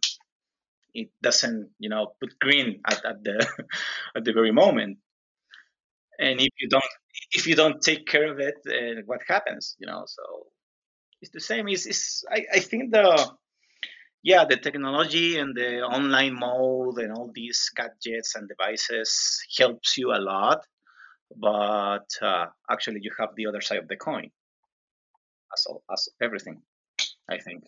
it 0.95 1.11
doesn't 1.23 1.71
you 1.79 1.89
know 1.89 2.13
put 2.21 2.39
green 2.39 2.81
at, 2.87 3.05
at 3.05 3.25
the 3.25 3.47
at 4.17 4.25
the 4.25 4.33
very 4.33 4.53
moment. 4.53 4.99
And 6.19 6.41
if 6.41 6.53
you 6.61 6.69
don't 6.69 6.93
if 7.33 7.47
you 7.47 7.57
don't 7.57 7.83
take 7.83 8.07
care 8.07 8.31
of 8.33 8.39
it 8.39 8.57
uh, 8.69 9.03
what 9.07 9.21
happens 9.29 9.77
you 9.79 9.87
know? 9.87 10.05
So 10.07 10.23
it's 11.21 11.33
the 11.33 11.41
same. 11.41 11.69
Is 11.69 11.87
is 11.87 12.25
I, 12.31 12.45
I 12.55 12.61
think 12.61 12.93
the 12.93 13.33
yeah 14.23 14.45
the 14.45 14.57
technology 14.57 15.39
and 15.39 15.55
the 15.57 15.83
online 15.83 16.35
mode 16.35 16.99
and 16.99 17.13
all 17.13 17.31
these 17.35 17.71
gadgets 17.77 18.35
and 18.37 18.49
devices 18.49 19.43
helps 19.59 19.99
you 19.99 20.13
a 20.13 20.21
lot 20.21 20.65
but 21.37 22.09
uh, 22.23 22.47
actually 22.71 23.01
you 23.03 23.11
have 23.19 23.31
the 23.37 23.47
other 23.47 23.61
side 23.61 23.79
of 23.79 23.89
the 23.89 23.97
coin. 23.97 24.31
As, 25.53 25.67
as 25.93 26.09
everything 26.21 26.63
i 27.31 27.39
think 27.39 27.65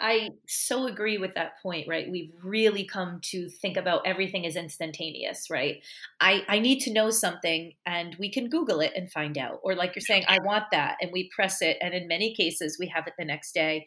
I 0.00 0.30
so 0.48 0.86
agree 0.86 1.18
with 1.18 1.34
that 1.34 1.60
point, 1.62 1.86
right? 1.88 2.10
We've 2.10 2.32
really 2.42 2.84
come 2.84 3.20
to 3.24 3.48
think 3.48 3.76
about 3.76 4.06
everything 4.06 4.46
as 4.46 4.56
instantaneous, 4.56 5.50
right? 5.50 5.82
I, 6.20 6.42
I 6.48 6.58
need 6.58 6.80
to 6.80 6.92
know 6.92 7.10
something 7.10 7.72
and 7.84 8.16
we 8.18 8.30
can 8.30 8.48
Google 8.48 8.80
it 8.80 8.92
and 8.96 9.12
find 9.12 9.36
out. 9.36 9.60
Or, 9.62 9.74
like 9.74 9.94
you're 9.94 10.02
saying, 10.02 10.24
I 10.26 10.38
want 10.44 10.64
that, 10.72 10.96
and 11.00 11.10
we 11.12 11.30
press 11.34 11.60
it. 11.62 11.76
And 11.80 11.94
in 11.94 12.08
many 12.08 12.34
cases, 12.34 12.78
we 12.80 12.88
have 12.88 13.06
it 13.06 13.14
the 13.18 13.24
next 13.24 13.52
day. 13.52 13.86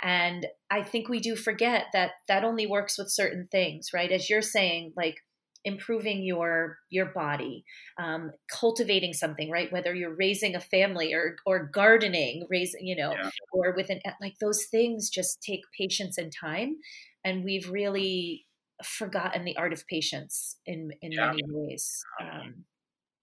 And 0.00 0.46
I 0.70 0.82
think 0.82 1.08
we 1.08 1.20
do 1.20 1.36
forget 1.36 1.86
that 1.92 2.12
that 2.26 2.44
only 2.44 2.66
works 2.66 2.98
with 2.98 3.10
certain 3.10 3.48
things, 3.52 3.90
right? 3.94 4.10
As 4.10 4.28
you're 4.28 4.42
saying, 4.42 4.94
like, 4.96 5.16
improving 5.64 6.22
your 6.22 6.78
your 6.90 7.06
body 7.06 7.64
um, 7.98 8.30
cultivating 8.50 9.12
something 9.12 9.50
right 9.50 9.72
whether 9.72 9.94
you're 9.94 10.14
raising 10.16 10.54
a 10.54 10.60
family 10.60 11.14
or 11.14 11.36
or 11.46 11.70
gardening 11.72 12.46
raising 12.50 12.86
you 12.86 12.96
know 12.96 13.12
yeah. 13.12 13.30
or 13.52 13.72
with 13.76 13.88
an 13.90 14.00
like 14.20 14.34
those 14.40 14.64
things 14.64 15.08
just 15.08 15.42
take 15.42 15.60
patience 15.78 16.18
and 16.18 16.32
time 16.32 16.76
and 17.24 17.44
we've 17.44 17.70
really 17.70 18.46
forgotten 18.84 19.44
the 19.44 19.56
art 19.56 19.72
of 19.72 19.86
patience 19.86 20.56
in 20.66 20.90
in 21.00 21.12
yeah. 21.12 21.26
many 21.26 21.42
ways 21.46 22.04
um, 22.20 22.64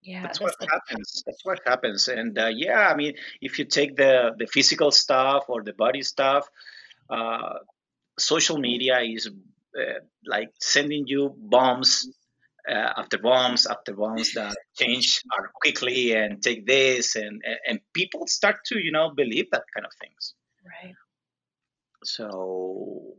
yeah 0.01 0.21
that's, 0.21 0.39
that's 0.39 0.55
what 0.59 0.69
happens 0.71 1.23
that's 1.25 1.45
what 1.45 1.59
happens 1.65 2.07
and 2.07 2.39
uh, 2.39 2.47
yeah 2.47 2.87
i 2.87 2.95
mean 2.95 3.13
if 3.41 3.59
you 3.59 3.65
take 3.65 3.97
the 3.97 4.31
the 4.37 4.47
physical 4.47 4.91
stuff 4.91 5.45
or 5.49 5.61
the 5.61 5.73
body 5.73 6.01
stuff 6.01 6.47
uh, 7.09 7.55
social 8.17 8.57
media 8.57 8.99
is 8.99 9.29
uh, 9.77 9.99
like 10.25 10.49
sending 10.59 11.05
you 11.07 11.35
bombs 11.37 12.07
uh, 12.70 12.93
after 12.97 13.17
bombs 13.17 13.65
after 13.65 13.93
bombs 13.93 14.34
that 14.34 14.55
change 14.78 15.22
are 15.38 15.49
quickly 15.61 16.13
and 16.13 16.41
take 16.41 16.65
this 16.65 17.15
and 17.15 17.41
and 17.67 17.80
people 17.93 18.28
start 18.28 18.57
to 18.65 18.80
you 18.80 18.91
know 18.91 19.11
believe 19.15 19.47
that 19.51 19.63
kind 19.74 19.86
of 19.86 19.91
things. 19.99 20.36
Right. 20.65 20.95
So 22.03 23.15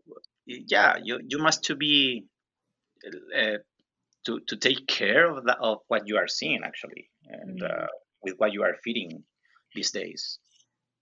yeah 0.46 0.96
you 1.02 1.20
you 1.26 1.38
must 1.38 1.64
to 1.64 1.76
be 1.76 2.24
uh, 3.06 3.58
to 4.26 4.40
to 4.48 4.56
take 4.56 4.86
care 4.86 5.30
of 5.30 5.44
that 5.44 5.58
of 5.60 5.78
what 5.88 6.06
you 6.06 6.16
are 6.16 6.28
seeing 6.28 6.60
actually 6.64 7.10
and 7.26 7.60
mm-hmm. 7.60 7.84
uh, 7.84 7.86
with 8.22 8.34
what 8.38 8.52
you 8.52 8.62
are 8.62 8.76
feeding 8.84 9.22
these 9.74 9.90
days. 9.90 10.38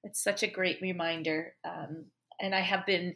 It's 0.04 0.22
such 0.22 0.42
a 0.42 0.46
great 0.46 0.78
reminder 0.80 1.54
um, 1.64 2.06
and 2.40 2.54
i 2.54 2.60
have 2.60 2.86
been 2.86 3.14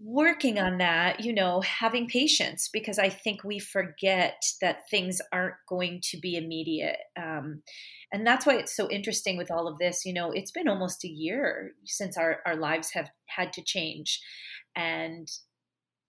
working 0.00 0.58
on 0.58 0.78
that, 0.78 1.20
you 1.20 1.32
know, 1.32 1.60
having 1.60 2.08
patience 2.08 2.68
because 2.72 2.98
I 2.98 3.08
think 3.08 3.44
we 3.44 3.58
forget 3.58 4.42
that 4.60 4.88
things 4.90 5.20
aren't 5.32 5.54
going 5.68 6.00
to 6.10 6.18
be 6.18 6.36
immediate. 6.36 6.98
Um, 7.16 7.62
and 8.12 8.26
that's 8.26 8.44
why 8.44 8.54
it's 8.54 8.76
so 8.76 8.90
interesting 8.90 9.36
with 9.36 9.50
all 9.50 9.68
of 9.68 9.78
this. 9.78 10.04
You 10.04 10.12
know, 10.12 10.30
it's 10.32 10.50
been 10.50 10.68
almost 10.68 11.04
a 11.04 11.08
year 11.08 11.72
since 11.84 12.16
our, 12.16 12.40
our 12.46 12.56
lives 12.56 12.90
have 12.92 13.08
had 13.26 13.52
to 13.54 13.62
change. 13.62 14.20
And 14.76 15.28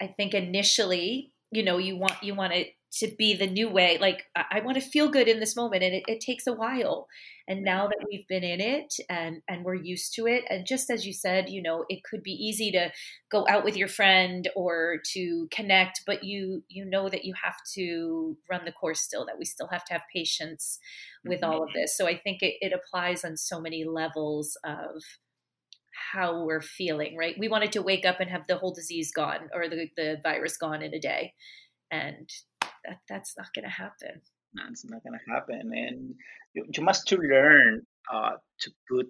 I 0.01 0.07
think 0.07 0.33
initially, 0.33 1.31
you 1.51 1.63
know, 1.63 1.77
you 1.77 1.97
want 1.97 2.21
you 2.21 2.35
want 2.35 2.53
it 2.53 2.69
to 2.95 3.13
be 3.17 3.33
the 3.33 3.47
new 3.47 3.69
way. 3.69 3.97
Like 3.99 4.23
I, 4.35 4.45
I 4.51 4.59
want 4.61 4.75
to 4.75 4.89
feel 4.89 5.09
good 5.09 5.27
in 5.27 5.39
this 5.39 5.55
moment, 5.55 5.83
and 5.83 5.93
it, 5.93 6.03
it 6.07 6.21
takes 6.21 6.47
a 6.47 6.53
while. 6.53 7.07
And 7.47 7.63
now 7.63 7.87
that 7.87 8.05
we've 8.09 8.27
been 8.27 8.43
in 8.43 8.59
it 8.59 8.93
and 9.09 9.41
and 9.47 9.63
we're 9.63 9.75
used 9.75 10.15
to 10.15 10.27
it, 10.27 10.43
and 10.49 10.65
just 10.65 10.89
as 10.89 11.05
you 11.05 11.13
said, 11.13 11.49
you 11.49 11.61
know, 11.61 11.85
it 11.89 12.03
could 12.03 12.23
be 12.23 12.31
easy 12.31 12.71
to 12.71 12.91
go 13.31 13.45
out 13.47 13.63
with 13.63 13.75
your 13.75 13.87
friend 13.87 14.49
or 14.55 14.97
to 15.13 15.47
connect, 15.51 16.01
but 16.05 16.23
you 16.23 16.63
you 16.69 16.85
know 16.85 17.09
that 17.09 17.25
you 17.25 17.33
have 17.43 17.57
to 17.75 18.37
run 18.49 18.65
the 18.65 18.71
course 18.71 19.01
still. 19.01 19.25
That 19.25 19.39
we 19.39 19.45
still 19.45 19.67
have 19.67 19.85
to 19.85 19.93
have 19.93 20.03
patience 20.13 20.79
with 21.25 21.43
all 21.43 21.63
of 21.63 21.69
mm-hmm. 21.69 21.79
this. 21.81 21.97
So 21.97 22.07
I 22.07 22.17
think 22.17 22.41
it, 22.41 22.55
it 22.61 22.73
applies 22.73 23.25
on 23.25 23.37
so 23.37 23.59
many 23.59 23.83
levels 23.83 24.57
of 24.63 25.03
how 26.13 26.43
we're 26.43 26.61
feeling, 26.61 27.17
right? 27.17 27.35
We 27.37 27.47
wanted 27.47 27.71
to 27.73 27.81
wake 27.81 28.05
up 28.05 28.19
and 28.19 28.29
have 28.29 28.47
the 28.47 28.57
whole 28.57 28.73
disease 28.73 29.11
gone 29.11 29.49
or 29.53 29.69
the, 29.69 29.89
the 29.95 30.19
virus 30.21 30.57
gone 30.57 30.81
in 30.81 30.93
a 30.93 30.99
day. 30.99 31.33
And 31.89 32.29
that 32.87 32.99
that's 33.09 33.35
not 33.37 33.47
going 33.53 33.65
to 33.65 33.71
happen. 33.71 34.21
No, 34.53 34.63
it's 34.69 34.85
not 34.85 35.03
going 35.03 35.17
to 35.19 35.33
happen. 35.33 35.71
And 35.73 36.15
you, 36.53 36.65
you 36.73 36.83
must 36.83 37.07
to 37.07 37.17
learn 37.17 37.81
uh, 38.11 38.31
to 38.61 38.71
put 38.89 39.07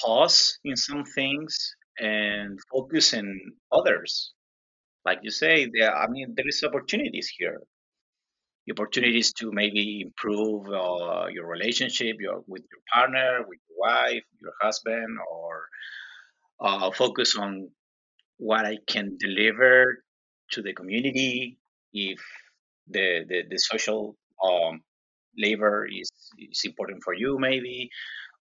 pause 0.00 0.58
in 0.64 0.76
some 0.76 1.04
things 1.04 1.74
and 1.98 2.58
focus 2.72 3.12
in 3.12 3.38
others. 3.72 4.32
Like 5.04 5.18
you 5.22 5.30
say, 5.30 5.68
there, 5.72 5.94
I 5.94 6.08
mean, 6.08 6.34
there 6.36 6.46
is 6.48 6.62
opportunities 6.64 7.32
here. 7.36 7.60
The 8.66 8.72
opportunities 8.74 9.32
to 9.34 9.50
maybe 9.50 10.02
improve 10.02 10.66
uh, 10.68 11.26
your 11.32 11.46
relationship 11.46 12.16
your, 12.20 12.42
with 12.46 12.62
your 12.70 12.82
partner, 12.92 13.40
with 13.48 13.58
your 13.68 13.78
wife, 13.78 14.22
your 14.40 14.52
husband, 14.60 15.18
or 15.30 15.64
uh, 16.60 16.90
focus 16.90 17.36
on 17.36 17.70
what 18.36 18.66
I 18.66 18.76
can 18.86 19.16
deliver 19.18 20.02
to 20.52 20.62
the 20.62 20.72
community 20.72 21.58
if 21.92 22.20
the 22.90 23.24
the, 23.28 23.42
the 23.50 23.58
social 23.58 24.16
um, 24.44 24.80
labor 25.36 25.86
is, 25.86 26.10
is 26.38 26.62
important 26.64 27.02
for 27.04 27.14
you 27.14 27.38
maybe 27.38 27.90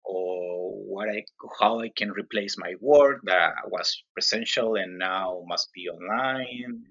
or 0.05 0.71
what 0.87 1.09
I 1.09 1.23
how 1.59 1.81
I 1.81 1.89
can 1.95 2.11
replace 2.11 2.55
my 2.57 2.73
work 2.81 3.19
that 3.25 3.53
was 3.67 4.03
presential 4.13 4.75
and 4.75 4.97
now 4.97 5.43
must 5.47 5.69
be 5.73 5.87
online 5.89 6.83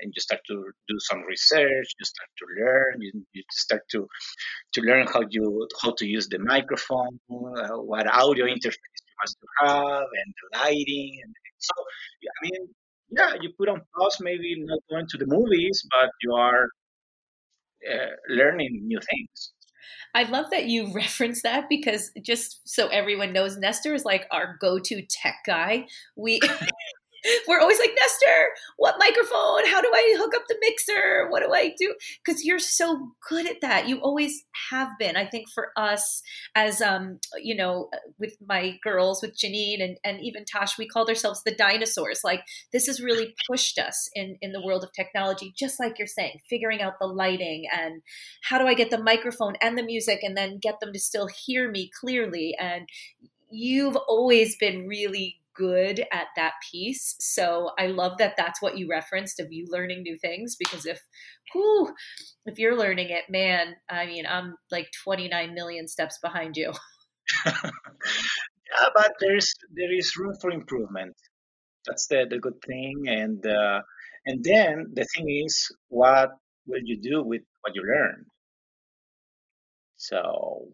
and 0.00 0.12
you 0.14 0.20
start 0.20 0.40
to 0.48 0.56
do 0.88 0.96
some 0.98 1.22
research 1.28 1.88
you 1.98 2.04
start 2.04 2.30
to 2.38 2.44
learn 2.58 2.94
you, 3.00 3.12
you 3.32 3.42
start 3.50 3.82
to 3.90 4.08
to 4.74 4.80
learn 4.80 5.06
how 5.06 5.22
you 5.30 5.68
how 5.82 5.92
to 5.98 6.06
use 6.06 6.28
the 6.28 6.38
microphone 6.38 7.18
uh, 7.30 7.76
what 7.90 8.06
audio 8.06 8.46
interface 8.46 8.98
you 9.08 9.14
must 9.22 9.36
have 9.60 10.08
and 10.20 10.34
the 10.38 10.58
lighting 10.58 11.12
and 11.22 11.34
so 11.58 11.74
i 12.24 12.38
mean 12.46 12.62
yeah 13.10 13.32
you 13.40 13.50
put 13.58 13.68
on 13.68 13.80
pause 13.94 14.18
maybe 14.20 14.54
not 14.58 14.80
going 14.90 15.06
to 15.08 15.18
the 15.18 15.26
movies 15.26 15.86
but 15.90 16.10
you 16.22 16.32
are 16.34 16.68
uh, 17.90 18.16
learning 18.28 18.82
new 18.84 18.98
things. 18.98 19.52
I 20.14 20.24
love 20.24 20.46
that 20.50 20.66
you 20.66 20.92
reference 20.94 21.42
that 21.42 21.68
because 21.68 22.10
just 22.22 22.60
so 22.64 22.88
everyone 22.88 23.32
knows, 23.32 23.56
Nestor 23.56 23.94
is 23.94 24.04
like 24.04 24.26
our 24.30 24.56
go-to 24.60 25.02
tech 25.08 25.36
guy. 25.46 25.86
We 26.16 26.40
we're 27.48 27.60
always 27.60 27.78
like, 27.78 27.92
Nestor, 27.98 28.48
what 28.76 28.96
microphone? 28.98 29.66
How 29.66 29.80
do 29.80 29.90
I 29.92 30.16
hook 30.18 30.34
up 30.34 30.42
the 30.48 30.56
mixer? 30.60 31.28
What 31.28 31.42
do 31.42 31.52
I 31.52 31.74
do? 31.78 31.94
Because 32.24 32.44
you're 32.44 32.58
so 32.58 33.12
good 33.28 33.46
at 33.46 33.60
that. 33.60 33.88
You 33.88 33.98
always 33.98 34.44
have 34.70 34.88
been. 34.98 35.16
I 35.16 35.26
think 35.26 35.48
for 35.50 35.70
us, 35.76 36.22
as 36.54 36.80
um, 36.80 37.18
you 37.40 37.54
know, 37.54 37.90
with 38.18 38.36
my 38.46 38.78
girls, 38.82 39.22
with 39.22 39.36
Janine 39.36 39.82
and, 39.82 39.96
and 40.04 40.20
even 40.22 40.44
Tosh, 40.44 40.78
we 40.78 40.86
called 40.86 41.08
ourselves 41.08 41.42
the 41.44 41.54
dinosaurs. 41.54 42.20
Like 42.24 42.42
this 42.72 42.86
has 42.86 43.00
really 43.00 43.34
pushed 43.48 43.78
us 43.78 44.10
in 44.14 44.36
in 44.40 44.52
the 44.52 44.64
world 44.64 44.84
of 44.84 44.92
technology, 44.92 45.52
just 45.56 45.78
like 45.80 45.98
you're 45.98 46.06
saying, 46.06 46.38
figuring 46.48 46.82
out 46.82 46.94
the 47.00 47.06
lighting 47.06 47.64
and 47.72 48.02
how 48.42 48.58
do 48.58 48.66
I 48.66 48.74
get 48.74 48.90
the 48.90 49.02
microphone 49.02 49.54
and 49.62 49.76
the 49.76 49.82
music 49.82 50.20
and 50.22 50.36
then 50.36 50.58
get 50.60 50.80
them 50.80 50.92
to 50.92 50.98
still 50.98 51.28
hear 51.28 51.70
me 51.70 51.90
clearly. 52.00 52.54
And 52.58 52.88
you've 53.50 53.96
always 54.08 54.56
been 54.56 54.86
really 54.86 55.41
good 55.54 56.00
at 56.12 56.26
that 56.36 56.54
piece. 56.70 57.14
So 57.20 57.70
I 57.78 57.88
love 57.88 58.18
that 58.18 58.34
that's 58.36 58.62
what 58.62 58.78
you 58.78 58.88
referenced 58.88 59.40
of 59.40 59.52
you 59.52 59.66
learning 59.68 60.02
new 60.02 60.18
things 60.18 60.56
because 60.56 60.86
if 60.86 61.00
whew, 61.52 61.92
if 62.46 62.58
you're 62.58 62.78
learning 62.78 63.10
it, 63.10 63.24
man, 63.28 63.74
I 63.90 64.06
mean, 64.06 64.26
I'm 64.26 64.56
like 64.70 64.88
29 65.04 65.54
million 65.54 65.88
steps 65.88 66.18
behind 66.22 66.56
you. 66.56 66.72
yeah, 67.46 68.88
but 68.94 69.12
there's 69.20 69.54
there 69.72 69.92
is 69.92 70.16
room 70.16 70.34
for 70.40 70.50
improvement. 70.50 71.14
That's 71.86 72.06
the 72.06 72.26
the 72.28 72.38
good 72.38 72.60
thing 72.66 73.04
and 73.08 73.44
uh, 73.46 73.80
and 74.26 74.44
then 74.44 74.86
the 74.92 75.06
thing 75.16 75.28
is 75.44 75.68
what 75.88 76.30
will 76.66 76.82
you 76.84 77.00
do 77.00 77.22
with 77.22 77.42
what 77.60 77.74
you 77.74 77.82
learn? 77.82 78.24
So 79.96 80.68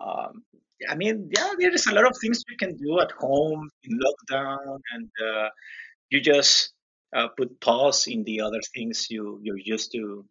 um, 0.00 0.42
I 0.88 0.94
mean, 0.94 1.30
yeah, 1.36 1.50
there 1.58 1.72
is 1.72 1.86
a 1.86 1.94
lot 1.94 2.06
of 2.06 2.16
things 2.20 2.42
you 2.48 2.56
can 2.56 2.76
do 2.76 3.00
at 3.00 3.12
home 3.12 3.68
in 3.84 3.98
lockdown, 3.98 4.78
and 4.94 5.08
uh, 5.22 5.48
you 6.10 6.20
just 6.20 6.72
uh, 7.14 7.28
put 7.36 7.60
pause 7.60 8.06
in 8.06 8.24
the 8.24 8.40
other 8.40 8.60
things 8.74 9.06
you 9.10 9.40
you're 9.42 9.58
used 9.58 9.92
to 9.92 10.24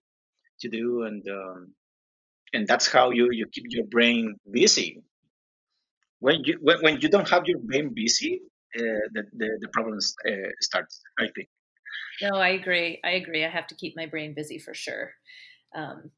to 0.62 0.70
do, 0.70 1.04
and 1.04 1.24
um, 1.30 1.74
and 2.54 2.68
that's 2.68 2.88
how 2.88 3.12
you 3.12 3.30
you 3.32 3.48
keep 3.52 3.66
your 3.70 3.86
brain 3.86 4.36
busy. 4.50 5.02
When 6.20 6.44
you 6.44 6.58
when, 6.62 6.82
when 6.82 7.02
you 7.02 7.10
don't 7.10 7.30
have 7.30 7.44
your 7.46 7.60
brain 7.60 7.94
busy, 7.94 8.42
uh, 8.78 9.06
the, 9.14 9.24
the 9.34 9.50
the 9.62 9.68
problems 9.74 10.16
uh. 10.28 10.82
I 11.20 11.28
think. 11.36 11.50
No, 12.22 12.38
I 12.38 12.50
agree. 12.50 13.00
I 13.04 13.12
agree. 13.12 13.44
I 13.44 13.50
have 13.50 13.68
to 13.68 13.76
keep 13.76 13.96
my 13.96 14.06
brain 14.06 14.34
busy 14.36 14.60
for 14.60 14.74
sure. 14.74 15.12
Um, 15.76 16.12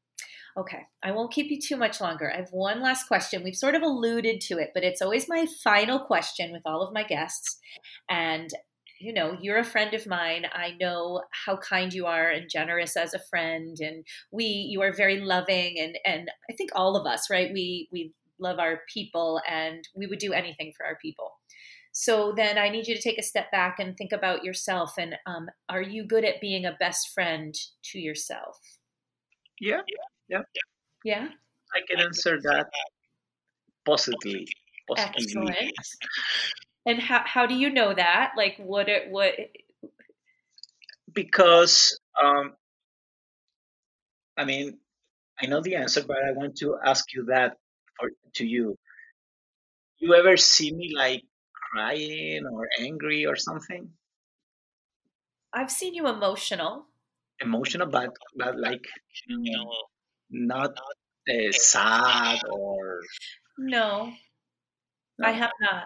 Okay, 0.56 0.86
I 1.02 1.10
won't 1.10 1.32
keep 1.32 1.50
you 1.50 1.60
too 1.60 1.76
much 1.76 2.00
longer. 2.00 2.32
I 2.32 2.36
have 2.36 2.50
one 2.52 2.80
last 2.80 3.08
question. 3.08 3.42
We've 3.42 3.56
sort 3.56 3.74
of 3.74 3.82
alluded 3.82 4.40
to 4.42 4.58
it, 4.58 4.70
but 4.72 4.84
it's 4.84 5.02
always 5.02 5.28
my 5.28 5.46
final 5.64 5.98
question 5.98 6.52
with 6.52 6.62
all 6.64 6.80
of 6.82 6.94
my 6.94 7.02
guests. 7.02 7.58
And 8.08 8.50
you 9.00 9.12
know, 9.12 9.36
you're 9.40 9.58
a 9.58 9.64
friend 9.64 9.92
of 9.92 10.06
mine. 10.06 10.46
I 10.52 10.76
know 10.80 11.22
how 11.30 11.56
kind 11.56 11.92
you 11.92 12.06
are 12.06 12.30
and 12.30 12.48
generous 12.48 12.96
as 12.96 13.12
a 13.12 13.18
friend, 13.30 13.76
and 13.80 14.04
we 14.30 14.44
you 14.44 14.80
are 14.82 14.92
very 14.92 15.20
loving, 15.20 15.78
and 15.78 15.98
and 16.06 16.30
I 16.48 16.54
think 16.54 16.70
all 16.74 16.96
of 16.96 17.06
us, 17.06 17.28
right? 17.30 17.50
We 17.52 17.88
we 17.92 18.12
love 18.38 18.58
our 18.58 18.80
people, 18.92 19.40
and 19.48 19.86
we 19.96 20.06
would 20.06 20.20
do 20.20 20.32
anything 20.32 20.72
for 20.76 20.86
our 20.86 20.96
people. 21.02 21.32
So 21.92 22.32
then 22.36 22.58
I 22.58 22.70
need 22.70 22.88
you 22.88 22.94
to 22.94 23.02
take 23.02 23.18
a 23.18 23.22
step 23.22 23.50
back 23.52 23.78
and 23.78 23.96
think 23.96 24.12
about 24.12 24.44
yourself. 24.44 24.94
And 24.98 25.16
um, 25.26 25.48
are 25.68 25.82
you 25.82 26.04
good 26.04 26.24
at 26.24 26.40
being 26.40 26.64
a 26.64 26.76
best 26.80 27.10
friend 27.14 27.54
to 27.92 27.98
yourself? 28.00 28.58
Yeah, 29.60 29.82
yeah, 30.28 30.42
yeah. 31.04 31.28
I 31.74 31.80
can 31.88 32.00
answer 32.00 32.40
that 32.42 32.66
positively. 33.84 34.48
positively. 34.88 35.48
Excellent. 35.48 35.76
And 36.86 37.00
how 37.00 37.22
how 37.24 37.46
do 37.46 37.54
you 37.54 37.70
know 37.70 37.94
that? 37.94 38.32
Like, 38.36 38.56
what 38.58 38.88
it 38.88 39.10
what? 39.10 39.34
Because 41.12 41.98
um, 42.20 42.52
I 44.36 44.44
mean, 44.44 44.78
I 45.40 45.46
know 45.46 45.60
the 45.62 45.76
answer, 45.76 46.02
but 46.06 46.18
I 46.18 46.32
want 46.32 46.56
to 46.58 46.76
ask 46.84 47.12
you 47.14 47.26
that 47.26 47.56
for 47.98 48.10
to 48.34 48.46
you. 48.46 48.76
You 49.98 50.14
ever 50.14 50.36
see 50.36 50.72
me 50.72 50.92
like 50.94 51.22
crying 51.72 52.44
or 52.50 52.68
angry 52.78 53.26
or 53.26 53.36
something? 53.36 53.90
I've 55.52 55.70
seen 55.70 55.94
you 55.94 56.06
emotional. 56.08 56.86
Emotional, 57.40 57.86
but 57.86 58.10
but 58.36 58.58
like 58.58 58.84
you 59.26 59.38
know, 59.56 59.72
not 60.30 60.78
uh, 61.30 61.52
sad 61.52 62.40
or 62.50 63.00
no, 63.58 64.12
no, 65.18 65.28
I 65.28 65.32
have 65.32 65.52
not. 65.60 65.84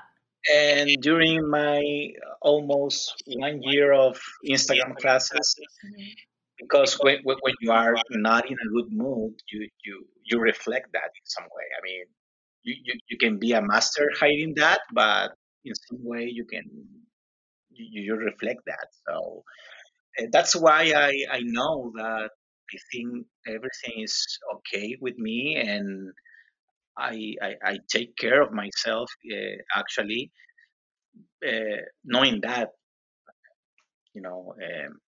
And 0.53 0.91
during 1.03 1.49
my 1.49 1.83
almost 2.41 3.23
one 3.27 3.61
year 3.63 3.93
of 3.93 4.19
Instagram 4.49 4.97
classes, 4.97 5.57
mm-hmm. 5.85 6.09
because 6.59 6.95
when, 7.01 7.19
when 7.25 7.55
you 7.61 7.71
are 7.73 7.97
not 8.13 8.49
in 8.51 8.57
a 8.57 8.69
good 8.73 8.91
mood, 8.91 9.35
you, 9.51 9.69
you, 9.85 10.07
you 10.25 10.39
reflect 10.41 10.93
that 10.93 11.11
in 11.15 11.25
some 11.25 11.45
way. 11.45 11.65
I 11.77 11.81
mean, 11.83 12.05
you, 12.63 12.77
you, 12.85 13.01
you 13.11 13.19
can 13.19 13.39
be 13.39 13.53
a 13.53 13.61
master 13.61 14.11
hiding 14.19 14.55
that, 14.57 14.81
but 14.93 15.33
in 15.65 15.75
some 15.75 15.99
way 16.03 16.31
you 16.33 16.45
can 16.45 16.65
you, 17.71 18.03
you 18.03 18.15
reflect 18.17 18.61
that. 18.67 18.87
So 19.07 19.45
uh, 20.21 20.27
that's 20.33 20.55
why 20.57 20.93
I, 20.97 21.13
I 21.31 21.41
know 21.43 21.93
that 21.97 22.31
Think 22.93 23.27
everything 23.47 24.03
is 24.03 24.39
okay 24.57 24.97
with 25.01 25.17
me 25.19 25.57
and 25.57 26.13
I, 26.99 27.35
I, 27.43 27.55
I 27.65 27.79
take 27.89 28.17
care 28.17 28.43
of 28.43 28.53
myself 28.53 29.11
uh, 29.33 29.57
actually, 29.79 30.31
uh, 31.47 31.83
knowing 32.05 32.41
that, 32.43 32.71
you 34.15 34.23
know, 34.23 34.55
um, 34.63 34.99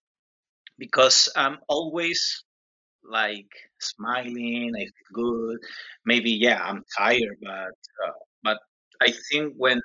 because 0.79 1.29
I'm 1.37 1.59
always 1.69 2.45
like 3.11 3.49
smiling, 3.81 4.73
I 4.77 4.81
feel 4.85 5.13
good. 5.15 5.59
Maybe 6.07 6.33
yeah, 6.33 6.61
I'm 6.63 6.85
tired, 6.99 7.39
but 7.43 7.51
uh, 8.07 8.13
but 8.43 8.59
I 9.03 9.13
think 9.31 9.55
when 9.57 9.81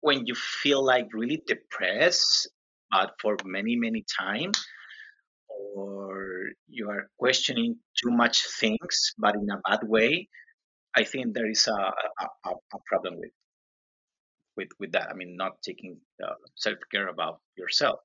when 0.00 0.26
you 0.26 0.34
feel 0.34 0.84
like 0.84 1.08
really 1.14 1.42
depressed, 1.46 2.48
but 2.90 3.12
for 3.22 3.36
many 3.44 3.76
many 3.76 4.04
times, 4.18 4.58
or 5.74 6.50
you 6.68 6.90
are 6.90 7.10
questioning 7.18 7.76
too 8.00 8.10
much 8.10 8.46
things, 8.60 9.14
but 9.18 9.34
in 9.36 9.48
a 9.50 9.60
bad 9.68 9.80
way, 9.88 10.28
I 10.96 11.04
think 11.04 11.34
there 11.34 11.50
is 11.50 11.66
a, 11.68 11.72
a, 12.44 12.50
a 12.74 12.78
problem 12.86 13.16
with 13.18 13.32
with 14.56 14.68
with 14.78 14.92
that. 14.92 15.08
I 15.10 15.14
mean, 15.14 15.36
not 15.36 15.62
taking 15.62 15.98
uh, 16.22 16.34
self 16.56 16.78
care 16.92 17.08
about 17.08 17.40
yourself. 17.56 18.00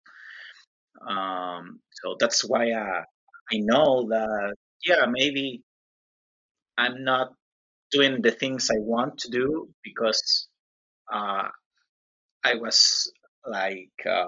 Um, 1.08 1.80
so 1.92 2.16
that's 2.20 2.44
why 2.48 2.72
I, 2.72 2.82
uh, 2.82 3.04
I 3.52 3.58
know 3.58 4.08
that 4.10 4.56
yeah, 4.86 5.06
maybe 5.10 5.64
I'm 6.78 7.04
not 7.04 7.34
doing 7.92 8.22
the 8.22 8.32
things 8.32 8.70
I 8.72 8.80
want 8.80 9.20
to 9.20 9.30
do 9.32 9.70
because 9.84 10.48
uh, 11.12 11.50
I 12.44 12.56
was 12.56 13.12
like 13.46 13.92
uh, 14.06 14.28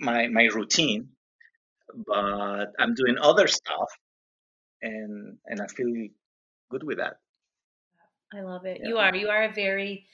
my 0.00 0.28
my 0.28 0.44
routine, 0.46 1.10
but 2.06 2.72
I'm 2.78 2.94
doing 2.94 3.16
other 3.20 3.46
stuff, 3.46 3.90
and 4.82 5.36
and 5.46 5.60
I 5.60 5.66
feel 5.66 6.08
good 6.70 6.82
with 6.82 6.98
that. 6.98 7.16
I 8.34 8.42
love 8.42 8.64
it. 8.64 8.78
Yeah. 8.82 8.88
You 8.88 8.98
are 8.98 9.16
you 9.16 9.28
are 9.28 9.44
a 9.44 9.52
very 9.52 10.06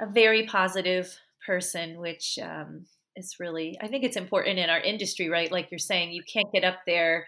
a 0.00 0.06
very 0.06 0.46
positive 0.46 1.14
person, 1.46 1.98
which 1.98 2.38
um, 2.42 2.86
is 3.16 3.36
really 3.38 3.76
I 3.80 3.88
think 3.88 4.04
it's 4.04 4.16
important 4.16 4.58
in 4.58 4.70
our 4.70 4.80
industry, 4.80 5.28
right? 5.28 5.50
Like 5.50 5.70
you're 5.70 5.78
saying, 5.78 6.12
you 6.12 6.22
can't 6.22 6.50
get 6.52 6.64
up 6.64 6.80
there. 6.86 7.26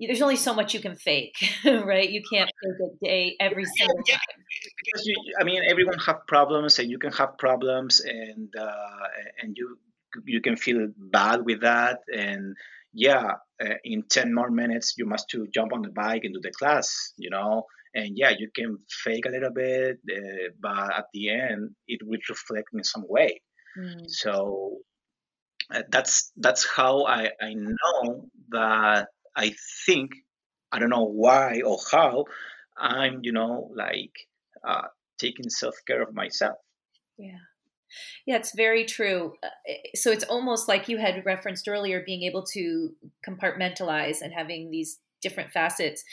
There's 0.00 0.22
only 0.22 0.36
so 0.36 0.54
much 0.54 0.74
you 0.74 0.80
can 0.80 0.94
fake, 0.94 1.34
right? 1.64 2.08
You 2.08 2.22
can't 2.32 2.48
fake 2.62 2.88
a 2.88 3.04
day 3.04 3.36
every 3.40 3.64
single 3.64 3.96
yeah, 4.06 4.14
time. 4.14 4.44
Because 4.84 5.06
you, 5.06 5.16
I 5.40 5.44
mean, 5.44 5.60
everyone 5.68 5.98
have 5.98 6.24
problems, 6.28 6.78
and 6.78 6.88
you 6.88 6.98
can 6.98 7.12
have 7.12 7.36
problems, 7.36 8.00
and 8.00 8.48
uh, 8.56 9.06
and 9.42 9.56
you 9.56 9.76
you 10.24 10.40
can 10.40 10.56
feel 10.56 10.88
bad 10.96 11.44
with 11.44 11.60
that, 11.62 11.98
and 12.14 12.56
yeah, 12.92 13.32
uh, 13.62 13.74
in 13.84 14.02
ten 14.08 14.34
more 14.34 14.50
minutes 14.50 14.94
you 14.96 15.06
must 15.06 15.28
to 15.30 15.46
jump 15.54 15.72
on 15.72 15.82
the 15.82 15.90
bike 15.90 16.22
and 16.24 16.34
do 16.34 16.40
the 16.40 16.52
class, 16.52 17.12
you 17.16 17.30
know? 17.30 17.64
And 17.94 18.16
yeah 18.16 18.32
you 18.38 18.50
can 18.54 18.78
fake 18.88 19.24
a 19.26 19.30
little 19.30 19.50
bit 19.50 19.98
uh, 20.14 20.52
but 20.60 20.94
at 20.94 21.06
the 21.14 21.30
end 21.30 21.70
it 21.86 22.00
will 22.04 22.18
reflect 22.28 22.68
in 22.74 22.84
some 22.84 23.04
way. 23.08 23.40
Mm. 23.76 24.04
so 24.08 24.78
uh, 25.74 25.82
that's 25.90 26.32
that's 26.36 26.66
how 26.66 27.04
I, 27.04 27.30
I 27.40 27.54
know 27.54 28.28
that 28.48 29.08
i 29.36 29.54
think 29.84 30.10
i 30.72 30.78
don't 30.78 30.88
know 30.88 31.04
why 31.04 31.60
or 31.64 31.78
how 31.92 32.24
i'm 32.76 33.20
you 33.22 33.32
know 33.32 33.70
like 33.76 34.16
uh, 34.66 34.88
taking 35.18 35.48
self-care 35.50 36.02
of 36.02 36.14
myself. 36.14 36.56
Yeah 37.18 37.47
yeah, 38.26 38.36
it's 38.36 38.54
very 38.54 38.84
true. 38.84 39.34
Uh, 39.42 39.48
so 39.94 40.10
it's 40.10 40.24
almost 40.24 40.68
like 40.68 40.88
you 40.88 40.98
had 40.98 41.24
referenced 41.24 41.68
earlier 41.68 42.02
being 42.04 42.22
able 42.22 42.44
to 42.54 42.90
compartmentalize 43.26 44.18
and 44.20 44.32
having 44.32 44.70
these 44.70 44.98
different 45.22 45.50
facets 45.50 46.04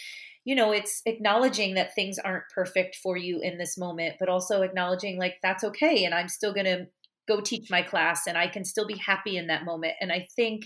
you 0.45 0.53
know, 0.53 0.71
it's 0.71 1.01
acknowledging 1.07 1.73
that 1.73 1.95
things 1.95 2.19
aren't 2.19 2.43
perfect 2.53 2.97
for 3.01 3.17
you 3.17 3.39
in 3.41 3.57
this 3.57 3.77
moment, 3.79 4.17
but 4.19 4.29
also 4.29 4.61
acknowledging 4.61 5.17
like 5.17 5.37
that's 5.41 5.63
okay. 5.63 6.05
And 6.05 6.13
I'm 6.13 6.29
still 6.29 6.53
going 6.53 6.67
to 6.67 6.85
go 7.27 7.41
teach 7.41 7.71
my 7.71 7.81
class 7.81 8.27
and 8.27 8.37
I 8.37 8.47
can 8.47 8.63
still 8.63 8.85
be 8.85 8.97
happy 8.97 9.37
in 9.37 9.47
that 9.47 9.65
moment. 9.65 9.93
And 9.99 10.11
I 10.11 10.27
think 10.35 10.65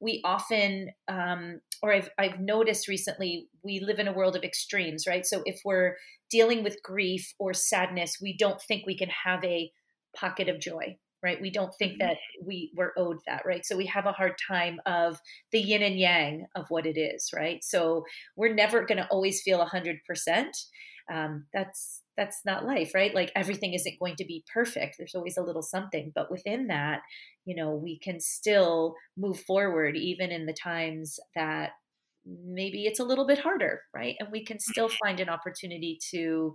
we 0.00 0.22
often, 0.24 0.88
um, 1.08 1.60
or 1.82 1.92
I've, 1.92 2.08
I've 2.18 2.40
noticed 2.40 2.88
recently, 2.88 3.48
we 3.62 3.80
live 3.80 3.98
in 3.98 4.08
a 4.08 4.14
world 4.14 4.34
of 4.34 4.44
extremes, 4.44 5.04
right? 5.06 5.26
So 5.26 5.42
if 5.44 5.60
we're 5.62 5.96
dealing 6.30 6.64
with 6.64 6.82
grief 6.82 7.34
or 7.38 7.52
sadness, 7.52 8.16
we 8.22 8.34
don't 8.34 8.60
think 8.62 8.86
we 8.86 8.96
can 8.96 9.10
have 9.26 9.44
a 9.44 9.70
pocket 10.16 10.48
of 10.48 10.60
joy 10.60 10.96
right? 11.22 11.40
We 11.40 11.50
don't 11.50 11.74
think 11.78 11.94
mm-hmm. 11.94 12.08
that 12.08 12.16
we 12.44 12.72
were 12.76 12.92
owed 12.96 13.18
that 13.26 13.42
right? 13.44 13.64
So 13.64 13.76
we 13.76 13.86
have 13.86 14.06
a 14.06 14.12
hard 14.12 14.34
time 14.48 14.78
of 14.86 15.18
the 15.52 15.58
yin 15.58 15.82
and 15.82 15.98
yang 15.98 16.46
of 16.54 16.66
what 16.68 16.86
it 16.86 16.98
is 16.98 17.30
right? 17.34 17.62
So 17.64 18.04
we're 18.36 18.54
never 18.54 18.84
going 18.84 18.98
to 18.98 19.08
always 19.08 19.42
feel 19.42 19.64
100% 19.64 19.98
um, 21.10 21.46
that's 21.54 22.02
that's 22.18 22.40
not 22.44 22.66
life 22.66 22.92
right? 22.94 23.14
Like 23.14 23.32
everything 23.34 23.72
isn't 23.72 23.98
going 23.98 24.16
to 24.16 24.24
be 24.24 24.44
perfect. 24.52 24.96
There's 24.98 25.14
always 25.14 25.36
a 25.36 25.42
little 25.42 25.62
something. 25.62 26.12
But 26.14 26.30
within 26.30 26.66
that 26.68 27.00
you 27.44 27.56
know 27.56 27.74
we 27.74 27.98
can 27.98 28.20
still 28.20 28.94
move 29.16 29.40
forward 29.40 29.96
even 29.96 30.30
in 30.30 30.46
the 30.46 30.52
times 30.52 31.18
that 31.34 31.70
maybe 32.26 32.84
it's 32.84 33.00
a 33.00 33.04
little 33.04 33.26
bit 33.26 33.38
harder 33.38 33.80
right? 33.94 34.16
And 34.20 34.28
we 34.30 34.44
can 34.44 34.60
still 34.60 34.88
find 34.88 35.18
an 35.18 35.30
opportunity 35.30 35.98
to 36.10 36.54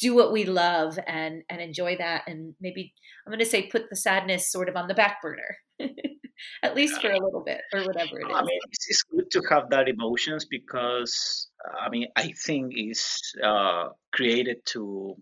do 0.00 0.14
what 0.14 0.32
we 0.32 0.44
love 0.44 0.98
and 1.06 1.42
and 1.48 1.60
enjoy 1.60 1.96
that 1.96 2.22
and 2.26 2.54
maybe 2.60 2.92
i'm 3.26 3.30
going 3.30 3.38
to 3.38 3.46
say 3.46 3.66
put 3.66 3.88
the 3.90 3.96
sadness 3.96 4.50
sort 4.50 4.68
of 4.68 4.76
on 4.76 4.88
the 4.88 4.94
back 4.94 5.22
burner 5.22 5.56
at 6.62 6.74
least 6.74 7.00
for 7.00 7.10
a 7.10 7.24
little 7.24 7.42
bit 7.44 7.60
or 7.72 7.84
whatever 7.84 8.18
it 8.18 8.26
is 8.26 8.34
i 8.34 8.42
mean 8.42 8.58
it's, 8.70 9.02
good 9.10 9.30
to 9.30 9.40
have 9.48 9.70
that 9.70 9.88
emotions 9.88 10.44
because 10.44 11.48
uh, 11.68 11.76
i 11.86 11.88
mean 11.88 12.06
i 12.16 12.32
think 12.44 12.72
it's 12.74 13.32
uh, 13.42 13.88
created 14.12 14.56
to 14.66 15.16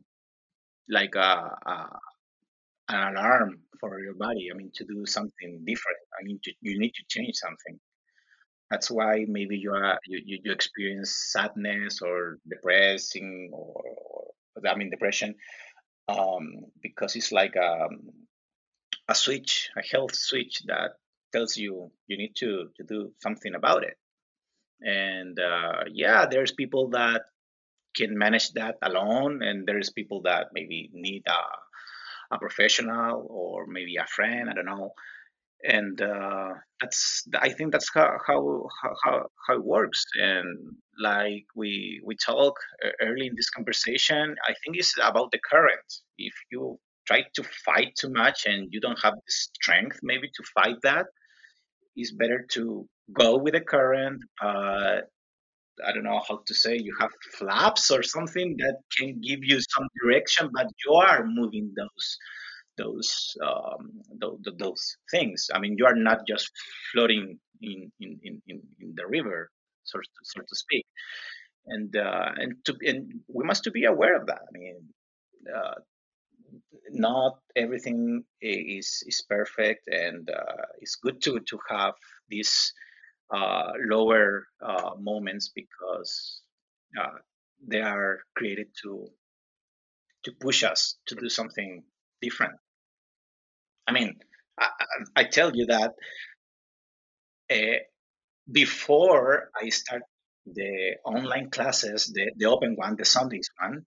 like 0.88 1.14
a, 1.14 1.50
a, 1.66 1.98
an 2.88 3.16
alarm 3.16 3.60
for 3.80 4.00
your 4.00 4.14
body. 4.14 4.48
I 4.52 4.56
mean 4.56 4.70
to 4.74 4.84
do 4.84 5.04
something 5.06 5.64
different. 5.66 5.98
I 6.18 6.24
mean 6.24 6.38
to, 6.44 6.52
you 6.60 6.78
need 6.78 6.94
to 6.94 7.04
change 7.08 7.34
something. 7.34 7.78
That's 8.70 8.90
why 8.90 9.26
maybe 9.28 9.56
you 9.58 9.72
are 9.72 9.98
you, 10.06 10.38
you, 10.44 10.52
experience 10.52 11.14
sadness 11.32 12.00
or 12.00 12.38
depressing 12.48 13.50
or, 13.52 13.82
or 13.84 14.24
I 14.68 14.74
mean 14.76 14.90
depression, 14.90 15.34
um, 16.08 16.66
because 16.82 17.16
it's 17.16 17.32
like 17.32 17.56
a, 17.56 17.84
um, 17.86 18.10
a 19.08 19.14
switch, 19.14 19.70
a 19.76 19.82
health 19.82 20.14
switch 20.14 20.62
that 20.66 20.92
tells 21.32 21.56
you 21.56 21.90
you 22.06 22.18
need 22.18 22.34
to, 22.36 22.68
to 22.76 22.84
do 22.84 23.12
something 23.20 23.54
about 23.54 23.84
it. 23.84 23.96
And 24.80 25.38
uh, 25.38 25.84
yeah, 25.92 26.26
there's 26.26 26.52
people 26.52 26.90
that 26.90 27.22
can 27.94 28.16
manage 28.16 28.52
that 28.52 28.76
alone, 28.82 29.42
and 29.42 29.66
there's 29.66 29.90
people 29.90 30.22
that 30.22 30.48
maybe 30.52 30.90
need 30.92 31.24
a, 31.26 32.34
a 32.34 32.38
professional 32.38 33.26
or 33.28 33.66
maybe 33.66 33.96
a 33.96 34.06
friend. 34.06 34.48
I 34.48 34.54
don't 34.54 34.66
know. 34.66 34.92
And 35.64 36.00
uh, 36.00 36.54
that's 36.80 37.24
I 37.38 37.50
think 37.50 37.72
that's 37.72 37.90
how, 37.94 38.18
how 38.26 38.68
how 39.04 39.26
how 39.46 39.54
it 39.54 39.64
works. 39.64 40.04
And 40.16 40.58
like 41.00 41.44
we 41.54 42.00
we 42.04 42.16
talk 42.16 42.54
early 43.00 43.26
in 43.28 43.34
this 43.36 43.50
conversation, 43.50 44.34
I 44.48 44.54
think 44.64 44.76
it's 44.76 44.94
about 45.00 45.30
the 45.30 45.38
current. 45.48 45.88
If 46.18 46.34
you 46.50 46.78
try 47.06 47.24
to 47.34 47.42
fight 47.64 47.94
too 47.98 48.10
much 48.10 48.46
and 48.46 48.68
you 48.72 48.80
don't 48.80 48.98
have 49.02 49.14
the 49.14 49.32
strength 49.32 49.98
maybe 50.02 50.28
to 50.28 50.42
fight 50.54 50.76
that, 50.82 51.06
it's 51.96 52.12
better 52.12 52.46
to 52.52 52.88
go 53.12 53.36
with 53.36 53.54
the 53.54 53.60
current. 53.60 54.22
Uh, 54.42 55.00
I 55.86 55.92
don't 55.92 56.04
know 56.04 56.20
how 56.28 56.42
to 56.46 56.54
say, 56.54 56.76
you 56.76 56.94
have 57.00 57.10
flaps 57.38 57.90
or 57.90 58.02
something 58.02 58.56
that 58.58 58.76
can 58.96 59.20
give 59.20 59.40
you 59.42 59.58
some 59.60 59.86
direction, 60.02 60.50
but 60.52 60.66
you 60.84 60.92
are 60.94 61.24
moving 61.26 61.72
those 61.76 62.18
those 62.78 63.36
um, 63.44 64.00
those, 64.20 64.38
those 64.58 64.96
things. 65.10 65.48
I 65.54 65.58
mean, 65.58 65.76
you 65.78 65.86
are 65.86 65.94
not 65.96 66.26
just 66.26 66.50
floating 66.92 67.38
in 67.60 67.92
in, 68.00 68.20
in, 68.24 68.42
in 68.80 68.94
the 68.94 69.06
river, 69.06 69.50
so 69.84 69.98
to, 69.98 70.08
so 70.22 70.40
to 70.40 70.56
speak. 70.56 70.86
And 71.66 71.94
uh, 71.96 72.30
and 72.36 72.54
to 72.66 72.76
and 72.82 73.20
we 73.28 73.44
must 73.44 73.64
to 73.64 73.70
be 73.70 73.84
aware 73.84 74.16
of 74.16 74.26
that. 74.26 74.42
I 74.48 74.58
mean, 74.58 74.76
uh, 75.54 75.74
not 76.90 77.38
everything 77.56 78.24
is 78.40 79.02
is 79.06 79.22
perfect, 79.28 79.88
and 79.88 80.28
uh, 80.30 80.62
it's 80.80 80.96
good 80.96 81.20
to 81.22 81.40
to 81.40 81.58
have 81.68 81.94
these 82.28 82.72
uh, 83.34 83.72
lower 83.86 84.46
uh, 84.62 84.92
moments 84.98 85.50
because 85.54 86.42
uh, 87.00 87.18
they 87.66 87.80
are 87.82 88.20
created 88.36 88.68
to 88.82 89.06
to 90.24 90.32
push 90.40 90.64
us 90.64 90.98
to 91.06 91.14
do 91.14 91.28
something 91.28 91.84
different. 92.20 92.58
I 93.86 93.92
mean, 93.92 94.14
I, 94.58 94.68
I 95.16 95.24
tell 95.24 95.54
you 95.54 95.66
that 95.66 95.92
uh, 97.50 97.78
before 98.50 99.50
I 99.60 99.68
start 99.70 100.02
the 100.46 100.96
online 101.04 101.50
classes, 101.50 102.12
the, 102.14 102.32
the 102.36 102.46
open 102.46 102.74
one, 102.76 102.96
the 102.96 103.04
Sundays 103.04 103.48
one, 103.60 103.84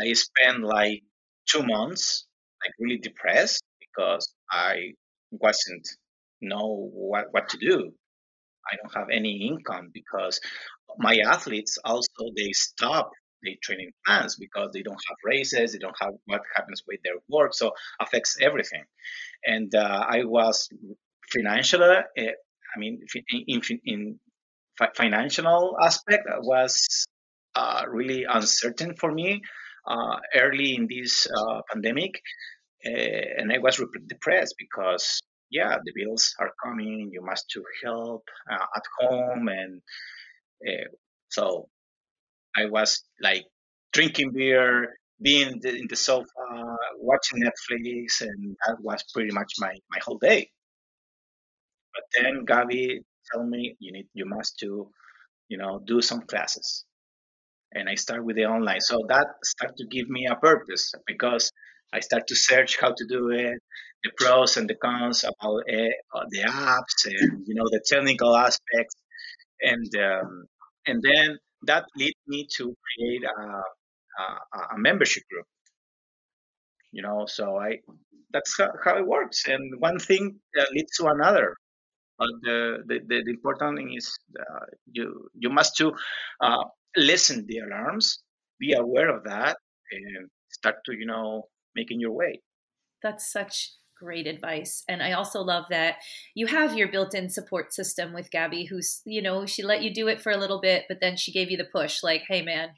I 0.00 0.12
spent 0.14 0.62
like 0.62 1.02
two 1.48 1.62
months 1.62 2.26
like 2.64 2.72
really 2.78 2.98
depressed 2.98 3.62
because 3.80 4.32
I 4.50 4.92
wasn't 5.30 5.88
know 6.40 6.90
what, 6.92 7.26
what 7.32 7.48
to 7.50 7.58
do. 7.58 7.92
I 8.70 8.76
don't 8.76 8.94
have 8.94 9.08
any 9.10 9.48
income 9.48 9.90
because 9.92 10.40
my 10.98 11.18
athletes 11.26 11.78
also 11.84 12.30
they 12.36 12.52
stop 12.52 13.10
their 13.42 13.54
training 13.62 13.92
plans 14.04 14.36
because 14.36 14.70
they 14.72 14.82
don't 14.82 15.00
have 15.08 15.16
races, 15.24 15.72
they 15.72 15.78
don't 15.78 15.96
have 16.00 16.14
what 16.26 16.42
happens 16.54 16.82
with 16.86 17.00
their 17.04 17.14
work, 17.28 17.54
so 17.54 17.72
affects 18.00 18.36
everything. 18.40 18.84
And 19.44 19.74
uh, 19.74 20.04
I 20.08 20.24
was 20.24 20.68
financial, 21.32 21.82
uh, 21.82 22.00
I 22.18 22.78
mean, 22.78 23.00
in, 23.46 23.62
in, 23.68 23.80
in 23.84 24.18
financial 24.96 25.76
aspect 25.82 26.24
was 26.42 27.06
uh, 27.54 27.84
really 27.88 28.24
uncertain 28.24 28.94
for 28.96 29.12
me 29.12 29.42
uh, 29.86 30.16
early 30.34 30.74
in 30.74 30.86
this 30.88 31.26
uh, 31.26 31.62
pandemic, 31.70 32.20
uh, 32.86 32.90
and 33.38 33.52
I 33.52 33.58
was 33.58 33.82
depressed 34.06 34.54
because 34.58 35.20
yeah, 35.50 35.76
the 35.84 35.92
bills 35.94 36.34
are 36.38 36.52
coming. 36.64 37.10
You 37.12 37.22
must 37.24 37.50
to 37.50 37.64
help 37.84 38.24
uh, 38.50 38.66
at 38.76 38.84
home, 39.00 39.48
and 39.48 39.82
uh, 40.66 40.88
so 41.28 41.68
I 42.56 42.66
was 42.66 43.02
like 43.22 43.46
drinking 43.92 44.32
beer, 44.32 44.96
being 45.22 45.48
in 45.54 45.60
the, 45.60 45.74
in 45.76 45.86
the 45.88 45.96
sofa, 45.96 46.26
watching 46.98 47.42
Netflix, 47.42 48.20
and 48.22 48.56
that 48.66 48.78
was 48.80 49.02
pretty 49.14 49.32
much 49.32 49.54
my 49.58 49.74
my 49.90 49.98
whole 50.04 50.18
day. 50.18 50.50
But 51.94 52.04
then 52.14 52.44
Gabby 52.44 53.00
told 53.32 53.48
me 53.48 53.76
you 53.78 53.92
need 53.92 54.08
you 54.14 54.26
must 54.26 54.58
to 54.60 54.90
you 55.48 55.58
know 55.58 55.80
do 55.84 56.00
some 56.02 56.22
classes. 56.22 56.84
And 57.72 57.88
i 57.88 57.94
start 57.96 58.24
with 58.24 58.36
the 58.36 58.46
online. 58.46 58.80
So 58.80 59.04
that 59.08 59.26
start 59.44 59.76
to 59.78 59.86
give 59.86 60.08
me 60.08 60.26
a 60.26 60.36
purpose 60.36 60.92
because 61.06 61.52
I 61.92 62.00
start 62.00 62.26
to 62.28 62.36
search 62.36 62.78
how 62.80 62.92
to 62.96 63.04
do 63.08 63.30
it, 63.30 63.58
the 64.04 64.10
pros 64.16 64.56
and 64.56 64.68
the 64.68 64.74
cons 64.76 65.24
about 65.24 65.60
uh, 65.68 66.24
the 66.30 66.42
apps, 66.48 67.06
and 67.06 67.44
you 67.46 67.54
know 67.54 67.68
the 67.70 67.82
technical 67.86 68.36
aspects, 68.36 68.96
and 69.62 69.90
um, 69.96 70.46
and 70.86 71.02
then 71.02 71.38
that 71.66 71.84
led 71.96 72.12
me 72.26 72.46
to 72.56 72.74
create 72.84 73.24
a, 73.24 73.62
a, 74.22 74.74
a 74.74 74.78
membership 74.78 75.22
group. 75.30 75.46
You 76.92 77.02
know, 77.02 77.26
so 77.26 77.56
I 77.56 77.78
that's 78.32 78.56
how, 78.58 78.70
how 78.84 78.96
it 78.98 79.06
works, 79.06 79.46
and 79.46 79.80
one 79.80 79.98
thing 79.98 80.38
leads 80.72 80.96
to 80.96 81.06
another. 81.06 81.56
But 82.18 82.28
the, 82.42 82.78
the, 82.86 83.00
the 83.08 83.30
important 83.30 83.78
thing 83.78 83.94
is 83.96 84.18
uh, 84.38 84.66
you 84.92 85.28
you 85.34 85.50
must 85.50 85.76
to 85.76 85.92
uh, 86.42 86.64
listen 86.96 87.46
the 87.46 87.58
alarms, 87.58 88.22
be 88.58 88.74
aware 88.74 89.08
of 89.14 89.24
that, 89.24 89.56
and 89.92 90.28
start 90.50 90.76
to 90.86 90.92
you 90.92 91.06
know 91.06 91.44
making 91.74 92.00
your 92.00 92.12
way. 92.12 92.40
That's 93.02 93.32
such 93.32 93.70
great 94.00 94.26
advice. 94.26 94.82
And 94.88 95.02
I 95.02 95.12
also 95.12 95.40
love 95.40 95.66
that 95.70 95.96
you 96.34 96.46
have 96.46 96.76
your 96.76 96.88
built-in 96.88 97.28
support 97.28 97.72
system 97.74 98.12
with 98.12 98.30
Gabby 98.30 98.64
who's, 98.64 99.02
you 99.04 99.22
know, 99.22 99.46
she 99.46 99.62
let 99.62 99.82
you 99.82 99.92
do 99.92 100.08
it 100.08 100.20
for 100.20 100.32
a 100.32 100.38
little 100.38 100.60
bit, 100.60 100.86
but 100.88 101.00
then 101.00 101.16
she 101.16 101.32
gave 101.32 101.50
you 101.50 101.56
the 101.56 101.64
push 101.64 102.02
like, 102.02 102.22
"Hey 102.26 102.42
man, 102.42 102.70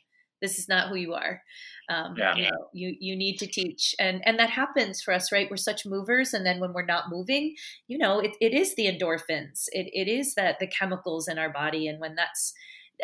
this 0.42 0.58
is 0.58 0.68
not 0.68 0.88
who 0.88 0.96
you 0.96 1.14
are. 1.14 1.42
Um, 1.88 2.14
yeah. 2.18 2.34
you, 2.34 2.42
know, 2.42 2.68
you 2.74 2.96
you 3.00 3.16
need 3.16 3.38
to 3.38 3.46
teach, 3.46 3.94
and 3.98 4.20
and 4.26 4.38
that 4.38 4.50
happens 4.50 5.00
for 5.00 5.14
us, 5.14 5.32
right? 5.32 5.48
We're 5.50 5.56
such 5.56 5.86
movers, 5.86 6.34
and 6.34 6.44
then 6.44 6.60
when 6.60 6.72
we're 6.72 6.84
not 6.84 7.10
moving, 7.10 7.54
you 7.86 7.96
know, 7.96 8.18
it, 8.18 8.32
it 8.40 8.52
is 8.52 8.74
the 8.74 8.86
endorphins, 8.86 9.66
it, 9.72 9.90
it 9.92 10.08
is 10.10 10.34
that 10.34 10.58
the 10.58 10.66
chemicals 10.66 11.28
in 11.28 11.38
our 11.38 11.50
body, 11.50 11.86
and 11.86 12.00
when 12.00 12.14
that's 12.14 12.52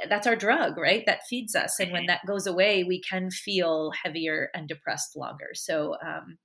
that's 0.09 0.27
our 0.27 0.37
drug, 0.37 0.77
right? 0.77 1.05
That 1.07 1.27
feeds 1.29 1.57
us. 1.57 1.81
And 1.81 1.93
when 1.93 2.07
that 2.07 2.21
goes 2.27 2.47
away, 2.47 2.85
we 2.85 3.01
can 3.01 3.31
feel 3.31 3.93
heavier 4.05 4.51
and 4.55 4.69
depressed 4.69 5.17
longer. 5.17 5.51
So, 5.55 5.97
um, 6.05 6.39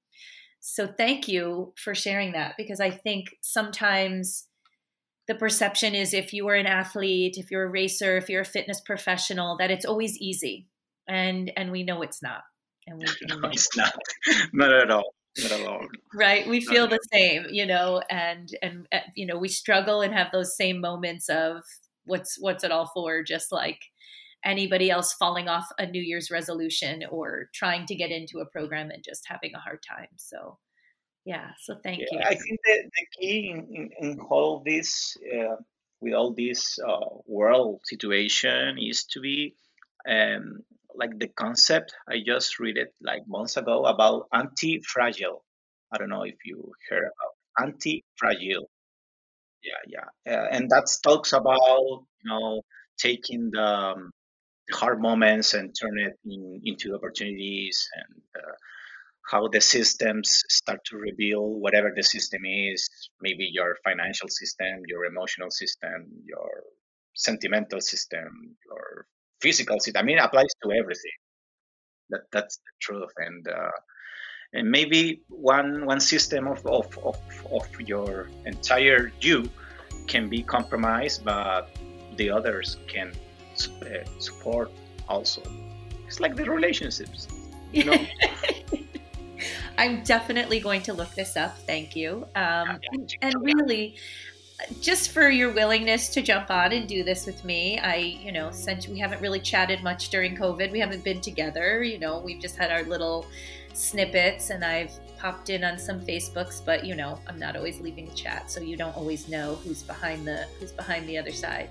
so 0.66 0.88
thank 0.88 1.28
you 1.28 1.74
for 1.76 1.94
sharing 1.94 2.32
that 2.32 2.54
because 2.58 2.80
I 2.80 2.90
think 2.90 3.36
sometimes 3.42 4.48
the 5.28 5.36
perception 5.36 5.94
is 5.94 6.14
if 6.14 6.32
you 6.32 6.48
are 6.48 6.56
an 6.56 6.68
athlete, 6.68 7.36
if 7.38 7.52
you're 7.52 7.66
a 7.66 7.70
racer, 7.70 8.16
if 8.16 8.30
you're 8.30 8.44
a 8.44 8.46
fitness 8.46 8.80
professional, 8.80 9.58
that 9.58 9.72
it's 9.72 9.84
always 9.84 10.18
easy, 10.20 10.70
and 11.06 11.52
and 11.58 11.70
we 11.70 11.84
know 11.84 12.02
it's 12.02 12.24
not. 12.24 12.44
And 12.88 12.98
we, 12.98 13.06
no, 13.28 13.50
it's 13.50 13.76
not. 13.76 13.94
Not 14.54 14.72
at 14.72 14.90
all. 14.90 15.14
Not 15.38 15.52
at 15.52 15.68
all. 15.68 15.86
Right. 16.14 16.48
We 16.48 16.62
feel 16.62 16.88
the 16.88 17.00
same, 17.12 17.48
you 17.50 17.66
know, 17.66 18.02
and 18.10 18.50
and 18.62 18.88
uh, 18.94 19.00
you 19.18 19.26
know 19.26 19.38
we 19.38 19.50
struggle 19.50 20.00
and 20.00 20.14
have 20.14 20.32
those 20.32 20.56
same 20.56 20.80
moments 20.80 21.28
of 21.28 21.58
what's 22.06 22.38
what's 22.40 22.64
it 22.64 22.72
all 22.72 22.90
for 22.94 23.22
just 23.22 23.52
like 23.52 23.82
anybody 24.44 24.90
else 24.90 25.14
falling 25.14 25.48
off 25.48 25.68
a 25.78 25.86
new 25.86 26.02
year's 26.02 26.30
resolution 26.30 27.04
or 27.10 27.50
trying 27.54 27.86
to 27.86 27.96
get 27.96 28.12
into 28.12 28.40
a 28.40 28.46
program 28.46 28.90
and 28.90 29.04
just 29.04 29.24
having 29.28 29.54
a 29.56 29.60
hard 29.60 29.80
time. 29.88 30.10
So 30.18 30.58
yeah 31.26 31.52
so 31.60 31.76
thank 31.84 32.00
yeah, 32.00 32.08
you. 32.12 32.20
I 32.20 32.36
think 32.36 32.60
the, 32.66 32.84
the 32.84 33.06
key 33.18 33.50
in, 33.50 33.90
in, 34.00 34.20
all 34.30 34.62
this 34.66 35.16
uh, 35.34 35.56
with 36.02 36.14
all 36.14 36.34
this 36.34 36.78
uh, 36.86 37.06
world 37.26 37.82
situation 37.86 38.78
is 38.78 39.06
to 39.12 39.22
be 39.22 39.56
um, 40.08 40.60
like 40.96 41.18
the 41.18 41.28
concept 41.30 41.94
i 42.10 42.18
just 42.26 42.60
read 42.60 42.78
it 42.78 42.94
like 43.02 43.24
months 43.28 43.58
ago 43.58 43.86
about 43.86 44.28
anti-fragile. 44.34 45.44
I 45.92 45.98
don't 45.98 46.10
know 46.10 46.24
if 46.24 46.36
you 46.46 46.72
heard 46.90 47.04
about 47.04 47.68
anti-fragile. 47.68 48.70
Yeah 49.64 49.84
yeah. 49.88 50.34
Uh, 50.34 50.48
and 50.52 50.70
that 50.70 50.88
talks 51.04 51.32
about 51.34 52.04
you 52.22 52.30
know 52.30 52.62
taking 53.00 53.50
the, 53.52 53.64
um, 53.64 54.12
the 54.12 54.23
hard 54.72 55.02
moments 55.02 55.54
and 55.54 55.76
turn 55.80 56.00
it 56.00 56.14
in, 56.26 56.62
into 56.64 56.96
opportunities 56.96 57.88
and 57.96 58.22
uh, 58.36 58.56
how 59.32 59.48
the 59.48 59.62
systems 59.62 60.44
start 60.50 60.80
to 60.86 60.98
reveal 60.98 61.44
whatever 61.44 61.92
the 61.96 62.04
system 62.04 62.42
is 62.46 62.90
maybe 63.22 63.50
your 63.52 63.78
financial 63.84 64.28
system 64.28 64.82
your 64.88 65.06
emotional 65.06 65.50
system 65.50 66.08
your 66.26 66.64
sentimental 67.14 67.80
system 67.82 68.56
your 68.66 69.06
physical 69.42 69.80
system 69.80 70.02
i 70.02 70.04
mean 70.04 70.18
it 70.18 70.24
applies 70.24 70.54
to 70.64 70.72
everything. 70.72 71.18
That 72.10 72.22
that's 72.32 72.58
the 72.58 72.72
truth. 72.82 73.14
And 73.18 73.48
uh, 73.48 73.72
and 74.54 74.70
maybe 74.70 75.24
one 75.30 75.86
one 75.86 76.00
system 76.00 76.48
of, 76.48 76.66
of, 76.66 76.98
of, 77.00 77.18
of 77.52 77.82
your 77.82 78.30
entire 78.46 79.12
you 79.20 79.50
can 80.08 80.30
be 80.30 80.44
compromised 80.44 81.24
but 81.24 81.70
the 82.18 82.30
others 82.30 82.78
can 82.88 83.14
support 83.56 84.72
also 85.08 85.42
it's 86.08 86.20
like 86.20 86.36
the 86.36 86.44
relationships 86.44 87.28
you 87.72 87.84
know 87.86 87.98
i'm 89.78 90.04
definitely 90.04 90.60
going 90.60 90.82
to 90.82 90.94
look 90.94 91.10
this 91.16 91.36
up 91.36 91.58
thank 91.60 91.96
you 91.96 92.26
um, 92.36 92.80
and, 92.92 93.16
and 93.22 93.42
really 93.42 93.96
just 94.82 95.12
for 95.12 95.30
your 95.30 95.52
willingness 95.52 96.10
to 96.10 96.22
jump 96.22 96.50
on 96.50 96.72
and 96.72 96.88
do 96.88 97.04
this 97.04 97.26
with 97.26 97.44
me. 97.44 97.80
I, 97.80 97.96
you 97.96 98.32
know, 98.32 98.52
since 98.52 98.88
we 98.88 99.00
haven't 99.00 99.22
really 99.22 99.40
chatted 99.40 99.84
much 99.84 100.10
during 100.10 100.38
COVID, 100.38 100.72
we 100.72 100.80
haven't 100.80 101.04
been 101.04 101.22
together. 101.22 101.84
You 101.84 102.00
know, 102.00 102.20
we've 102.20 102.40
just 102.40 102.56
had 102.56 102.72
our 102.72 102.84
little 102.84 103.26
snippets 103.74 104.50
and 104.50 104.64
I've 104.64 104.92
popped 105.18 105.50
in 105.50 105.64
on 105.64 105.80
some 105.80 106.02
Facebooks, 106.02 106.64
but 106.64 106.86
you 106.86 106.96
know, 106.96 107.20
I'm 107.28 107.40
not 107.40 107.56
always 107.56 107.80
leaving 107.80 108.10
a 108.10 108.14
chat, 108.14 108.52
so 108.52 108.62
you 108.62 108.76
don't 108.76 108.96
always 108.96 109.30
know 109.30 109.56
who's 109.64 109.82
behind 109.82 110.28
the 110.28 110.46
who's 110.60 110.72
behind 110.72 111.08
the 111.08 111.18
other 111.18 111.32
side. 111.32 111.70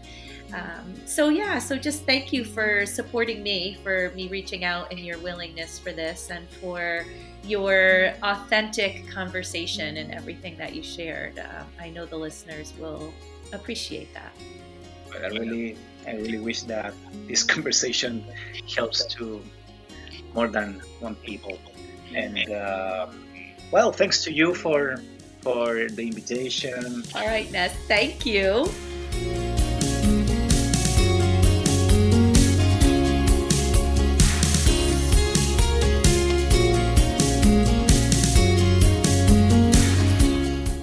Um, 0.55 0.95
so 1.07 1.29
yeah, 1.29 1.59
so 1.59 1.77
just 1.77 2.05
thank 2.05 2.33
you 2.33 2.45
for 2.45 2.85
supporting 2.87 3.43
me, 3.43 3.79
for 3.83 4.11
me 4.15 4.29
reaching 4.29 4.65
out 4.65 4.91
and 4.91 5.01
your 5.01 5.19
willingness 5.19 5.79
for 5.79 5.93
this, 5.93 6.31
and 6.31 6.49
for 6.49 7.05
your 7.45 8.15
authentic 8.23 9.09
conversation 9.11 9.97
and 9.97 10.13
everything 10.13 10.57
that 10.57 10.75
you 10.75 10.83
shared. 10.83 11.39
Uh, 11.39 11.65
I 11.81 11.91
know 11.91 12.07
the 12.07 12.17
listeners 12.17 12.73
will 12.79 13.13
appreciate 13.53 14.13
that. 14.15 14.33
I 15.23 15.27
really, 15.29 15.77
I 16.07 16.13
really 16.13 16.39
wish 16.39 16.63
that 16.63 16.95
this 17.27 17.43
conversation 17.55 18.25
helps 18.75 19.05
to 19.17 19.43
more 20.35 20.49
than 20.49 20.81
one 21.01 21.17
people. 21.17 21.59
And 22.15 22.51
uh, 22.51 23.07
well, 23.71 23.93
thanks 23.93 24.23
to 24.25 24.33
you 24.33 24.55
for 24.55 24.97
for 25.41 25.89
the 25.89 26.07
invitation. 26.07 27.03
All 27.15 27.27
right, 27.27 27.51
Ness, 27.51 27.75
thank 27.89 28.25
you. 28.25 28.69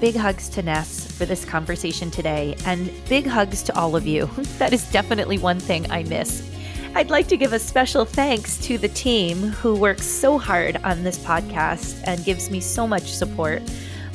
Big 0.01 0.15
hugs 0.15 0.47
to 0.49 0.61
Ness 0.61 1.11
for 1.11 1.25
this 1.25 1.43
conversation 1.43 2.09
today, 2.09 2.55
and 2.65 2.89
big 3.09 3.25
hugs 3.27 3.61
to 3.63 3.77
all 3.77 3.95
of 3.95 4.07
you. 4.07 4.29
That 4.57 4.73
is 4.73 4.89
definitely 4.91 5.37
one 5.37 5.59
thing 5.59 5.89
I 5.91 6.03
miss 6.03 6.49
I'd 6.95 7.11
like 7.11 7.27
to 7.27 7.37
give 7.37 7.53
a 7.53 7.59
special 7.59 8.03
thanks 8.03 8.57
to 8.65 8.77
the 8.77 8.89
team 8.89 9.37
who 9.37 9.75
works 9.75 10.05
so 10.05 10.39
hard 10.39 10.77
on 10.77 11.03
this 11.03 11.19
podcast 11.19 12.01
and 12.05 12.25
gives 12.25 12.49
me 12.49 12.59
so 12.59 12.87
much 12.87 13.13
support. 13.13 13.61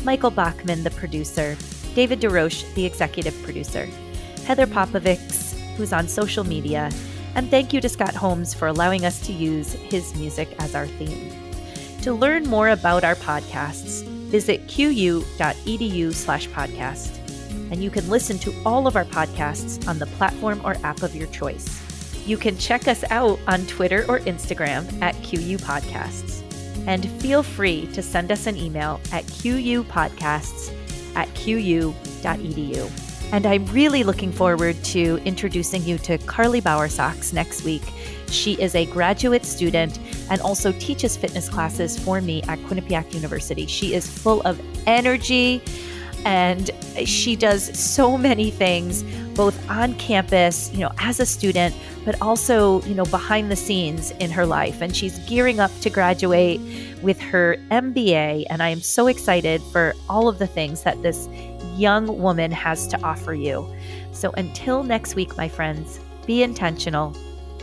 Michael 0.02 0.30
Bachman, 0.30 0.82
the 0.82 0.90
producer, 0.90 1.56
David 1.94 2.20
DeRoche, 2.20 2.74
the 2.74 2.84
executive 2.84 3.40
producer, 3.42 3.86
Heather 4.44 4.66
Popovics, 4.66 5.56
who's 5.76 5.92
on 5.92 6.08
social 6.08 6.42
media, 6.42 6.90
and 7.36 7.48
thank 7.48 7.72
you 7.72 7.80
to 7.80 7.88
Scott 7.88 8.14
Holmes 8.14 8.52
for 8.52 8.68
allowing 8.68 9.04
us 9.04 9.24
to 9.26 9.32
use 9.32 9.72
his 9.72 10.14
music 10.16 10.54
as 10.58 10.74
our 10.74 10.88
theme. 10.88 11.32
To 12.02 12.12
learn 12.12 12.42
more 12.42 12.70
about 12.70 13.04
our 13.04 13.14
podcasts, 13.14 14.04
visit 14.04 14.66
qu.edu 14.66 16.12
slash 16.12 16.48
podcast. 16.48 17.18
And 17.70 17.82
you 17.82 17.90
can 17.90 18.10
listen 18.10 18.38
to 18.40 18.54
all 18.66 18.86
of 18.88 18.96
our 18.96 19.04
podcasts 19.04 19.86
on 19.88 19.98
the 19.98 20.06
platform 20.06 20.60
or 20.64 20.76
app 20.82 21.02
of 21.02 21.14
your 21.14 21.28
choice. 21.28 21.83
You 22.26 22.36
can 22.36 22.56
check 22.56 22.88
us 22.88 23.04
out 23.10 23.38
on 23.46 23.66
Twitter 23.66 24.04
or 24.08 24.18
Instagram 24.20 25.00
at 25.02 25.14
QU 25.22 25.58
Podcasts. 25.58 26.42
And 26.86 27.08
feel 27.20 27.42
free 27.42 27.86
to 27.88 28.02
send 28.02 28.32
us 28.32 28.46
an 28.46 28.56
email 28.56 29.00
at 29.12 29.24
qupodcasts 29.24 30.74
at 31.14 31.32
qu.edu. 31.34 32.90
And 33.32 33.46
I'm 33.46 33.66
really 33.66 34.04
looking 34.04 34.32
forward 34.32 34.82
to 34.84 35.20
introducing 35.24 35.82
you 35.82 35.98
to 35.98 36.18
Carly 36.18 36.60
Bowersox 36.60 37.32
next 37.32 37.64
week. 37.64 37.82
She 38.28 38.54
is 38.54 38.74
a 38.74 38.86
graduate 38.86 39.44
student 39.44 39.98
and 40.30 40.40
also 40.40 40.72
teaches 40.72 41.16
fitness 41.16 41.48
classes 41.48 41.98
for 41.98 42.20
me 42.20 42.42
at 42.44 42.58
Quinnipiac 42.60 43.12
University. 43.12 43.66
She 43.66 43.94
is 43.94 44.06
full 44.06 44.40
of 44.42 44.60
energy 44.86 45.62
and 46.24 46.70
she 47.04 47.36
does 47.36 47.76
so 47.78 48.16
many 48.16 48.50
things 48.50 49.02
both 49.34 49.68
on 49.70 49.94
campus, 49.94 50.70
you 50.72 50.80
know, 50.80 50.92
as 50.98 51.20
a 51.20 51.26
student, 51.26 51.74
but 52.04 52.20
also, 52.22 52.80
you 52.82 52.94
know, 52.94 53.04
behind 53.04 53.50
the 53.50 53.56
scenes 53.56 54.12
in 54.12 54.30
her 54.30 54.46
life. 54.46 54.80
And 54.80 54.94
she's 54.94 55.18
gearing 55.20 55.60
up 55.60 55.70
to 55.80 55.90
graduate 55.90 56.60
with 57.02 57.20
her 57.20 57.56
MBA. 57.70 58.46
And 58.50 58.62
I 58.62 58.68
am 58.68 58.80
so 58.80 59.08
excited 59.08 59.60
for 59.72 59.94
all 60.08 60.28
of 60.28 60.38
the 60.38 60.46
things 60.46 60.82
that 60.82 61.02
this 61.02 61.28
young 61.76 62.20
woman 62.20 62.50
has 62.50 62.86
to 62.88 63.02
offer 63.02 63.34
you. 63.34 63.68
So 64.12 64.30
until 64.36 64.82
next 64.82 65.14
week, 65.16 65.36
my 65.36 65.48
friends, 65.48 65.98
be 66.26 66.42
intentional, 66.42 67.16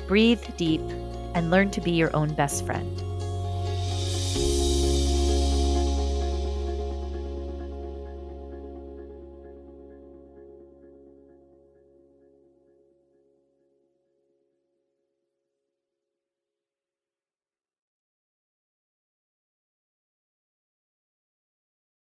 breathe 0.08 0.44
deep, 0.58 0.82
and 1.34 1.50
learn 1.50 1.72
to 1.72 1.82
be 1.82 1.92
your 1.92 2.16
own 2.16 2.34
best 2.34 2.66
friend. 2.66 3.11